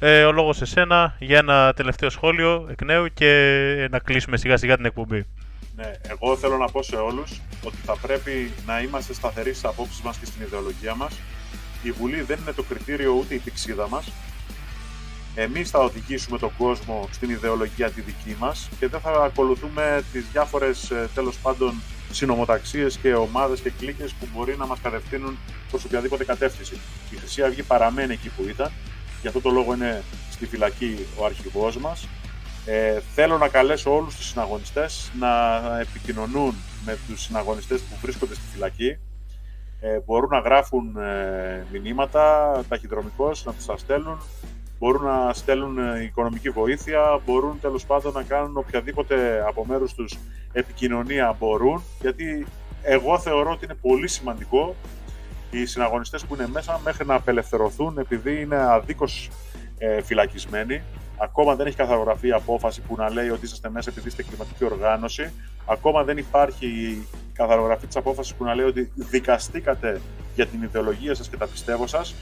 [0.00, 4.56] ε, ο λόγος σε σένα για ένα τελευταίο σχόλιο εκ νέου και να κλείσουμε σιγά
[4.56, 5.26] σιγά την εκπομπή.
[5.76, 10.00] Ναι, εγώ θέλω να πω σε όλους ότι θα πρέπει να είμαστε σταθεροί στις απόψεις
[10.00, 11.18] μας και στην ιδεολογία μας.
[11.82, 14.12] Η Βουλή δεν είναι το κριτήριο ούτε η πηξίδα μας.
[15.34, 20.24] Εμείς θα οδηγήσουμε τον κόσμο στην ιδεολογία τη δική μας και δεν θα ακολουθούμε τις
[20.32, 25.38] διάφορες ε, τέλος πάντων συνομοταξίες και ομάδες και κλίκες που μπορεί να μας κατευθύνουν
[25.70, 26.80] προς οποιαδήποτε κατεύθυνση.
[27.10, 28.72] Η Χρυσή Αυγή παραμένει εκεί που ήταν,
[29.20, 32.08] γι' αυτό το λόγο είναι στη φυλακή ο αρχηγός μας
[32.66, 35.28] ε, θέλω να καλέσω όλους τους συναγωνιστές να
[35.80, 38.98] επικοινωνούν με τους συναγωνιστές που βρίσκονται στη φυλακή.
[39.80, 44.18] Ε, μπορούν να γράφουν ε, μηνύματα ταχυδρομικώς, να τους τα στέλνουν.
[44.78, 50.18] Μπορούν να στέλνουν ε, οικονομική βοήθεια, μπορούν τέλος πάντων να κάνουν οποιαδήποτε από μέρους τους
[50.52, 52.46] επικοινωνία μπορούν, γιατί
[52.82, 54.74] εγώ θεωρώ ότι είναι πολύ σημαντικό
[55.50, 59.30] οι συναγωνιστές που είναι μέσα μέχρι να απελευθερωθούν επειδή είναι αδίκως
[59.78, 60.82] ε, φυλακισμένοι
[61.22, 64.64] Ακόμα δεν έχει καθαρογραφεί η απόφαση που να λέει ότι είσαστε μέσα επειδή είστε κλιματική
[64.64, 65.32] οργάνωση.
[65.66, 70.00] Ακόμα δεν υπάρχει η καθαρογραφή της απόφασης που να λέει ότι δικαστήκατε
[70.34, 72.14] για την ιδεολογία σας και τα πιστεύω σας.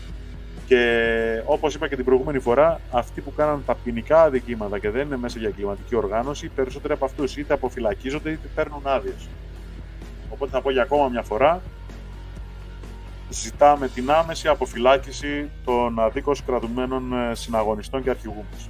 [0.66, 5.06] Και όπως είπα και την προηγούμενη φορά, αυτοί που κάναν τα ποινικά αδικήματα και δεν
[5.06, 9.28] είναι μέσα για κλιματική οργάνωση, περισσότεροι από αυτούς είτε αποφυλακίζονται είτε παίρνουν άδειες.
[10.30, 11.62] Οπότε θα πω για ακόμα μια φορά,
[13.30, 18.68] ζητάμε την άμεση αποφυλάκηση των αδίκως κρατουμένων ε, συναγωνιστών και αρχηγού μας.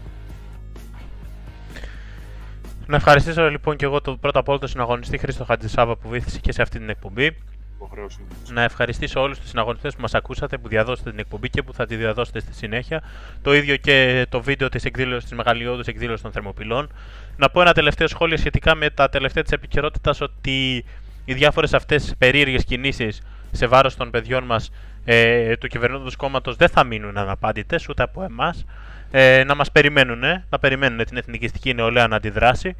[2.90, 6.38] Να ευχαριστήσω λοιπόν και εγώ το πρώτα απ' όλο τον συναγωνιστή Χρήστο Χατζησάβα που βοήθησε
[6.38, 7.36] και σε αυτή την εκπομπή.
[7.74, 8.52] υποχρέωσή μου.
[8.52, 11.86] να ευχαριστήσω όλους τους συναγωνιστές που μας ακούσατε, που διαδώσετε την εκπομπή και που θα
[11.86, 13.02] τη διαδώσετε στη συνέχεια.
[13.42, 16.92] Το ίδιο και το βίντεο της εκδήλωσης της μεγαλειώδους εκδήλωσης των Θερμοπυλών.
[17.36, 20.84] Να πω ένα τελευταίο σχόλιο σχετικά με τα τελευταία της επικαιρότητας ότι
[21.24, 24.70] οι διάφορες αυτές περίεργες κινήσεις σε βάρος των παιδιών μας
[25.04, 28.64] ε, του κυβερνώντος κόμματος δεν θα μείνουν αναπάντητες ούτε από εμάς.
[29.10, 30.20] Ε, να μας περιμένουν,
[30.50, 32.76] να περιμένουν την εθνικιστική νεολαία να αντιδράσει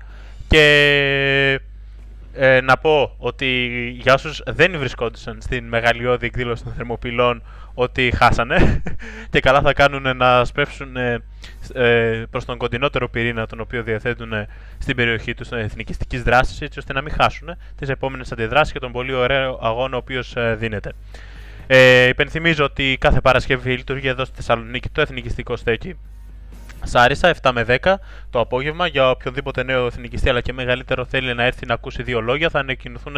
[0.49, 1.61] και
[2.35, 3.47] ε, να πω ότι
[4.01, 7.43] για όσους δεν βρισκόντουσαν στην μεγαλειώδη εκδήλωση των Θερμοπυλών
[7.75, 8.83] ότι χάσανε
[9.31, 11.23] και καλά θα κάνουν να σπεύσουν ε,
[11.75, 14.33] ε, προς τον κοντινότερο πυρήνα τον οποίο διαθέτουν
[14.79, 18.93] στην περιοχή τους εθνικιστικής δράσης έτσι ώστε να μην χάσουν τις επόμενες αντιδράσεις και τον
[18.93, 20.93] πολύ ωραίο αγώνα ο οποίος ε, δίνεται.
[21.67, 25.97] Ε, υπενθυμίζω ότι κάθε Παρασκευή λειτουργεί εδώ στη Θεσσαλονίκη το εθνικιστικό στέκι
[26.83, 27.95] Σάρισα 7 με 10
[28.31, 32.21] το απόγευμα για οποιονδήποτε νέο εθνικιστή αλλά και μεγαλύτερο θέλει να έρθει να ακούσει δύο
[32.21, 32.51] λόγια.
[32.51, 33.17] Θα ανακοινωθούν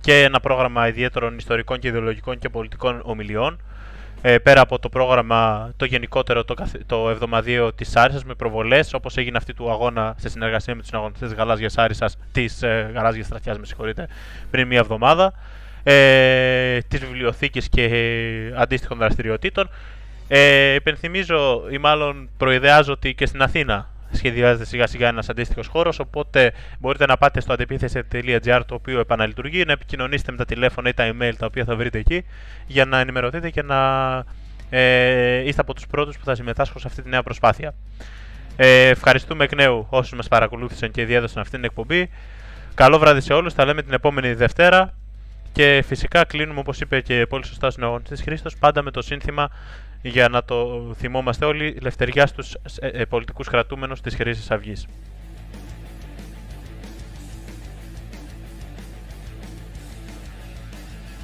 [0.00, 3.60] και ένα πρόγραμμα ιδιαίτερων ιστορικών και ιδεολογικών και πολιτικών ομιλιών.
[4.22, 6.54] Ε, πέρα από το πρόγραμμα το γενικότερο το,
[6.86, 10.92] το εβδομαδιαίο της Σάρισας με προβολές, όπως έγινε αυτή του αγώνα σε συνεργασία με τους
[10.92, 14.08] αγωνιστές Γαλάζιας Άρισα, της ε, Γαλάζιας Στρατιάς, με συγχωρείτε,
[14.50, 15.32] πριν μία εβδομάδα.
[15.82, 19.68] Ε, της βιβλιοθήκης και ε, αντίστοιχων δραστηριοτήτων
[20.32, 25.98] ε, υπενθυμίζω ή μάλλον προειδεάζω ότι και στην Αθήνα σχεδιάζεται σιγά σιγά ένας αντίστοιχος χώρος.
[25.98, 30.94] Οπότε μπορείτε να πάτε στο αντεπίθεση.gr το οποίο επαναλειτουργεί, να επικοινωνήσετε με τα τηλέφωνα ή
[30.94, 32.24] τα email τα οποία θα βρείτε εκεί
[32.66, 33.78] για να ενημερωθείτε και να
[34.70, 37.74] ε, είστε από τους πρώτους που θα συμμετάσχουν σε αυτή τη νέα προσπάθεια.
[38.56, 42.10] Ε, ευχαριστούμε εκ νέου όσους μας παρακολούθησαν και διέδωσαν αυτή την εκπομπή.
[42.74, 43.54] Καλό βράδυ σε όλους.
[43.54, 44.94] Θα λέμε την επόμενη Δευτέρα.
[45.52, 49.50] Και φυσικά κλείνουμε, όπως είπε και πολύ σωστά ο συναγωνιστής Χρήστος, πάντα με το σύνθημα
[50.02, 54.86] για να το θυμόμαστε όλοι, ελευθεριά στους ε, ε, πολιτικούς κρατούμενους της Χρήσης Αυγής.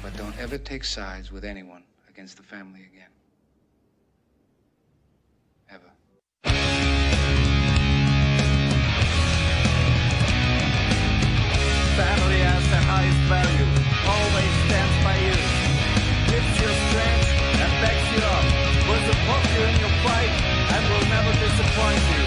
[0.03, 3.11] But don't ever take sides with anyone against the family again.
[5.75, 5.91] Ever.
[12.03, 13.76] Family has the highest value,
[19.07, 20.29] to put you in your fight,
[20.73, 22.26] and will never disappoint you.